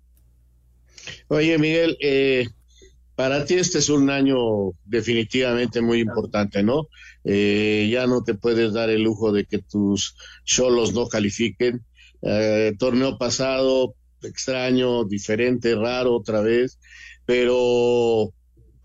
Oye, 1.28 1.58
Miguel, 1.58 1.97
eh, 2.01 2.47
para 3.15 3.45
ti 3.45 3.56
este 3.56 3.78
es 3.80 3.89
un 3.89 4.10
año 4.10 4.71
definitivamente 4.84 5.82
muy 5.82 5.99
importante, 5.99 6.63
¿no? 6.63 6.88
Eh, 7.23 7.88
ya 7.91 8.08
no 8.08 8.23
te 8.23 8.34
puedes 8.34 8.73
dar 8.73 8.89
el 8.89 9.04
lujo 9.04 9.32
de 9.32 9.45
que 9.45 9.60
tus 9.60 10.15
solos 10.43 10.93
no 10.93 11.08
califiquen. 11.08 11.86
Eh, 12.21 12.73
torneo 12.80 13.17
pasado, 13.17 13.95
extraño, 14.21 15.06
diferente, 15.06 15.75
raro 15.75 16.15
otra 16.15 16.41
vez, 16.41 16.80
pero, 17.25 18.34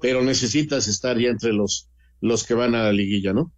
pero 0.00 0.22
necesitas 0.22 0.88
estar 0.88 1.18
ya 1.18 1.30
entre 1.30 1.52
los, 1.52 1.88
los 2.20 2.44
que 2.44 2.54
van 2.54 2.74
a 2.74 2.84
la 2.84 2.92
liguilla, 2.92 3.32
¿no? 3.32 3.52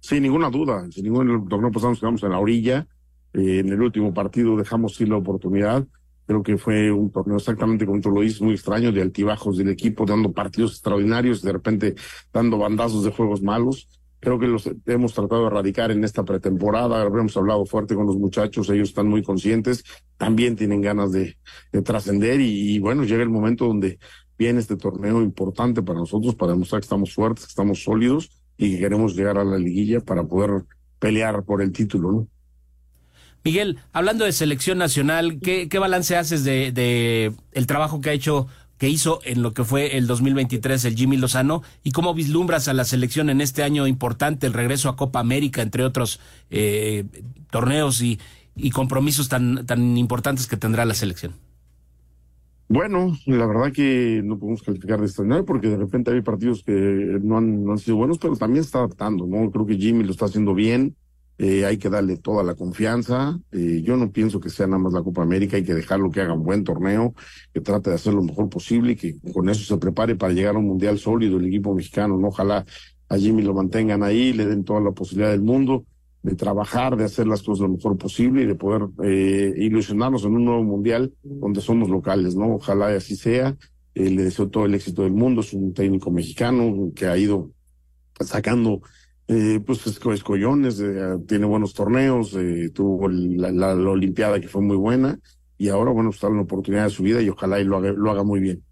Sin 0.00 0.22
ninguna 0.22 0.50
duda, 0.50 0.86
sin 0.90 1.04
ningún 1.04 1.48
torneo 1.48 1.70
pasado 1.70 1.94
quedamos 1.94 2.22
en 2.22 2.30
la 2.30 2.38
orilla. 2.38 2.86
Eh, 3.32 3.58
en 3.58 3.68
el 3.68 3.82
último 3.82 4.14
partido 4.14 4.56
dejamos 4.56 4.94
sin 4.94 5.10
la 5.10 5.16
oportunidad. 5.16 5.86
Creo 6.26 6.42
que 6.42 6.58
fue 6.58 6.92
un 6.92 7.10
torneo 7.10 7.38
exactamente 7.38 7.86
como 7.86 8.00
tú 8.00 8.10
lo 8.10 8.20
dices, 8.20 8.40
muy 8.40 8.54
extraño, 8.54 8.92
de 8.92 9.02
altibajos 9.02 9.56
del 9.56 9.70
equipo, 9.70 10.04
dando 10.04 10.32
partidos 10.32 10.72
extraordinarios, 10.72 11.42
de 11.42 11.52
repente 11.52 11.94
dando 12.32 12.58
bandazos 12.58 13.04
de 13.04 13.10
juegos 13.10 13.42
malos. 13.42 13.88
Creo 14.20 14.38
que 14.38 14.46
los 14.46 14.68
hemos 14.86 15.14
tratado 15.14 15.42
de 15.42 15.46
erradicar 15.46 15.90
en 15.90 16.04
esta 16.04 16.24
pretemporada. 16.24 17.00
Habremos 17.00 17.36
hablado 17.36 17.64
fuerte 17.64 17.94
con 17.94 18.06
los 18.06 18.16
muchachos, 18.16 18.68
ellos 18.68 18.90
están 18.90 19.08
muy 19.08 19.22
conscientes, 19.22 19.84
también 20.16 20.56
tienen 20.56 20.80
ganas 20.80 21.12
de, 21.12 21.36
de 21.72 21.82
trascender 21.82 22.40
y, 22.40 22.74
y 22.74 22.78
bueno, 22.78 23.04
llega 23.04 23.22
el 23.22 23.30
momento 23.30 23.66
donde 23.66 23.98
viene 24.36 24.60
este 24.60 24.76
torneo 24.76 25.22
importante 25.22 25.82
para 25.82 26.00
nosotros, 26.00 26.34
para 26.34 26.52
demostrar 26.52 26.80
que 26.80 26.86
estamos 26.86 27.14
fuertes, 27.14 27.46
que 27.46 27.50
estamos 27.50 27.82
sólidos 27.82 28.37
y 28.58 28.72
que 28.72 28.78
queremos 28.78 29.16
llegar 29.16 29.38
a 29.38 29.44
la 29.44 29.56
liguilla 29.56 30.00
para 30.00 30.24
poder 30.24 30.64
pelear 30.98 31.44
por 31.44 31.62
el 31.62 31.72
título, 31.72 32.12
¿no? 32.12 32.28
Miguel, 33.44 33.78
hablando 33.92 34.24
de 34.24 34.32
selección 34.32 34.78
nacional, 34.78 35.38
¿qué, 35.40 35.68
qué 35.68 35.78
balance 35.78 36.16
haces 36.16 36.42
de, 36.44 36.72
de, 36.72 37.32
el 37.52 37.66
trabajo 37.68 38.00
que 38.00 38.10
ha 38.10 38.12
hecho, 38.12 38.48
que 38.78 38.88
hizo 38.88 39.20
en 39.24 39.42
lo 39.42 39.54
que 39.54 39.64
fue 39.64 39.96
el 39.96 40.08
2023 40.08 40.84
el 40.84 40.96
Jimmy 40.96 41.16
Lozano 41.16 41.62
y 41.84 41.92
cómo 41.92 42.14
vislumbras 42.14 42.66
a 42.66 42.74
la 42.74 42.84
selección 42.84 43.30
en 43.30 43.40
este 43.40 43.62
año 43.62 43.86
importante, 43.86 44.48
el 44.48 44.52
regreso 44.52 44.88
a 44.88 44.96
Copa 44.96 45.20
América, 45.20 45.62
entre 45.62 45.84
otros 45.84 46.20
eh, 46.50 47.04
torneos 47.50 48.02
y, 48.02 48.18
y 48.56 48.70
compromisos 48.70 49.28
tan, 49.28 49.64
tan 49.66 49.96
importantes 49.96 50.48
que 50.48 50.56
tendrá 50.56 50.84
la 50.84 50.94
selección? 50.94 51.32
Bueno, 52.70 53.16
la 53.24 53.46
verdad 53.46 53.72
que 53.72 54.20
no 54.22 54.38
podemos 54.38 54.62
calificar 54.62 55.00
de 55.00 55.06
extraordinario 55.06 55.46
porque 55.46 55.68
de 55.68 55.78
repente 55.78 56.10
hay 56.10 56.20
partidos 56.20 56.62
que 56.62 56.72
no 57.22 57.38
han, 57.38 57.78
sido 57.78 57.96
buenos, 57.96 58.18
pero 58.18 58.36
también 58.36 58.62
está 58.62 58.78
adaptando, 58.80 59.26
¿no? 59.26 59.50
Creo 59.50 59.64
que 59.64 59.76
Jimmy 59.76 60.04
lo 60.04 60.10
está 60.10 60.26
haciendo 60.26 60.52
bien, 60.52 60.94
eh, 61.38 61.64
hay 61.64 61.78
que 61.78 61.88
darle 61.88 62.18
toda 62.18 62.42
la 62.42 62.54
confianza. 62.54 63.40
Eh, 63.52 63.80
yo 63.82 63.96
no 63.96 64.12
pienso 64.12 64.38
que 64.38 64.50
sea 64.50 64.66
nada 64.66 64.80
más 64.80 64.92
la 64.92 65.02
Copa 65.02 65.22
América, 65.22 65.56
hay 65.56 65.64
que 65.64 65.72
dejarlo 65.72 66.10
que 66.10 66.20
haga 66.20 66.34
un 66.34 66.42
buen 66.42 66.62
torneo, 66.62 67.14
que 67.54 67.62
trate 67.62 67.88
de 67.88 67.96
hacer 67.96 68.12
lo 68.12 68.22
mejor 68.22 68.50
posible 68.50 68.92
y 68.92 68.96
que 68.96 69.16
con 69.32 69.48
eso 69.48 69.64
se 69.64 69.80
prepare 69.80 70.14
para 70.16 70.34
llegar 70.34 70.54
a 70.54 70.58
un 70.58 70.66
mundial 70.66 70.98
sólido 70.98 71.38
el 71.38 71.46
equipo 71.46 71.74
mexicano, 71.74 72.18
¿no? 72.18 72.28
Ojalá 72.28 72.66
a 73.08 73.16
Jimmy 73.16 73.40
lo 73.40 73.54
mantengan 73.54 74.02
ahí, 74.02 74.34
le 74.34 74.44
den 74.44 74.64
toda 74.64 74.80
la 74.80 74.92
posibilidad 74.92 75.30
del 75.30 75.40
mundo 75.40 75.86
de 76.28 76.36
trabajar, 76.36 76.96
de 76.96 77.04
hacer 77.04 77.26
las 77.26 77.42
cosas 77.42 77.62
lo 77.62 77.70
mejor 77.70 77.96
posible 77.96 78.42
y 78.42 78.46
de 78.46 78.54
poder 78.54 78.88
eh, 79.02 79.54
ilusionarnos 79.56 80.24
en 80.24 80.34
un 80.34 80.44
nuevo 80.44 80.62
mundial 80.62 81.12
donde 81.22 81.60
somos 81.60 81.88
locales, 81.88 82.34
¿no? 82.36 82.54
Ojalá 82.54 82.88
así 82.88 83.16
sea. 83.16 83.56
Eh, 83.94 84.10
le 84.10 84.24
deseo 84.24 84.48
todo 84.48 84.66
el 84.66 84.74
éxito 84.74 85.02
del 85.02 85.12
mundo. 85.12 85.40
Es 85.40 85.52
un 85.52 85.72
técnico 85.72 86.10
mexicano 86.10 86.90
que 86.94 87.06
ha 87.06 87.16
ido 87.16 87.50
sacando 88.20 88.82
eh, 89.28 89.60
pues 89.64 89.86
escollones, 89.86 90.80
eh, 90.80 91.18
tiene 91.26 91.44
buenos 91.44 91.74
torneos, 91.74 92.34
eh, 92.34 92.70
tuvo 92.74 93.08
la, 93.08 93.74
Olimpiada 93.74 94.40
que 94.40 94.48
fue 94.48 94.62
muy 94.62 94.76
buena 94.76 95.18
y 95.58 95.68
ahora, 95.68 95.90
bueno, 95.90 96.10
está 96.10 96.28
en 96.28 96.36
la 96.36 96.42
oportunidad 96.42 96.84
de 96.84 96.90
su 96.90 97.02
vida 97.02 97.20
y 97.20 97.28
ojalá 97.28 97.60
y 97.60 97.64
lo 97.64 97.76
haga, 97.76 97.92
lo 97.92 98.10
haga 98.10 98.22
muy 98.22 98.40
bien. 98.40 98.62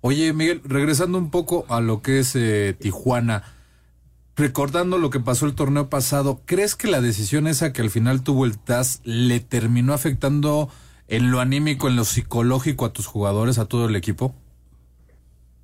Oye, 0.00 0.32
Miguel, 0.32 0.62
regresando 0.64 1.18
un 1.18 1.30
poco 1.30 1.66
a 1.68 1.80
lo 1.80 2.00
que 2.00 2.20
es 2.20 2.34
eh, 2.36 2.74
Tijuana, 2.78 3.42
recordando 4.36 4.98
lo 4.98 5.10
que 5.10 5.18
pasó 5.18 5.46
el 5.46 5.54
torneo 5.54 5.88
pasado, 5.88 6.42
¿crees 6.44 6.76
que 6.76 6.88
la 6.88 7.00
decisión 7.00 7.46
esa 7.46 7.72
que 7.72 7.82
al 7.82 7.90
final 7.90 8.22
tuvo 8.22 8.44
el 8.44 8.58
TAS 8.58 9.00
le 9.04 9.40
terminó 9.40 9.94
afectando 9.94 10.68
en 11.08 11.30
lo 11.30 11.40
anímico, 11.40 11.88
en 11.88 11.96
lo 11.96 12.04
psicológico 12.04 12.84
a 12.84 12.92
tus 12.92 13.06
jugadores, 13.06 13.58
a 13.58 13.66
todo 13.66 13.88
el 13.88 13.96
equipo? 13.96 14.34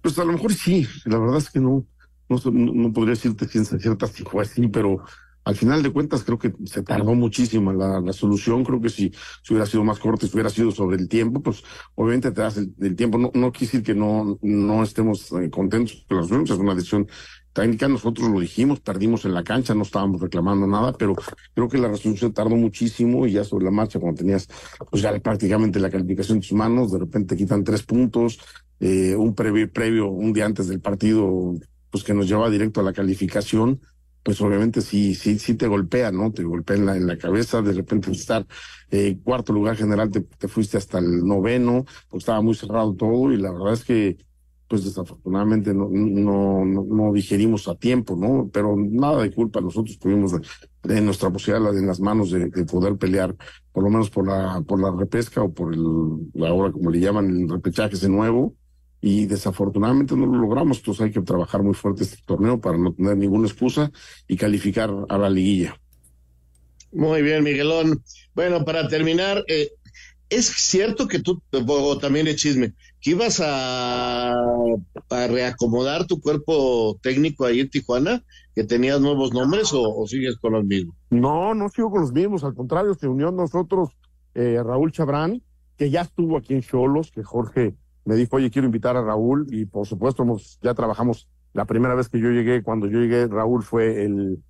Pues 0.00 0.18
a 0.18 0.24
lo 0.24 0.32
mejor 0.32 0.54
sí, 0.54 0.87
la 1.04 1.18
verdad 1.18 1.38
es 1.38 1.50
que 1.50 1.61
no, 1.61 1.85
no, 2.28 2.92
podría 2.92 3.14
decirte 3.14 3.46
ciencia 3.46 3.78
cierta 3.78 4.06
si 4.06 4.24
fue 4.24 4.42
así, 4.42 4.66
pero 4.68 5.04
al 5.44 5.56
final 5.56 5.82
de 5.82 5.92
cuentas 5.92 6.22
creo 6.22 6.38
que 6.38 6.54
se 6.64 6.82
tardó 6.82 7.14
muchísimo 7.14 7.72
la, 7.72 8.12
solución, 8.12 8.64
creo 8.64 8.80
que 8.80 8.88
si, 8.88 9.12
hubiera 9.50 9.66
sido 9.66 9.85
más 9.85 9.98
corto, 9.98 10.26
si 10.26 10.32
hubiera 10.35 10.50
sido 10.50 10.70
sobre 10.70 10.96
el 10.96 11.08
tiempo, 11.08 11.42
pues 11.42 11.62
obviamente 11.94 12.30
te 12.30 12.40
das 12.40 12.56
el, 12.56 12.96
tiempo, 12.96 13.18
no, 13.18 13.30
no 13.35 13.50
decir 13.50 13.82
que 13.82 13.94
no, 13.94 14.38
no 14.40 14.82
estemos 14.82 15.30
eh, 15.32 15.50
contentos 15.50 16.04
con 16.08 16.16
la 16.16 16.22
solución, 16.22 16.56
es 16.56 16.62
una 16.62 16.74
decisión 16.74 17.06
técnica, 17.52 17.88
nosotros 17.88 18.28
lo 18.30 18.40
dijimos, 18.40 18.80
perdimos 18.80 19.24
en 19.24 19.34
la 19.34 19.44
cancha, 19.44 19.74
no 19.74 19.82
estábamos 19.82 20.20
reclamando 20.20 20.66
nada, 20.66 20.92
pero 20.92 21.14
creo 21.54 21.68
que 21.68 21.78
la 21.78 21.88
resolución 21.88 22.32
tardó 22.32 22.56
muchísimo 22.56 23.26
y 23.26 23.32
ya 23.32 23.44
sobre 23.44 23.64
la 23.66 23.70
marcha, 23.70 24.00
cuando 24.00 24.18
tenías 24.18 24.48
pues 24.90 25.02
ya 25.02 25.18
prácticamente 25.20 25.78
la 25.80 25.90
calificación 25.90 26.38
en 26.38 26.42
tus 26.42 26.52
manos, 26.52 26.92
de 26.92 26.98
repente 26.98 27.36
quitan 27.36 27.64
tres 27.64 27.82
puntos, 27.82 28.40
eh, 28.80 29.14
un 29.14 29.34
previo, 29.34 29.70
previo, 29.70 30.08
un 30.08 30.32
día 30.32 30.46
antes 30.46 30.68
del 30.68 30.80
partido, 30.80 31.54
pues 31.90 32.04
que 32.04 32.14
nos 32.14 32.28
lleva 32.28 32.50
directo 32.50 32.80
a 32.80 32.84
la 32.84 32.92
calificación, 32.92 33.80
pues 34.22 34.40
obviamente 34.40 34.80
sí, 34.80 35.14
sí, 35.14 35.38
sí 35.38 35.54
te 35.54 35.66
golpea, 35.66 36.12
¿no? 36.12 36.32
Te 36.32 36.44
golpea 36.44 36.76
en 36.76 36.86
la, 36.86 36.96
en 36.96 37.06
la 37.06 37.18
cabeza, 37.18 37.60
de 37.60 37.72
repente 37.72 38.10
estar 38.12 38.46
eh, 38.90 39.18
cuarto 39.22 39.52
lugar 39.52 39.76
general 39.76 40.10
te, 40.10 40.20
te 40.20 40.48
fuiste 40.48 40.78
hasta 40.78 40.98
el 40.98 41.24
noveno, 41.24 41.84
pues 42.08 42.22
estaba 42.22 42.40
muy 42.40 42.54
cerrado 42.54 42.94
todo 42.94 43.32
y 43.32 43.36
la 43.36 43.52
verdad 43.52 43.74
es 43.74 43.84
que 43.84 44.16
pues 44.72 44.87
desafortunadamente 44.87 45.74
no, 45.74 45.90
no, 45.90 46.64
no, 46.64 47.12
digerimos 47.12 47.68
a 47.68 47.74
tiempo, 47.74 48.16
¿no? 48.16 48.48
Pero 48.50 48.74
nada 48.74 49.22
de 49.22 49.30
culpa, 49.30 49.61
nosotros 49.61 49.98
tuvimos 49.98 50.32
de, 50.32 50.40
de 50.82 51.02
nuestra 51.02 51.28
posibilidad 51.28 51.76
en 51.76 51.87
las 51.87 52.00
manos 52.00 52.30
de, 52.30 52.48
de, 52.48 52.64
poder 52.64 52.96
pelear, 52.96 53.37
por 53.70 53.85
lo 53.85 53.90
menos 53.90 54.08
por 54.08 54.26
la, 54.26 54.62
por 54.66 54.80
la 54.80 54.90
repesca 54.90 55.42
o 55.42 55.52
por 55.52 55.74
el, 55.74 55.85
ahora 56.42 56.72
como 56.72 56.90
le 56.90 57.00
llaman, 57.00 57.42
el 57.42 57.50
repechaje 57.50 57.96
ese 57.96 58.08
nuevo, 58.08 58.54
y 59.02 59.26
desafortunadamente 59.26 60.16
no 60.16 60.24
lo 60.24 60.38
logramos, 60.38 60.78
entonces 60.78 61.04
hay 61.04 61.11
que 61.11 61.20
trabajar 61.20 61.62
muy 61.62 61.74
fuerte 61.74 62.04
este 62.04 62.22
torneo 62.24 62.58
para 62.58 62.78
no 62.78 62.94
tener 62.94 63.18
ninguna 63.18 63.46
excusa 63.46 63.92
y 64.26 64.38
calificar 64.38 64.90
a 65.06 65.18
la 65.18 65.28
liguilla. 65.28 65.78
Muy 66.92 67.20
bien, 67.20 67.44
Miguelón. 67.44 68.02
Bueno, 68.35 68.64
para 68.64 68.88
terminar, 68.88 69.44
eh, 69.48 69.68
es 70.30 70.46
cierto 70.46 71.08
que 71.08 71.18
tú, 71.18 71.42
también 72.00 72.26
es 72.26 72.37
chisme, 72.37 72.72
que 73.02 73.10
ibas 73.10 73.42
a, 73.44 74.36
reacomodar 75.28 76.06
tu 76.06 76.20
cuerpo 76.20 76.96
técnico 77.02 77.44
ahí 77.44 77.60
en 77.60 77.68
Tijuana, 77.68 78.22
que 78.54 78.64
tenías 78.64 79.00
nuevos 79.00 79.34
nombres 79.34 79.72
o, 79.74 80.06
sigues 80.06 80.36
con 80.36 80.52
los 80.52 80.64
mismos? 80.64 80.94
No, 81.10 81.52
no 81.52 81.68
sigo 81.68 81.90
con 81.90 82.02
los 82.02 82.12
mismos, 82.12 82.44
al 82.44 82.54
contrario, 82.54 82.94
se 82.94 83.08
unió 83.08 83.28
a 83.28 83.32
nosotros 83.32 83.90
eh, 84.34 84.62
Raúl 84.64 84.92
Chabrán, 84.92 85.42
que 85.76 85.90
ya 85.90 86.02
estuvo 86.02 86.36
aquí 86.36 86.54
en 86.54 86.62
Cholos, 86.62 87.10
que 87.10 87.24
Jorge 87.24 87.74
me 88.04 88.14
dijo, 88.14 88.37
oye, 88.37 88.50
quiero 88.50 88.66
invitar 88.66 88.96
a 88.96 89.02
Raúl, 89.02 89.46
y 89.50 89.66
por 89.66 89.87
supuesto 89.87 90.22
hemos, 90.22 90.58
ya 90.62 90.72
trabajamos, 90.72 91.29
la 91.54 91.64
primera 91.66 91.94
vez 91.94 92.08
que 92.08 92.20
yo 92.20 92.31
llegué, 92.31 92.62
cuando 92.62 92.87
yo 92.87 93.00
llegué, 93.00 93.27
Raúl 93.27 93.64
fue 93.64 94.04
el, 94.04 94.42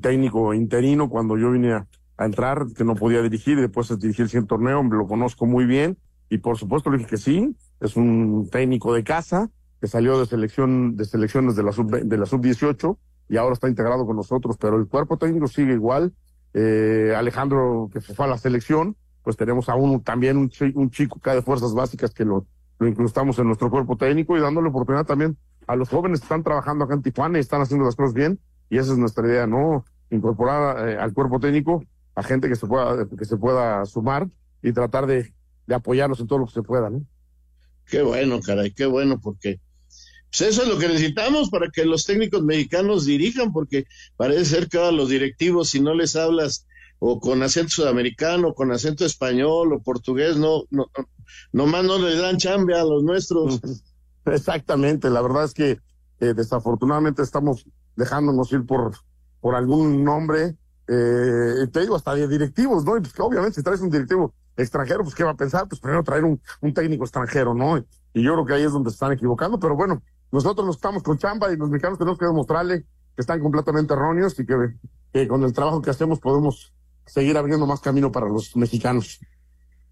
técnico 0.00 0.52
interino, 0.52 1.08
cuando 1.08 1.38
yo 1.38 1.52
vine 1.52 1.72
a, 1.72 1.86
entrar, 2.18 2.66
que 2.76 2.84
no 2.84 2.96
podía 2.96 3.22
dirigir, 3.22 3.58
y 3.58 3.62
después 3.62 3.88
de 3.88 3.96
dirigir 3.96 4.24
el 4.24 4.28
siguiente 4.30 4.48
torneo, 4.48 4.82
lo 4.82 5.06
conozco 5.06 5.46
muy 5.46 5.64
bien, 5.64 5.96
y 6.28 6.38
por 6.38 6.58
supuesto 6.58 6.90
le 6.90 6.98
dije 6.98 7.10
que 7.10 7.16
sí, 7.16 7.56
es 7.80 7.96
un 7.96 8.48
técnico 8.50 8.94
de 8.94 9.04
casa, 9.04 9.50
que 9.80 9.86
salió 9.86 10.18
de 10.18 10.26
selección, 10.26 10.96
de 10.96 11.04
selecciones 11.04 11.56
de 11.56 11.62
la 11.62 11.72
sub, 11.72 11.90
de 11.90 12.16
la 12.16 12.26
sub 12.26 12.40
18, 12.40 12.98
y 13.28 13.36
ahora 13.36 13.54
está 13.54 13.68
integrado 13.68 14.06
con 14.06 14.16
nosotros, 14.16 14.56
pero 14.58 14.76
el 14.78 14.86
cuerpo 14.86 15.18
técnico 15.18 15.46
sigue 15.48 15.74
igual, 15.74 16.14
eh, 16.54 17.14
Alejandro, 17.16 17.90
que 17.92 18.00
se 18.00 18.14
fue 18.14 18.26
a 18.26 18.28
la 18.28 18.38
selección, 18.38 18.96
pues 19.22 19.36
tenemos 19.36 19.68
aún 19.68 20.02
también 20.02 20.36
un, 20.36 20.50
un 20.74 20.90
chico 20.90 21.18
acá 21.18 21.34
de 21.34 21.42
fuerzas 21.42 21.74
básicas 21.74 22.14
que 22.14 22.24
lo, 22.24 22.46
lo 22.78 22.88
incrustamos 22.88 23.38
en 23.38 23.46
nuestro 23.46 23.70
cuerpo 23.70 23.96
técnico 23.96 24.36
y 24.36 24.40
dándole 24.40 24.68
oportunidad 24.68 25.04
también 25.04 25.36
a 25.66 25.74
los 25.74 25.88
jóvenes 25.88 26.20
que 26.20 26.24
están 26.24 26.44
trabajando 26.44 26.84
acá 26.84 26.94
en 26.94 27.02
Tijuana 27.02 27.38
y 27.38 27.40
están 27.40 27.60
haciendo 27.60 27.84
las 27.84 27.96
cosas 27.96 28.14
bien, 28.14 28.38
y 28.70 28.78
esa 28.78 28.92
es 28.92 28.98
nuestra 28.98 29.26
idea, 29.26 29.46
¿no? 29.46 29.84
incorporar 30.10 30.88
eh, 30.88 30.98
al 30.98 31.12
cuerpo 31.12 31.40
técnico 31.40 31.84
a 32.14 32.22
gente 32.22 32.48
que 32.48 32.56
se 32.56 32.66
pueda, 32.66 33.06
que 33.08 33.24
se 33.24 33.36
pueda 33.36 33.84
sumar 33.84 34.28
y 34.62 34.72
tratar 34.72 35.06
de, 35.06 35.34
de 35.66 35.74
apoyarlos 35.74 36.20
en 36.20 36.26
todo 36.26 36.38
lo 36.40 36.46
que 36.46 36.52
se 36.52 36.62
pueda, 36.62 36.90
¿no? 36.90 37.04
Qué 37.86 38.02
bueno, 38.02 38.40
caray, 38.40 38.72
qué 38.72 38.86
bueno, 38.86 39.20
porque 39.20 39.60
pues 40.30 40.50
eso 40.50 40.62
es 40.62 40.68
lo 40.68 40.78
que 40.78 40.88
necesitamos 40.88 41.50
para 41.50 41.70
que 41.70 41.84
los 41.84 42.04
técnicos 42.04 42.42
mexicanos 42.42 43.06
dirijan, 43.06 43.52
porque 43.52 43.86
parece 44.16 44.44
ser 44.44 44.68
que 44.68 44.78
a 44.78 44.90
los 44.90 45.08
directivos, 45.08 45.70
si 45.70 45.80
no 45.80 45.94
les 45.94 46.16
hablas 46.16 46.66
o 46.98 47.20
con 47.20 47.42
acento 47.42 47.70
sudamericano, 47.70 48.54
con 48.54 48.72
acento 48.72 49.04
español 49.04 49.72
o 49.72 49.82
portugués, 49.82 50.36
no, 50.36 50.64
no, 50.70 50.90
nomás 51.52 51.84
no 51.84 51.98
les 51.98 52.18
dan 52.18 52.38
chambe 52.38 52.74
a 52.74 52.84
los 52.84 53.02
nuestros. 53.02 53.60
Exactamente, 54.24 55.08
la 55.10 55.22
verdad 55.22 55.44
es 55.44 55.54
que 55.54 55.78
eh, 56.20 56.34
desafortunadamente 56.34 57.22
estamos 57.22 57.66
dejándonos 57.94 58.52
ir 58.52 58.66
por, 58.66 58.96
por 59.40 59.54
algún 59.54 60.04
nombre, 60.04 60.56
eh, 60.88 61.66
te 61.72 61.80
digo, 61.80 61.96
hasta 61.96 62.14
de 62.14 62.28
directivos, 62.28 62.84
¿no? 62.84 62.96
Y 62.96 63.00
pues 63.00 63.12
que 63.12 63.22
obviamente 63.22 63.56
si 63.56 63.62
traes 63.62 63.80
un 63.80 63.90
directivo 63.90 64.34
extranjero, 64.56 65.02
pues 65.02 65.14
¿qué 65.14 65.24
va 65.24 65.30
a 65.30 65.36
pensar? 65.36 65.68
Pues 65.68 65.80
primero 65.80 66.02
traer 66.02 66.24
un, 66.24 66.40
un 66.60 66.74
técnico 66.74 67.04
extranjero, 67.04 67.54
¿no? 67.54 67.78
Y 68.14 68.22
yo 68.22 68.32
creo 68.34 68.46
que 68.46 68.54
ahí 68.54 68.62
es 68.62 68.72
donde 68.72 68.90
se 68.90 68.94
están 68.94 69.12
equivocando, 69.12 69.60
pero 69.60 69.76
bueno, 69.76 70.02
nosotros 70.32 70.66
nos 70.66 70.76
estamos 70.76 71.02
con 71.02 71.18
chamba 71.18 71.52
y 71.52 71.56
los 71.56 71.70
mexicanos 71.70 71.98
tenemos 71.98 72.18
que 72.18 72.26
demostrarle 72.26 72.82
que 72.82 73.20
están 73.20 73.40
completamente 73.40 73.94
erróneos 73.94 74.38
y 74.38 74.46
que, 74.46 74.54
que 75.12 75.28
con 75.28 75.42
el 75.44 75.52
trabajo 75.52 75.80
que 75.80 75.90
hacemos 75.90 76.20
podemos 76.20 76.72
seguir 77.06 77.36
abriendo 77.36 77.66
más 77.66 77.80
camino 77.80 78.12
para 78.12 78.28
los 78.28 78.56
mexicanos. 78.56 79.20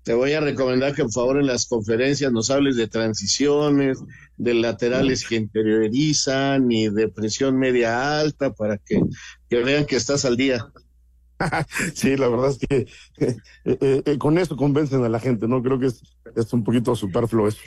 Te 0.02 0.12
voy 0.12 0.34
a 0.34 0.40
recomendar 0.40 0.94
que 0.94 1.02
por 1.02 1.12
favor 1.12 1.38
en 1.38 1.46
las 1.46 1.66
conferencias 1.66 2.30
nos 2.30 2.50
hables 2.50 2.76
de 2.76 2.88
transiciones, 2.88 4.02
de 4.36 4.52
laterales 4.52 5.26
que 5.26 5.36
interiorizan 5.36 6.70
y 6.70 6.90
de 6.90 7.08
presión 7.08 7.58
media 7.58 8.20
alta 8.20 8.52
para 8.52 8.76
que, 8.76 9.00
que 9.48 9.62
vean 9.62 9.86
que 9.86 9.96
estás 9.96 10.26
al 10.26 10.36
día. 10.36 10.66
sí, 11.94 12.16
la 12.16 12.28
verdad 12.28 12.50
es 12.50 12.58
que 12.58 12.86
eh, 13.18 13.36
eh, 13.64 14.02
eh, 14.04 14.18
con 14.18 14.38
esto 14.38 14.56
convencen 14.56 15.04
a 15.04 15.08
la 15.08 15.20
gente, 15.20 15.48
¿no? 15.48 15.62
Creo 15.62 15.78
que 15.78 15.86
es, 15.86 16.02
es 16.36 16.52
un 16.52 16.64
poquito 16.64 16.94
superfluo 16.94 17.48
eso. 17.48 17.60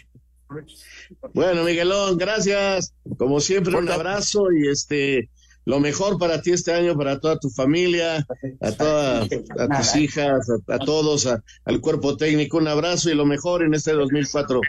Bueno, 1.34 1.64
Miguelón, 1.64 2.18
gracias. 2.18 2.94
Como 3.18 3.40
siempre, 3.40 3.76
un 3.76 3.90
abrazo 3.90 4.52
y 4.52 4.70
este 4.70 5.30
lo 5.66 5.82
mejor 5.82 6.18
para 6.18 6.42
ti 6.42 6.52
este 6.52 6.72
año, 6.72 6.96
para 6.96 7.20
toda 7.20 7.38
tu 7.38 7.50
familia, 7.50 8.26
a 8.62 8.72
todas 8.72 9.28
a 9.60 9.78
tus 9.78 9.96
hijas, 9.98 10.50
a, 10.50 10.76
a 10.76 10.80
todos, 10.80 11.28
a, 11.28 11.44
al 11.66 11.82
cuerpo 11.82 12.16
técnico, 12.16 12.58
un 12.58 12.70
abrazo 12.70 13.10
y 13.10 13.16
lo 13.16 13.26
mejor 13.26 13.64
en 13.64 13.74
este 13.74 13.92
2004. 13.92 14.62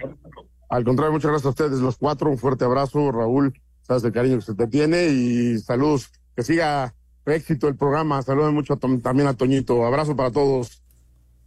Al 0.68 0.84
contrario, 0.84 1.12
muchas 1.12 1.30
gracias 1.30 1.46
a 1.46 1.50
ustedes 1.50 1.78
los 1.78 1.98
cuatro, 1.98 2.30
un 2.30 2.36
fuerte 2.36 2.64
abrazo, 2.64 3.12
Raúl, 3.12 3.52
sabes 3.82 4.02
el 4.02 4.12
cariño 4.12 4.38
que 4.38 4.44
se 4.44 4.54
te 4.54 4.66
tiene 4.66 5.06
y 5.06 5.58
saludos, 5.60 6.10
que 6.34 6.42
siga 6.42 6.96
éxito 7.30 7.68
el 7.68 7.76
programa, 7.76 8.22
saludos 8.22 8.52
mucho 8.52 8.74
a, 8.74 8.76
también 8.78 9.28
a 9.28 9.34
Toñito, 9.34 9.84
abrazo 9.84 10.14
para 10.16 10.30
todos. 10.30 10.82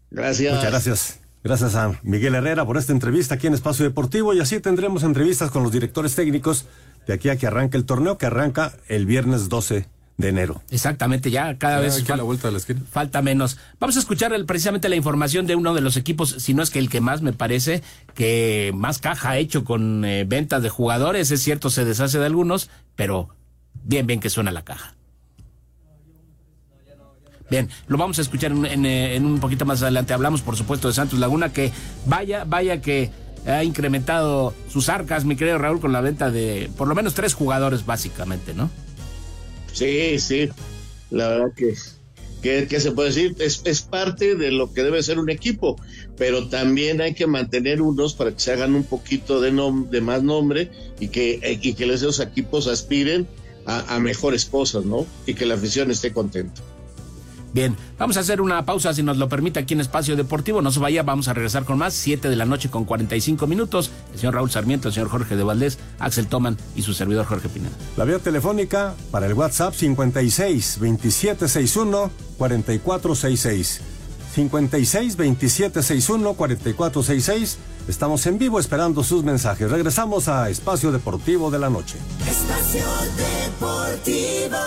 Gracias. 0.10 0.54
Muchas 0.56 0.72
gracias. 0.72 1.20
Gracias 1.44 1.74
a 1.76 2.00
Miguel 2.04 2.36
Herrera 2.36 2.66
por 2.66 2.78
esta 2.78 2.92
entrevista 2.92 3.36
aquí 3.36 3.48
en 3.48 3.54
Espacio 3.56 3.84
Deportivo 3.84 4.34
y 4.34 4.40
así 4.40 4.60
tendremos 4.60 5.02
entrevistas 5.04 5.50
con 5.50 5.64
los 5.64 5.72
directores 5.72 6.14
técnicos 6.14 6.66
de 7.08 7.14
aquí 7.14 7.30
a 7.30 7.36
que 7.38 7.48
arranque 7.48 7.78
el 7.78 7.86
torneo 7.86 8.18
que 8.20 8.28
arranca 8.28 8.74
el 8.88 9.08
viernes 9.08 9.50
12 9.50 9.88
de 10.18 10.28
enero. 10.30 10.62
Exactamente, 10.70 11.32
ya 11.32 11.58
cada 11.58 11.78
Ya, 11.78 11.82
vez 11.82 11.94
aquí 11.96 12.12
a 12.12 12.14
fal- 12.14 12.18
la 12.18 12.24
vuelta 12.24 12.48
de 12.48 12.52
la 12.52 12.58
esquina. 12.60 12.82
falta 12.92 13.24
menos. 13.24 13.58
Vamos 13.80 13.96
a 13.96 14.00
escuchar 14.02 14.34
el- 14.34 14.46
precisamente 14.46 14.88
la 14.88 14.96
información 14.96 15.48
de 15.48 15.56
uno 15.56 15.74
de 15.74 15.82
los 15.82 15.98
equipos, 15.98 16.30
si 16.38 16.54
no 16.54 16.62
es 16.62 16.70
que 16.70 16.78
el 16.78 16.90
que 16.92 17.02
más 17.02 17.24
me 17.24 17.34
parece, 17.34 17.82
que 18.14 18.72
más 18.76 19.00
caja 19.00 19.32
ha 19.32 19.38
hecho 19.40 19.64
con 19.64 20.06
eh, 20.06 20.26
ventas 20.28 20.62
de 20.62 20.70
jugadores. 20.70 21.32
Es 21.32 21.42
cierto, 21.42 21.72
se 21.72 21.86
deshace 21.86 22.20
de 22.20 22.26
algunos, 22.28 22.70
pero 22.96 23.30
bien, 23.84 24.06
bien 24.06 24.20
que 24.20 24.30
suena 24.30 24.52
la 24.52 24.64
caja. 24.64 24.94
Bien, 27.52 27.68
lo 27.88 27.98
vamos 27.98 28.18
a 28.18 28.22
escuchar 28.22 28.54
en, 28.54 28.66
en, 28.66 28.86
eh, 28.86 29.18
en 29.18 29.26
un 29.26 29.42
poquito 29.42 29.66
más 29.66 29.82
adelante. 29.82 30.14
Hablamos, 30.14 30.42
por 30.42 30.56
supuesto, 30.56 30.88
de 30.88 30.94
Santos 30.94 31.20
Laguna, 31.20 31.52
que 31.52 31.70
vaya, 32.06 32.46
vaya 32.46 32.80
que 32.82 33.12
ha 33.46 33.66
incrementado 33.66 34.54
sus 34.72 34.88
arcas, 34.88 35.26
mi 35.26 35.36
querido 35.36 35.58
Raúl, 35.58 35.82
con 35.82 35.92
la 35.92 36.00
venta 36.00 36.32
de 36.32 36.70
por 36.78 36.88
lo 36.88 36.96
menos 36.96 37.14
tres 37.14 37.34
jugadores, 37.34 37.86
básicamente, 37.86 38.54
¿no? 38.54 38.70
Sí, 39.74 40.18
sí, 40.20 40.48
la 41.10 41.28
verdad 41.28 41.52
que, 42.42 42.68
que, 42.68 42.80
se 42.80 42.94
puede 42.94 43.10
decir, 43.10 43.36
es, 43.40 43.62
es 43.66 43.82
parte 43.82 44.36
de 44.36 44.52
lo 44.52 44.72
que 44.72 44.84
debe 44.84 45.04
ser 45.04 45.20
un 45.20 45.30
equipo, 45.30 45.76
pero 46.18 46.48
también 46.48 47.02
hay 47.02 47.14
que 47.14 47.28
mantener 47.28 47.82
unos 47.82 48.14
para 48.14 48.32
que 48.32 48.40
se 48.40 48.54
hagan 48.54 48.76
un 48.76 48.86
poquito 48.86 49.42
de, 49.42 49.52
nom- 49.52 49.90
de 49.90 50.00
más 50.00 50.24
nombre 50.24 50.72
y 51.02 51.10
que, 51.10 51.60
y 51.62 51.74
que 51.74 51.94
esos 51.94 52.22
equipos 52.22 52.68
aspiren 52.68 53.28
a 53.66 54.00
mejores 54.00 54.46
cosas, 54.46 54.86
¿no? 54.86 55.06
Y 55.26 55.34
que 55.34 55.46
la 55.46 55.56
afición 55.56 55.92
esté 55.92 56.14
contenta. 56.14 56.62
Bien, 57.54 57.76
vamos 58.00 58.16
a 58.16 58.22
hacer 58.22 58.40
una 58.40 58.66
pausa 58.66 58.94
si 58.94 59.04
nos 59.04 59.18
lo 59.18 59.28
permite 59.28 59.60
aquí 59.60 59.74
en 59.74 59.82
Espacio 59.82 60.16
Deportivo. 60.16 60.62
No 60.62 60.72
se 60.72 60.80
vaya, 60.80 61.04
vamos 61.04 61.28
a 61.28 61.34
regresar 61.34 61.66
con 61.66 61.78
más. 61.78 61.94
7 61.94 62.30
de 62.30 62.36
la 62.36 62.46
noche 62.46 62.70
con 62.70 62.86
45 62.86 63.46
minutos. 63.46 63.92
El 64.14 64.20
señor 64.20 64.36
Raúl 64.36 64.50
Sarmiento, 64.50 64.88
el 64.88 64.94
señor 64.94 65.10
Jorge 65.10 65.36
de 65.36 65.44
Valdés, 65.44 65.78
Axel 66.00 66.28
Toman 66.28 66.58
y 66.76 66.84
su 66.84 66.94
servidor 66.94 67.26
Jorge 67.26 67.50
Pineda. 67.50 67.76
La 67.98 68.06
vía 68.06 68.20
telefónica 68.20 68.94
para 69.12 69.28
el 69.28 69.34
WhatsApp 69.34 69.74
56 69.74 70.78
2761 70.80 72.12
4466. 72.38 73.82
56 74.34 75.18
2761 75.18 76.34
4466. 76.34 77.58
Estamos 77.90 78.26
en 78.28 78.38
vivo 78.38 78.60
esperando 78.60 79.04
sus 79.04 79.24
mensajes. 79.24 79.70
Regresamos 79.70 80.30
a 80.30 80.50
Espacio 80.50 80.92
Deportivo 80.92 81.52
de 81.52 81.60
la 81.60 81.70
Noche. 81.70 81.98
Espacio 82.26 82.86
Deportivo. 83.18 84.58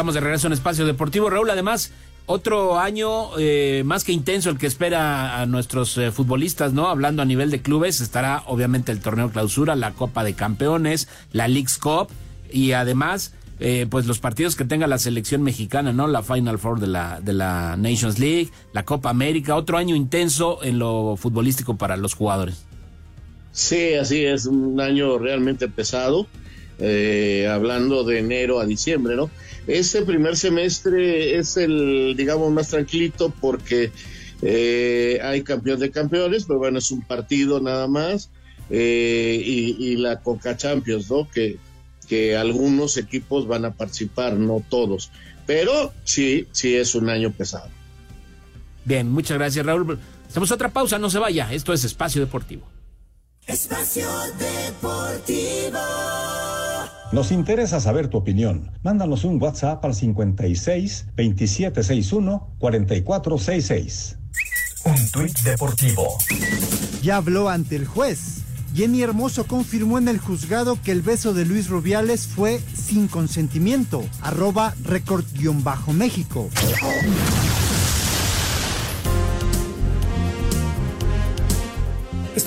Estamos 0.00 0.14
de 0.14 0.20
regreso 0.20 0.46
en 0.46 0.54
Espacio 0.54 0.86
Deportivo. 0.86 1.28
Raúl, 1.28 1.50
además, 1.50 1.92
otro 2.24 2.78
año 2.78 3.38
eh, 3.38 3.82
más 3.84 4.02
que 4.02 4.12
intenso 4.12 4.48
el 4.48 4.56
que 4.56 4.66
espera 4.66 5.42
a 5.42 5.44
nuestros 5.44 5.98
eh, 5.98 6.10
futbolistas, 6.10 6.72
¿no? 6.72 6.88
Hablando 6.88 7.20
a 7.20 7.26
nivel 7.26 7.50
de 7.50 7.60
clubes, 7.60 8.00
estará 8.00 8.42
obviamente 8.46 8.92
el 8.92 9.00
torneo 9.00 9.28
clausura, 9.28 9.76
la 9.76 9.90
Copa 9.90 10.24
de 10.24 10.32
Campeones, 10.32 11.06
la 11.34 11.48
League's 11.48 11.76
Cup 11.76 12.08
y 12.50 12.72
además, 12.72 13.34
eh, 13.58 13.86
pues 13.90 14.06
los 14.06 14.20
partidos 14.20 14.56
que 14.56 14.64
tenga 14.64 14.86
la 14.86 14.96
selección 14.96 15.42
mexicana, 15.42 15.92
¿no? 15.92 16.06
La 16.06 16.22
Final 16.22 16.58
Four 16.58 16.80
de 16.80 16.86
la, 16.86 17.20
de 17.20 17.34
la 17.34 17.76
Nations 17.76 18.18
League, 18.18 18.48
la 18.72 18.86
Copa 18.86 19.10
América, 19.10 19.54
otro 19.54 19.76
año 19.76 19.94
intenso 19.94 20.60
en 20.62 20.78
lo 20.78 21.16
futbolístico 21.18 21.76
para 21.76 21.98
los 21.98 22.14
jugadores. 22.14 22.64
Sí, 23.52 23.92
así 23.92 24.24
es, 24.24 24.46
un 24.46 24.80
año 24.80 25.18
realmente 25.18 25.68
pesado, 25.68 26.26
eh, 26.78 27.46
hablando 27.52 28.02
de 28.02 28.20
enero 28.20 28.60
a 28.60 28.64
diciembre, 28.64 29.14
¿no? 29.14 29.28
Este 29.78 30.02
primer 30.02 30.36
semestre 30.36 31.38
es 31.38 31.56
el, 31.56 32.14
digamos, 32.16 32.50
más 32.52 32.68
tranquilito 32.68 33.32
porque 33.40 33.92
eh, 34.42 35.20
hay 35.22 35.42
campeón 35.42 35.78
de 35.80 35.90
campeones, 35.90 36.44
pero 36.44 36.58
bueno, 36.58 36.78
es 36.78 36.90
un 36.90 37.02
partido 37.02 37.60
nada 37.60 37.86
más, 37.86 38.30
eh, 38.68 39.40
y, 39.44 39.76
y 39.78 39.96
la 39.96 40.20
Coca 40.20 40.56
Champions, 40.56 41.10
¿no? 41.10 41.28
Que, 41.30 41.58
que 42.08 42.36
algunos 42.36 42.96
equipos 42.96 43.46
van 43.46 43.64
a 43.64 43.72
participar, 43.72 44.34
no 44.34 44.64
todos, 44.68 45.10
pero 45.46 45.92
sí, 46.04 46.48
sí 46.50 46.74
es 46.74 46.94
un 46.94 47.08
año 47.08 47.30
pesado. 47.32 47.68
Bien, 48.84 49.10
muchas 49.10 49.38
gracias, 49.38 49.64
Raúl. 49.64 49.98
Hacemos 50.28 50.50
otra 50.50 50.68
pausa, 50.70 50.98
no 50.98 51.10
se 51.10 51.18
vaya. 51.18 51.52
Esto 51.52 51.72
es 51.72 51.84
Espacio 51.84 52.20
Deportivo. 52.20 52.66
Espacio 53.46 54.08
Deportivo. 54.38 55.78
Nos 57.12 57.32
interesa 57.32 57.80
saber 57.80 58.06
tu 58.08 58.18
opinión. 58.18 58.70
Mándanos 58.84 59.24
un 59.24 59.42
WhatsApp 59.42 59.84
al 59.84 59.94
56 59.94 61.06
2761 61.16 62.54
4466. 62.58 64.18
Un 64.84 65.10
tuit 65.10 65.36
deportivo. 65.40 66.06
Ya 67.02 67.16
habló 67.16 67.48
ante 67.48 67.74
el 67.74 67.86
juez. 67.86 68.42
Jenny 68.74 69.02
Hermoso 69.02 69.44
confirmó 69.48 69.98
en 69.98 70.06
el 70.06 70.18
juzgado 70.18 70.78
que 70.80 70.92
el 70.92 71.02
beso 71.02 71.34
de 71.34 71.44
Luis 71.44 71.68
Rubiales 71.68 72.28
fue 72.28 72.60
sin 72.74 73.08
consentimiento. 73.08 74.04
Arroba 74.22 74.74
récord-méxico. 74.84 76.48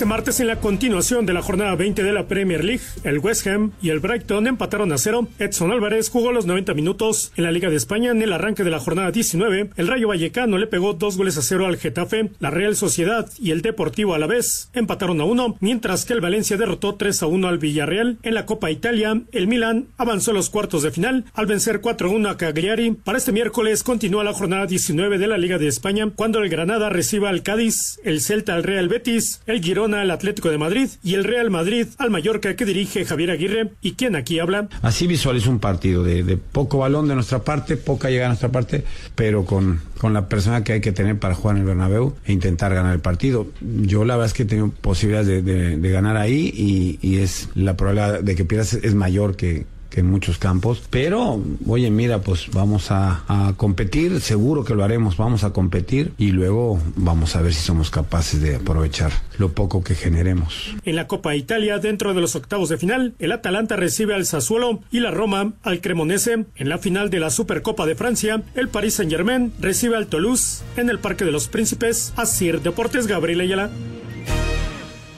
Este 0.04 0.12
martes, 0.12 0.40
en 0.40 0.48
la 0.48 0.60
continuación 0.60 1.24
de 1.24 1.32
la 1.32 1.40
jornada 1.40 1.76
20 1.76 2.02
de 2.02 2.12
la 2.12 2.28
Premier 2.28 2.62
League, 2.62 2.82
el 3.04 3.20
West 3.20 3.46
Ham 3.46 3.72
y 3.80 3.88
el 3.88 4.00
Brighton 4.00 4.46
empataron 4.46 4.92
a 4.92 4.98
cero. 4.98 5.28
Edson 5.38 5.72
Álvarez 5.72 6.10
jugó 6.10 6.30
los 6.30 6.44
90 6.44 6.74
minutos. 6.74 7.32
En 7.36 7.44
la 7.44 7.50
Liga 7.50 7.70
de 7.70 7.76
España, 7.76 8.10
en 8.10 8.20
el 8.20 8.34
arranque 8.34 8.64
de 8.64 8.70
la 8.70 8.80
jornada 8.80 9.12
19, 9.12 9.70
el 9.74 9.88
Rayo 9.88 10.08
Vallecano 10.08 10.58
le 10.58 10.66
pegó 10.66 10.92
dos 10.92 11.16
goles 11.16 11.38
a 11.38 11.42
cero 11.42 11.64
al 11.64 11.78
Getafe. 11.78 12.28
La 12.38 12.50
Real 12.50 12.76
Sociedad 12.76 13.30
y 13.38 13.50
el 13.50 13.62
Deportivo 13.62 14.12
a 14.12 14.18
la 14.18 14.26
vez 14.26 14.68
empataron 14.74 15.22
a 15.22 15.24
uno, 15.24 15.56
mientras 15.60 16.04
que 16.04 16.12
el 16.12 16.20
Valencia 16.20 16.58
derrotó 16.58 16.96
3 16.96 17.22
a 17.22 17.26
1 17.26 17.48
al 17.48 17.56
Villarreal. 17.56 18.18
En 18.22 18.34
la 18.34 18.44
Copa 18.44 18.70
Italia, 18.70 19.22
el 19.32 19.46
Milan 19.46 19.86
avanzó 19.96 20.32
a 20.32 20.34
los 20.34 20.50
cuartos 20.50 20.82
de 20.82 20.90
final 20.90 21.24
al 21.32 21.46
vencer 21.46 21.80
4 21.80 22.10
a 22.10 22.12
1 22.12 22.28
a 22.28 22.36
Cagliari. 22.36 22.90
Para 22.90 23.16
este 23.16 23.32
miércoles 23.32 23.82
continúa 23.82 24.22
la 24.22 24.34
jornada 24.34 24.66
19 24.66 25.16
de 25.16 25.28
la 25.28 25.38
Liga 25.38 25.56
de 25.56 25.68
España, 25.68 26.10
cuando 26.14 26.40
el 26.40 26.50
Granada 26.50 26.90
reciba 26.90 27.30
al 27.30 27.42
Cádiz, 27.42 27.98
el 28.04 28.20
Celta 28.20 28.54
al 28.54 28.64
Real 28.64 28.90
Betis, 28.90 29.40
el 29.46 29.62
Girona 29.62 29.93
Barcelona 29.94 30.02
al 30.02 30.10
Atlético 30.10 30.50
de 30.50 30.58
Madrid 30.58 30.88
y 31.02 31.14
el 31.14 31.24
Real 31.24 31.50
Madrid 31.50 31.86
al 31.98 32.10
Mallorca 32.10 32.56
que 32.56 32.64
dirige 32.64 33.04
Javier 33.04 33.30
Aguirre. 33.30 33.70
¿Y 33.80 33.92
quién 33.92 34.16
aquí 34.16 34.38
habla? 34.38 34.68
Así 34.82 35.06
visualizo 35.06 35.50
un 35.50 35.58
partido 35.60 36.02
de, 36.02 36.22
de 36.22 36.36
poco 36.36 36.78
balón 36.78 37.08
de 37.08 37.14
nuestra 37.14 37.40
parte, 37.44 37.76
poca 37.76 38.08
llegada 38.10 38.26
a 38.26 38.30
nuestra 38.30 38.50
parte, 38.50 38.84
pero 39.14 39.44
con, 39.44 39.80
con 39.98 40.12
la 40.12 40.28
persona 40.28 40.64
que 40.64 40.74
hay 40.74 40.80
que 40.80 40.92
tener 40.92 41.18
para 41.18 41.34
jugar 41.34 41.56
en 41.56 41.62
el 41.62 41.68
Bernabéu 41.68 42.14
e 42.24 42.32
intentar 42.32 42.74
ganar 42.74 42.94
el 42.94 43.00
partido. 43.00 43.46
Yo 43.60 44.04
la 44.04 44.14
verdad 44.16 44.26
es 44.26 44.34
que 44.34 44.42
he 44.42 44.46
tenido 44.46 44.70
posibilidades 44.70 45.26
de, 45.28 45.42
de- 45.42 45.76
de 45.76 45.90
ganar 45.90 46.16
ahí 46.16 46.52
y, 46.54 46.98
y 47.02 47.18
es 47.18 47.48
la 47.54 47.76
probabilidad 47.76 48.20
de 48.22 48.34
que 48.34 48.44
pierdas 48.44 48.74
es 48.74 48.94
mayor 48.94 49.36
que, 49.36 49.66
en 49.96 50.10
muchos 50.10 50.38
campos. 50.38 50.82
Pero, 50.90 51.40
oye, 51.66 51.90
mira, 51.90 52.20
pues 52.20 52.48
vamos 52.52 52.90
a, 52.90 53.24
a 53.28 53.54
competir, 53.56 54.20
seguro 54.20 54.64
que 54.64 54.74
lo 54.74 54.84
haremos, 54.84 55.16
vamos 55.16 55.44
a 55.44 55.52
competir 55.52 56.12
y 56.18 56.32
luego 56.32 56.80
vamos 56.96 57.36
a 57.36 57.42
ver 57.42 57.54
si 57.54 57.62
somos 57.62 57.90
capaces 57.90 58.40
de 58.40 58.56
aprovechar 58.56 59.12
lo 59.38 59.52
poco 59.52 59.82
que 59.82 59.94
generemos. 59.94 60.74
En 60.84 60.96
la 60.96 61.06
Copa 61.06 61.34
Italia, 61.34 61.78
dentro 61.78 62.14
de 62.14 62.20
los 62.20 62.36
octavos 62.36 62.68
de 62.68 62.78
final, 62.78 63.14
el 63.18 63.32
Atalanta 63.32 63.76
recibe 63.76 64.14
al 64.14 64.26
Sassuolo 64.26 64.80
y 64.90 65.00
la 65.00 65.10
Roma 65.10 65.52
al 65.62 65.80
Cremonese. 65.80 66.46
En 66.56 66.68
la 66.68 66.78
final 66.78 67.10
de 67.10 67.20
la 67.20 67.30
Supercopa 67.30 67.86
de 67.86 67.94
Francia, 67.94 68.42
el 68.54 68.68
Paris 68.68 68.94
Saint-Germain 68.94 69.52
recibe 69.60 69.96
al 69.96 70.06
Toulouse 70.06 70.62
en 70.76 70.90
el 70.90 70.98
Parque 70.98 71.24
de 71.24 71.32
los 71.32 71.48
Príncipes. 71.48 72.12
Asir 72.16 72.60
Deportes, 72.60 73.06
Gabriel 73.06 73.40
Ayala. 73.40 73.70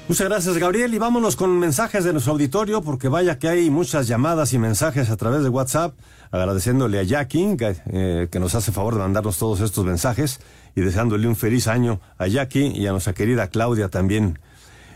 Muchas 0.08 0.28
gracias, 0.28 0.56
Gabriel. 0.58 0.94
Y 0.94 0.98
vámonos 0.98 1.34
con 1.34 1.58
mensajes 1.58 2.04
de 2.04 2.12
nuestro 2.12 2.32
auditorio, 2.32 2.80
porque 2.80 3.08
vaya 3.08 3.40
que 3.40 3.48
hay 3.48 3.70
muchas 3.70 4.06
llamadas 4.06 4.52
y 4.52 4.58
mensajes 4.58 5.10
a 5.10 5.16
través 5.16 5.42
de 5.42 5.48
WhatsApp, 5.48 5.98
agradeciéndole 6.30 7.00
a 7.00 7.02
Jackie, 7.02 7.56
que, 7.56 7.76
eh, 7.86 8.28
nos 8.38 8.54
hace 8.54 8.70
favor 8.70 8.94
de 8.94 9.00
mandarnos 9.00 9.36
todos 9.36 9.60
estos 9.60 9.84
mensajes, 9.84 10.38
y 10.76 10.80
deseándole 10.80 11.26
un 11.26 11.34
feliz 11.34 11.66
año 11.66 12.00
a 12.18 12.28
Jackie 12.28 12.68
y 12.68 12.86
a 12.86 12.92
nuestra 12.92 13.14
querida 13.14 13.48
Claudia 13.48 13.88
también. 13.88 14.38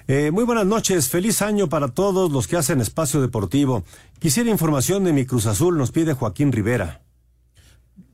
Eh, 0.07 0.31
muy 0.31 0.45
buenas 0.45 0.67
noches, 0.67 1.09
feliz 1.09 1.43
año 1.43 1.69
para 1.69 1.89
todos 1.89 2.31
los 2.31 2.47
que 2.47 2.57
hacen 2.57 2.81
espacio 2.81 3.21
deportivo. 3.21 3.83
Quisiera 4.21 4.49
información 4.49 5.03
de 5.03 5.13
mi 5.13 5.27
Cruz 5.27 5.47
Azul, 5.47 5.77
nos 5.77 5.91
pide 5.91 6.15
Joaquín 6.15 6.53
Rivera. 6.53 7.01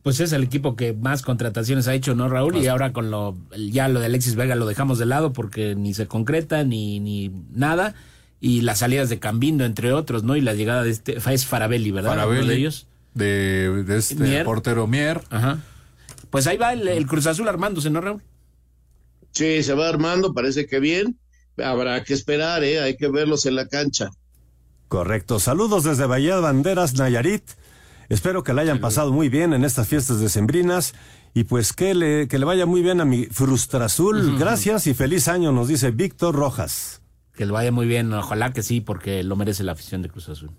Pues 0.06 0.20
es 0.20 0.30
el 0.30 0.44
equipo 0.44 0.76
que 0.76 0.92
más 0.92 1.22
contrataciones 1.22 1.88
ha 1.88 1.94
hecho, 1.94 2.14
¿no, 2.14 2.28
Raúl? 2.28 2.56
Y 2.58 2.68
ahora 2.68 2.92
con 2.92 3.10
lo, 3.10 3.36
ya 3.56 3.88
lo 3.88 3.98
de 3.98 4.06
Alexis 4.06 4.36
Vega 4.36 4.54
lo 4.54 4.64
dejamos 4.64 5.00
de 5.00 5.04
lado 5.04 5.32
porque 5.32 5.74
ni 5.74 5.94
se 5.94 6.06
concreta 6.06 6.62
ni, 6.62 7.00
ni 7.00 7.32
nada. 7.50 7.96
Y 8.40 8.60
las 8.60 8.78
salidas 8.78 9.08
de 9.08 9.18
Cambindo, 9.18 9.64
entre 9.64 9.92
otros, 9.92 10.22
¿no? 10.22 10.36
Y 10.36 10.42
la 10.42 10.54
llegada 10.54 10.84
de 10.84 10.90
este, 10.90 11.16
es 11.16 11.44
Farabelli, 11.44 11.90
¿verdad? 11.90 12.10
Farabelli, 12.10 12.38
Uno 12.38 12.48
de 12.50 12.56
ellos. 12.56 12.86
De, 13.14 13.82
de 13.84 13.96
este 13.96 14.14
Mier. 14.14 14.44
portero 14.44 14.86
Mier. 14.86 15.22
Ajá. 15.28 15.58
Pues 16.30 16.46
ahí 16.46 16.56
va 16.56 16.72
el, 16.72 16.86
el 16.86 17.08
Cruz 17.08 17.26
Azul 17.26 17.48
armándose, 17.48 17.90
¿no, 17.90 18.00
Raúl? 18.00 18.22
Sí, 19.32 19.64
se 19.64 19.74
va 19.74 19.88
armando, 19.88 20.32
parece 20.32 20.68
que 20.68 20.78
bien. 20.78 21.18
Habrá 21.58 22.04
que 22.04 22.14
esperar, 22.14 22.62
¿eh? 22.62 22.80
Hay 22.80 22.96
que 22.96 23.08
verlos 23.08 23.44
en 23.46 23.56
la 23.56 23.66
cancha. 23.66 24.10
Correcto. 24.86 25.40
Saludos 25.40 25.82
desde 25.82 26.06
Bahía 26.06 26.36
de 26.36 26.42
Banderas, 26.42 26.94
Nayarit. 26.94 27.42
Espero 28.08 28.42
que 28.42 28.52
la 28.52 28.62
hayan 28.62 28.80
pasado 28.80 29.12
muy 29.12 29.28
bien 29.28 29.52
en 29.52 29.64
estas 29.64 29.88
fiestas 29.88 30.20
decembrinas 30.20 30.94
y 31.34 31.44
pues 31.44 31.72
que 31.72 31.94
le, 31.94 32.28
que 32.28 32.38
le 32.38 32.44
vaya 32.44 32.66
muy 32.66 32.82
bien 32.82 33.00
a 33.00 33.04
mi 33.04 33.26
Frustrazul. 33.26 34.38
Gracias 34.38 34.86
y 34.86 34.94
feliz 34.94 35.28
año, 35.28 35.52
nos 35.52 35.68
dice 35.68 35.90
Víctor 35.90 36.34
Rojas. 36.34 37.02
Que 37.34 37.44
le 37.44 37.52
vaya 37.52 37.72
muy 37.72 37.86
bien, 37.86 38.12
ojalá 38.12 38.52
que 38.52 38.62
sí, 38.62 38.80
porque 38.80 39.22
lo 39.22 39.36
merece 39.36 39.62
la 39.62 39.72
afición 39.72 40.02
de 40.02 40.08
Cruz 40.08 40.28
Azul. 40.28 40.50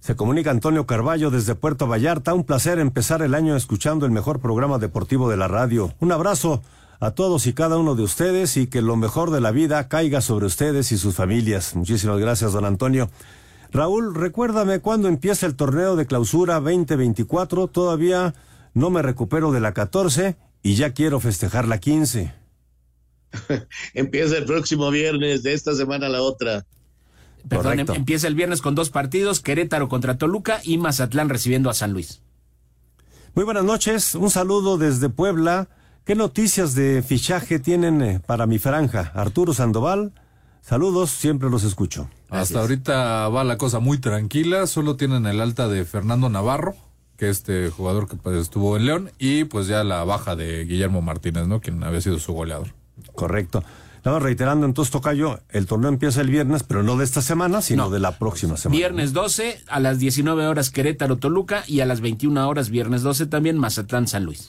Se 0.00 0.16
comunica 0.16 0.50
Antonio 0.50 0.86
Carballo 0.86 1.30
desde 1.30 1.54
Puerto 1.54 1.86
Vallarta. 1.86 2.32
Un 2.32 2.44
placer 2.44 2.78
empezar 2.78 3.20
el 3.20 3.34
año 3.34 3.54
escuchando 3.54 4.06
el 4.06 4.12
mejor 4.12 4.40
programa 4.40 4.78
deportivo 4.78 5.28
de 5.28 5.36
la 5.36 5.46
radio. 5.46 5.92
Un 6.00 6.10
abrazo 6.10 6.62
a 7.00 7.10
todos 7.10 7.46
y 7.46 7.52
cada 7.52 7.76
uno 7.76 7.94
de 7.94 8.02
ustedes 8.02 8.56
y 8.56 8.66
que 8.66 8.80
lo 8.80 8.96
mejor 8.96 9.30
de 9.30 9.42
la 9.42 9.50
vida 9.50 9.88
caiga 9.88 10.22
sobre 10.22 10.46
ustedes 10.46 10.90
y 10.92 10.96
sus 10.96 11.14
familias. 11.14 11.76
Muchísimas 11.76 12.18
gracias, 12.18 12.52
don 12.52 12.64
Antonio. 12.64 13.10
Raúl, 13.72 14.14
recuérdame 14.14 14.80
cuándo 14.80 15.08
empieza 15.08 15.46
el 15.46 15.54
torneo 15.54 15.96
de 15.96 16.06
clausura 16.06 16.54
2024. 16.60 17.68
Todavía 17.68 18.34
no 18.74 18.90
me 18.90 19.02
recupero 19.02 19.52
de 19.52 19.60
la 19.60 19.72
14 19.72 20.36
y 20.62 20.74
ya 20.74 20.92
quiero 20.92 21.20
festejar 21.20 21.68
la 21.68 21.78
15. 21.78 22.34
Empieza 23.94 24.36
el 24.38 24.44
próximo 24.44 24.90
viernes, 24.90 25.42
de 25.44 25.52
esta 25.54 25.74
semana 25.74 26.06
a 26.06 26.10
la 26.10 26.22
otra. 26.22 26.66
Perdón, 27.48 27.64
Correcto. 27.72 27.92
em- 27.92 27.98
empieza 28.00 28.26
el 28.26 28.34
viernes 28.34 28.60
con 28.60 28.74
dos 28.74 28.90
partidos, 28.90 29.40
Querétaro 29.40 29.88
contra 29.88 30.18
Toluca 30.18 30.60
y 30.64 30.76
Mazatlán 30.78 31.28
recibiendo 31.28 31.70
a 31.70 31.74
San 31.74 31.92
Luis. 31.92 32.22
Muy 33.34 33.44
buenas 33.44 33.64
noches, 33.64 34.16
un 34.16 34.30
saludo 34.30 34.76
desde 34.78 35.08
Puebla. 35.08 35.68
¿Qué 36.04 36.16
noticias 36.16 36.74
de 36.74 37.02
fichaje 37.06 37.60
tienen 37.60 38.02
eh, 38.02 38.20
para 38.26 38.46
mi 38.46 38.58
franja? 38.58 39.12
Arturo 39.14 39.54
Sandoval, 39.54 40.12
saludos, 40.62 41.10
siempre 41.10 41.50
los 41.50 41.64
escucho. 41.64 42.08
Hasta 42.28 42.60
ahorita 42.60 43.28
va 43.28 43.44
la 43.44 43.58
cosa 43.58 43.80
muy 43.80 43.98
tranquila, 43.98 44.66
solo 44.66 44.96
tienen 44.96 45.26
el 45.26 45.40
alta 45.40 45.68
de 45.68 45.84
Fernando 45.84 46.28
Navarro, 46.28 46.76
que 47.16 47.28
este 47.28 47.70
jugador 47.70 48.08
que 48.08 48.16
pues, 48.16 48.36
estuvo 48.36 48.76
en 48.76 48.86
León, 48.86 49.10
y 49.18 49.44
pues 49.44 49.66
ya 49.66 49.84
la 49.84 50.04
baja 50.04 50.36
de 50.36 50.64
Guillermo 50.64 51.02
Martínez, 51.02 51.46
¿no? 51.46 51.60
Quien 51.60 51.82
había 51.82 52.00
sido 52.00 52.18
su 52.18 52.32
goleador. 52.32 52.68
Correcto. 53.14 53.64
Nada 54.04 54.16
más 54.16 54.22
reiterando, 54.22 54.64
entonces 54.64 54.90
Tocayo, 54.90 55.40
el 55.50 55.66
torneo 55.66 55.90
empieza 55.90 56.22
el 56.22 56.30
viernes, 56.30 56.62
pero 56.62 56.82
no 56.82 56.96
de 56.96 57.04
esta 57.04 57.20
semana, 57.20 57.60
sino 57.60 57.90
de 57.90 58.00
la 58.00 58.18
próxima 58.18 58.56
semana. 58.56 58.78
Viernes 58.78 59.12
12 59.12 59.60
a 59.68 59.78
las 59.78 59.98
19 59.98 60.46
horas 60.46 60.70
Querétaro 60.70 61.18
Toluca 61.18 61.64
y 61.66 61.80
a 61.80 61.86
las 61.86 62.00
21 62.00 62.48
horas 62.48 62.70
viernes 62.70 63.02
12 63.02 63.26
también 63.26 63.58
Mazatlán 63.58 64.08
San 64.08 64.24
Luis. 64.24 64.48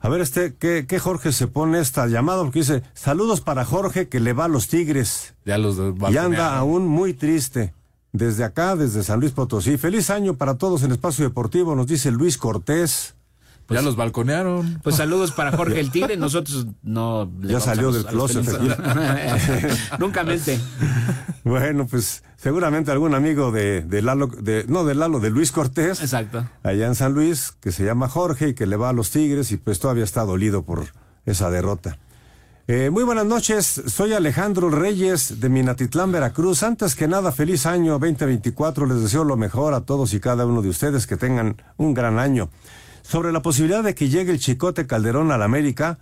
A 0.00 0.08
ver, 0.08 0.20
este, 0.20 0.54
¿qué, 0.54 0.86
qué 0.86 0.98
Jorge 0.98 1.32
se 1.32 1.48
pone 1.48 1.80
esta 1.80 2.06
llamada? 2.06 2.42
Porque 2.42 2.60
dice, 2.60 2.82
saludos 2.94 3.40
para 3.40 3.64
Jorge 3.64 4.08
que 4.08 4.20
le 4.20 4.32
va 4.32 4.44
a 4.44 4.48
los 4.48 4.68
Tigres. 4.68 5.34
Ya 5.44 5.58
los 5.58 5.76
Y 6.10 6.16
anda 6.16 6.56
aún 6.56 6.86
muy 6.86 7.14
triste. 7.14 7.74
Desde 8.12 8.44
acá, 8.44 8.74
desde 8.74 9.02
San 9.02 9.20
Luis 9.20 9.32
Potosí. 9.32 9.76
Feliz 9.76 10.08
año 10.08 10.34
para 10.34 10.56
todos 10.56 10.82
en 10.82 10.92
Espacio 10.92 11.24
Deportivo, 11.24 11.74
nos 11.74 11.86
dice 11.86 12.10
Luis 12.10 12.38
Cortés. 12.38 13.14
Ya 13.68 13.82
los 13.82 13.96
balconearon. 13.96 14.80
Pues 14.82 14.96
saludos 14.96 15.32
para 15.32 15.52
Jorge 15.56 15.80
el 15.80 15.90
Tigre, 15.90 16.16
nosotros 16.16 16.66
no... 16.82 17.30
le 17.40 17.52
Ya 17.52 17.60
salió 17.60 17.90
los- 17.90 17.96
del 17.96 18.06
closet. 18.06 18.44
Nunca 19.98 20.24
mente. 20.24 20.58
Bueno, 21.44 21.86
pues 21.86 22.22
seguramente 22.36 22.90
algún 22.90 23.14
amigo 23.14 23.50
de, 23.52 23.82
de 23.82 24.02
Lalo, 24.02 24.26
de, 24.26 24.64
no 24.68 24.84
de 24.84 24.94
Lalo, 24.94 25.20
de 25.20 25.30
Luis 25.30 25.52
Cortés. 25.52 26.00
Exacto. 26.00 26.46
Allá 26.62 26.86
en 26.86 26.94
San 26.94 27.12
Luis, 27.14 27.52
que 27.60 27.72
se 27.72 27.84
llama 27.84 28.08
Jorge 28.08 28.48
y 28.48 28.54
que 28.54 28.66
le 28.66 28.76
va 28.76 28.90
a 28.90 28.92
los 28.92 29.10
Tigres 29.10 29.52
y 29.52 29.56
pues 29.56 29.78
todavía 29.78 30.04
está 30.04 30.24
dolido 30.24 30.62
por 30.62 30.86
esa 31.26 31.50
derrota. 31.50 31.98
Eh, 32.70 32.90
muy 32.90 33.02
buenas 33.02 33.24
noches, 33.24 33.82
soy 33.86 34.12
Alejandro 34.12 34.68
Reyes 34.68 35.40
de 35.40 35.48
Minatitlán, 35.48 36.12
Veracruz. 36.12 36.62
Antes 36.62 36.94
que 36.94 37.08
nada, 37.08 37.32
feliz 37.32 37.64
año 37.64 37.92
2024. 37.98 38.84
Les 38.84 39.00
deseo 39.00 39.24
lo 39.24 39.38
mejor 39.38 39.72
a 39.72 39.80
todos 39.80 40.12
y 40.12 40.20
cada 40.20 40.44
uno 40.44 40.60
de 40.60 40.68
ustedes, 40.68 41.06
que 41.06 41.16
tengan 41.16 41.56
un 41.78 41.94
gran 41.94 42.18
año. 42.18 42.50
Sobre 43.08 43.32
la 43.32 43.40
posibilidad 43.40 43.82
de 43.82 43.94
que 43.94 44.10
llegue 44.10 44.32
el 44.32 44.38
Chicote 44.38 44.86
Calderón 44.86 45.32
a 45.32 45.38
la 45.38 45.46
América, 45.46 45.98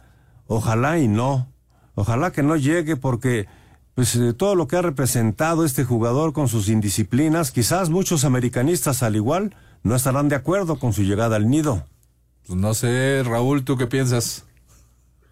ojalá 0.48 0.98
y 0.98 1.06
no. 1.06 1.52
Ojalá 1.94 2.32
que 2.32 2.42
no 2.42 2.56
llegue 2.56 2.96
porque 2.96 3.46
pues 3.94 4.16
eh, 4.16 4.32
todo 4.32 4.56
lo 4.56 4.66
que 4.66 4.74
ha 4.74 4.82
representado 4.82 5.64
este 5.64 5.84
jugador 5.84 6.32
con 6.32 6.48
sus 6.48 6.68
indisciplinas, 6.68 7.52
quizás 7.52 7.90
muchos 7.90 8.24
americanistas 8.24 9.04
al 9.04 9.14
igual 9.14 9.54
no 9.84 9.94
estarán 9.94 10.28
de 10.28 10.34
acuerdo 10.34 10.80
con 10.80 10.92
su 10.92 11.04
llegada 11.04 11.36
al 11.36 11.48
nido. 11.48 11.86
Pues 12.44 12.58
no 12.58 12.74
sé, 12.74 13.22
Raúl, 13.22 13.64
¿tú 13.64 13.76
qué 13.76 13.86
piensas? 13.86 14.44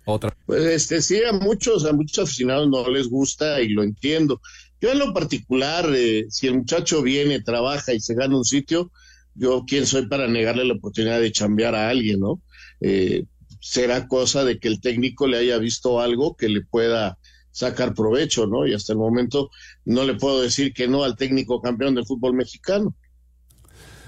Otra. 0.04 0.32
Pues 0.46 0.62
este 0.62 1.02
sí, 1.02 1.24
a 1.24 1.32
muchos, 1.32 1.84
a 1.86 1.92
muchos 1.92 2.28
aficionados 2.28 2.68
no 2.68 2.88
les 2.88 3.08
gusta 3.08 3.60
y 3.60 3.70
lo 3.70 3.82
entiendo. 3.82 4.40
Yo 4.80 4.92
en 4.92 5.00
lo 5.00 5.12
particular, 5.12 5.90
eh, 5.92 6.26
si 6.30 6.46
el 6.46 6.54
muchacho 6.58 7.02
viene, 7.02 7.42
trabaja 7.42 7.92
y 7.92 7.98
se 7.98 8.14
gana 8.14 8.36
un 8.36 8.44
sitio, 8.44 8.92
yo 9.34 9.64
quién 9.66 9.86
soy 9.86 10.06
para 10.06 10.28
negarle 10.28 10.64
la 10.64 10.74
oportunidad 10.74 11.20
de 11.20 11.32
chambear 11.32 11.74
a 11.74 11.88
alguien, 11.88 12.20
¿no? 12.20 12.40
Eh, 12.80 13.24
será 13.60 14.06
cosa 14.08 14.44
de 14.44 14.58
que 14.58 14.68
el 14.68 14.80
técnico 14.80 15.26
le 15.26 15.38
haya 15.38 15.58
visto 15.58 16.00
algo 16.00 16.36
que 16.36 16.48
le 16.48 16.62
pueda 16.62 17.18
sacar 17.50 17.94
provecho, 17.94 18.46
¿no? 18.46 18.66
Y 18.66 18.74
hasta 18.74 18.92
el 18.92 18.98
momento 18.98 19.50
no 19.84 20.04
le 20.04 20.14
puedo 20.14 20.42
decir 20.42 20.72
que 20.72 20.88
no 20.88 21.04
al 21.04 21.16
técnico 21.16 21.62
campeón 21.62 21.94
del 21.94 22.04
fútbol 22.04 22.34
mexicano. 22.34 22.94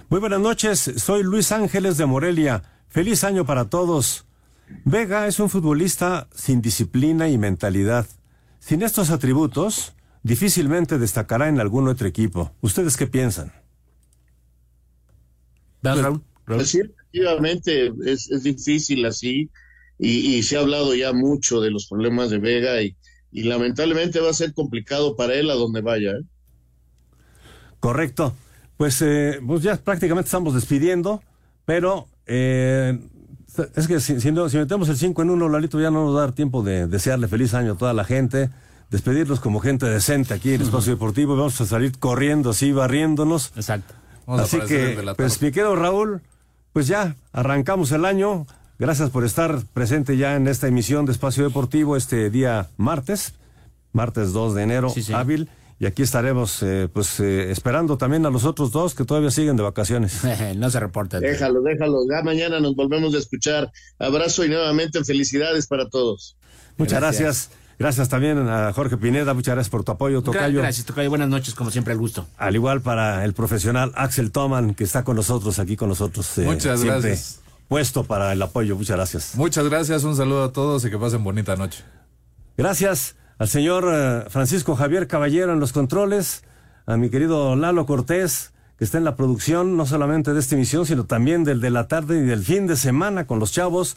Muy 0.09 0.20
buenas 0.20 0.41
noches, 0.41 0.93
soy 0.97 1.22
Luis 1.22 1.53
Ángeles 1.53 1.97
de 1.97 2.07
Morelia. 2.07 2.62
Feliz 2.89 3.24
año 3.24 3.45
para 3.47 3.70
todos. 3.70 4.27
Vega 4.85 5.27
es 5.27 5.41
un 5.41 5.49
futbolista 5.49 6.29
sin 6.35 6.61
disciplina 6.61 7.29
y 7.29 7.39
mentalidad. 7.39 8.07
Sin 8.59 8.83
estos 8.83 9.11
atributos, 9.11 9.95
difícilmente 10.22 10.99
destacará 10.99 11.49
en 11.49 11.61
algún 11.61 11.89
otro 11.89 12.09
equipo. 12.09 12.53
¿Ustedes 12.61 12.97
qué 12.97 13.07
piensan? 13.07 13.53
Pues 16.57 16.68
sí, 16.70 16.81
efectivamente, 16.81 17.93
es, 18.05 18.31
es 18.31 18.43
difícil 18.43 19.05
así 19.07 19.51
y, 19.99 20.37
y 20.37 20.43
se 20.43 20.57
ha 20.57 20.61
hablado 20.61 20.95
ya 20.95 21.12
mucho 21.12 21.61
de 21.61 21.70
los 21.70 21.87
problemas 21.87 22.31
de 22.31 22.39
Vega 22.39 22.83
y, 22.83 22.97
y 23.33 23.43
lamentablemente 23.45 24.20
va 24.20 24.31
a 24.31 24.35
ser 24.35 24.53
complicado 24.55 25.16
para 25.16 25.35
él 25.35 25.51
a 25.51 25.55
donde 25.55 25.81
vaya. 25.81 26.11
¿eh? 26.12 26.22
Correcto. 27.81 28.35
Pues, 28.77 29.01
eh, 29.03 29.41
pues 29.47 29.62
ya 29.62 29.77
prácticamente 29.77 30.27
estamos 30.27 30.55
despidiendo, 30.55 31.22
pero 31.64 32.09
eh, 32.27 32.99
es 33.74 33.87
que 33.89 34.01
si, 34.01 34.20
si 34.20 34.33
no- 34.33 34.49
si 34.51 34.59
metemos 34.59 34.89
el 34.91 34.97
5 34.97 35.22
en 35.22 35.31
1, 35.31 35.49
Lalito, 35.49 35.81
ya 35.81 35.91
no 35.91 36.05
nos 36.05 36.14
va 36.14 36.18
a 36.18 36.27
dar 36.27 36.35
tiempo 36.35 36.62
de 36.62 36.87
desearle 36.87 37.27
feliz 37.29 37.55
año 37.55 37.72
a 37.72 37.77
toda 37.79 37.95
la 37.95 38.05
gente, 38.05 38.51
despedirnos 38.91 39.41
como 39.41 39.61
gente 39.61 39.87
decente 39.87 40.35
aquí 40.35 40.51
en 40.51 40.57
el 40.61 40.62
Espacio 40.66 40.93
Deportivo 40.93 41.35
y 41.35 41.39
vamos 41.39 41.59
a 41.61 41.66
salir 41.66 41.99
corriendo 41.99 42.51
así, 42.51 42.72
barriéndonos. 42.72 43.53
Exacto. 43.57 43.95
Vamos 44.27 44.43
así 44.43 44.61
que, 44.66 44.99
pues 45.16 45.41
mi 45.41 45.51
querido 45.53 45.77
Raúl, 45.77 46.20
pues 46.72 46.87
ya 46.87 47.16
arrancamos 47.33 47.93
el 47.93 48.05
año. 48.05 48.47
Gracias 48.79 49.09
por 49.11 49.24
estar 49.24 49.62
presente 49.72 50.16
ya 50.16 50.37
en 50.37 50.49
esta 50.49 50.66
emisión 50.68 51.07
de 51.07 51.12
Espacio 51.12 51.45
Deportivo 51.45 51.97
este 51.97 52.29
día 52.29 52.68
martes, 52.77 53.35
martes 53.93 54.33
2 54.33 54.55
de 54.55 54.62
enero, 54.62 54.91
Sí, 54.91 55.03
sí. 55.03 55.12
hábil. 55.14 55.49
Y 55.79 55.85
aquí 55.87 56.03
estaremos 56.03 56.62
eh, 56.62 56.89
pues 56.93 57.20
eh, 57.20 57.51
esperando 57.51 57.99
también 57.99 58.24
a 58.24 58.31
los 58.31 58.45
otros 58.45 58.72
dos 58.72 58.95
que 58.95 59.05
todavía 59.05 59.31
siguen 59.31 59.57
de 59.57 59.62
vacaciones. 59.62 60.20
no 60.57 60.70
se 60.70 60.81
reporta. 60.81 61.20
Déjalo, 61.20 61.61
déjalo. 61.62 61.99
Ya 62.11 62.22
mañana 62.22 62.61
nos 62.61 62.74
volvemos 62.74 63.14
a 63.14 63.18
escuchar. 63.18 63.70
Abrazo 63.99 64.45
y 64.45 64.49
nuevamente 64.49 65.05
felicidades 65.05 65.66
para 65.66 65.89
todos. 65.89 66.37
Muchas 66.79 66.99
Gracias. 67.01 67.22
gracias. 67.22 67.66
Gracias 67.79 68.09
también 68.09 68.39
a 68.49 68.72
Jorge 68.72 68.97
Pineda, 68.97 69.35
muchas 69.35 69.55
gracias 69.55 69.70
por 69.70 69.85
tu 69.85 69.93
apoyo, 69.93 70.22
Tocayo. 70.22 70.61
Gracias, 70.61 70.87
Tocayo. 70.87 71.11
Buenas 71.11 71.29
noches, 71.29 71.55
como 71.55 71.70
siempre, 71.70 71.93
el 71.93 71.99
gusto. 71.99 72.27
Al 72.39 72.55
igual 72.55 72.81
para 72.81 73.24
el 73.24 73.35
profesional 73.35 73.93
Axel 73.97 74.33
Toman, 74.33 74.74
que 74.74 74.85
está 74.85 75.05
con 75.05 75.16
nosotros, 75.16 75.59
aquí 75.59 75.77
con 75.77 75.91
nosotros. 75.91 76.39
eh, 76.39 76.45
Muchas 76.45 76.81
siempre 76.81 77.01
gracias. 77.11 77.41
Puesto 77.68 78.05
para 78.05 78.33
el 78.33 78.41
apoyo, 78.41 78.77
muchas 78.77 78.97
gracias. 78.97 79.35
Muchas 79.35 79.68
gracias, 79.68 80.05
un 80.05 80.16
saludo 80.16 80.45
a 80.45 80.53
todos 80.53 80.85
y 80.87 80.91
que 80.91 80.97
pasen 80.99 81.22
bonita 81.22 81.57
noche. 81.57 81.85
Gracias 82.57 83.16
al 83.39 83.49
señor 83.49 83.85
eh, 83.93 84.24
Francisco 84.31 84.74
Javier 84.77 85.07
Caballero 85.07 85.53
en 85.53 85.61
los 85.61 85.72
controles, 85.72 86.45
a 86.87 86.97
mi 86.97 87.11
querido 87.11 87.57
Lalo 87.57 87.85
Cortés, 87.85 88.53
que 88.79 88.85
está 88.85 88.97
en 88.99 89.05
la 89.05 89.16
producción, 89.16 89.77
no 89.77 89.85
solamente 89.85 90.33
de 90.33 90.41
esta 90.41 90.55
emisión, 90.55 90.87
sino 90.87 91.05
también 91.05 91.45
del 91.45 91.61
de 91.61 91.70
la 91.70 91.89
tarde 91.89 92.18
y 92.18 92.22
del 92.22 92.43
fin 92.43 92.66
de 92.66 92.77
semana 92.77 93.27
con 93.27 93.39
los 93.39 93.53
chavos. 93.53 93.97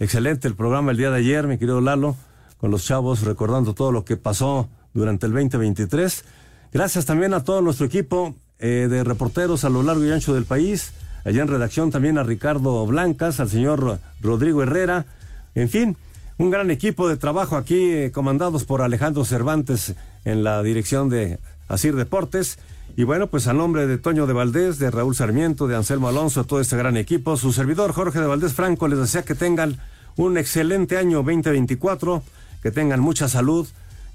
Excelente 0.00 0.48
el 0.48 0.54
programa 0.56 0.90
el 0.90 0.96
día 0.96 1.10
de 1.10 1.18
ayer, 1.18 1.46
mi 1.46 1.58
querido 1.58 1.80
Lalo, 1.80 2.16
con 2.60 2.70
los 2.70 2.84
chavos, 2.84 3.22
recordando 3.22 3.74
todo 3.74 3.90
lo 3.90 4.04
que 4.04 4.16
pasó 4.16 4.68
durante 4.92 5.26
el 5.26 5.32
2023. 5.32 6.24
Gracias 6.72 7.06
también 7.06 7.34
a 7.34 7.42
todo 7.42 7.62
nuestro 7.62 7.86
equipo 7.86 8.34
eh, 8.58 8.86
de 8.90 9.02
reporteros 9.02 9.64
a 9.64 9.70
lo 9.70 9.82
largo 9.82 10.04
y 10.04 10.12
ancho 10.12 10.34
del 10.34 10.44
país. 10.44 10.92
Allá 11.24 11.42
en 11.42 11.48
redacción 11.48 11.90
también 11.90 12.18
a 12.18 12.22
Ricardo 12.22 12.86
Blancas, 12.86 13.40
al 13.40 13.48
señor 13.48 13.98
Rodrigo 14.20 14.62
Herrera. 14.62 15.06
En 15.54 15.68
fin, 15.68 15.96
un 16.38 16.50
gran 16.50 16.70
equipo 16.70 17.08
de 17.08 17.16
trabajo 17.16 17.56
aquí, 17.56 17.90
eh, 17.92 18.10
comandados 18.12 18.64
por 18.64 18.82
Alejandro 18.82 19.24
Cervantes 19.24 19.94
en 20.24 20.44
la 20.44 20.62
dirección 20.62 21.08
de 21.08 21.38
Asir 21.68 21.96
Deportes. 21.96 22.58
Y 22.96 23.04
bueno, 23.04 23.28
pues 23.28 23.46
a 23.46 23.52
nombre 23.52 23.86
de 23.86 23.98
Toño 23.98 24.26
de 24.26 24.32
Valdés, 24.32 24.78
de 24.78 24.90
Raúl 24.90 25.14
Sarmiento, 25.14 25.66
de 25.66 25.76
Anselmo 25.76 26.08
Alonso, 26.08 26.44
todo 26.44 26.60
este 26.60 26.76
gran 26.76 26.96
equipo, 26.96 27.36
su 27.36 27.52
servidor 27.52 27.92
Jorge 27.92 28.20
de 28.20 28.26
Valdés 28.26 28.52
Franco 28.52 28.88
les 28.88 28.98
desea 28.98 29.22
que 29.22 29.34
tengan 29.34 29.78
un 30.16 30.36
excelente 30.36 30.96
año 30.96 31.18
2024, 31.18 32.22
que 32.62 32.70
tengan 32.70 33.00
mucha 33.00 33.28
salud, 33.28 33.66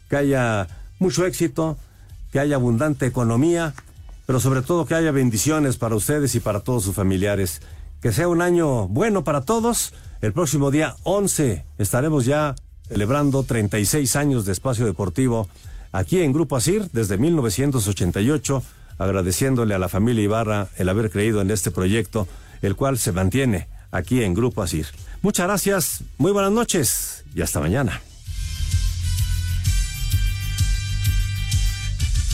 que 0.10 0.18
haya 0.18 0.68
mucho 1.00 1.26
éxito, 1.26 1.78
que 2.32 2.40
haya 2.40 2.56
abundante 2.56 3.06
economía, 3.06 3.74
pero 4.26 4.40
sobre 4.40 4.62
todo 4.62 4.86
que 4.86 4.96
haya 4.96 5.12
bendiciones 5.12 5.78
para 5.78 5.96
ustedes 5.96 6.36
y 6.36 6.40
para 6.40 6.62
todos 6.62 6.84
sus 6.84 6.96
familiares. 6.96 7.62
Que 8.02 8.12
sea 8.12 8.28
un 8.28 8.42
año 8.42 8.88
bueno 8.88 9.24
para 9.24 9.42
todos. 9.42 9.94
El 10.22 10.34
próximo 10.34 10.72
día 10.72 10.96
11 11.04 11.66
estaremos 11.78 12.26
ya 12.26 12.56
celebrando 12.88 13.44
36 13.44 14.16
años 14.16 14.46
de 14.46 14.52
espacio 14.52 14.86
deportivo 14.86 15.48
aquí 15.92 16.22
en 16.22 16.34
Grupo 16.34 16.56
Asir 16.56 16.90
desde 16.92 17.18
1988, 17.18 18.64
agradeciéndole 18.98 19.74
a 19.74 19.80
la 19.80 19.90
familia 19.90 20.24
Ibarra 20.24 20.68
el 20.78 20.90
haber 20.90 21.10
creído 21.10 21.42
en 21.42 21.52
este 21.52 21.72
proyecto, 21.72 22.28
el 22.62 22.76
cual 22.76 22.98
se 22.98 23.12
mantiene 23.12 23.68
aquí 23.92 24.24
en 24.24 24.34
Grupo 24.34 24.62
Asir. 24.62 24.88
Muchas 25.22 25.48
gracias, 25.48 26.04
muy 26.18 26.32
buenas 26.32 26.52
noches 26.52 27.24
y 27.34 27.42
hasta 27.42 27.60
mañana. 27.60 28.02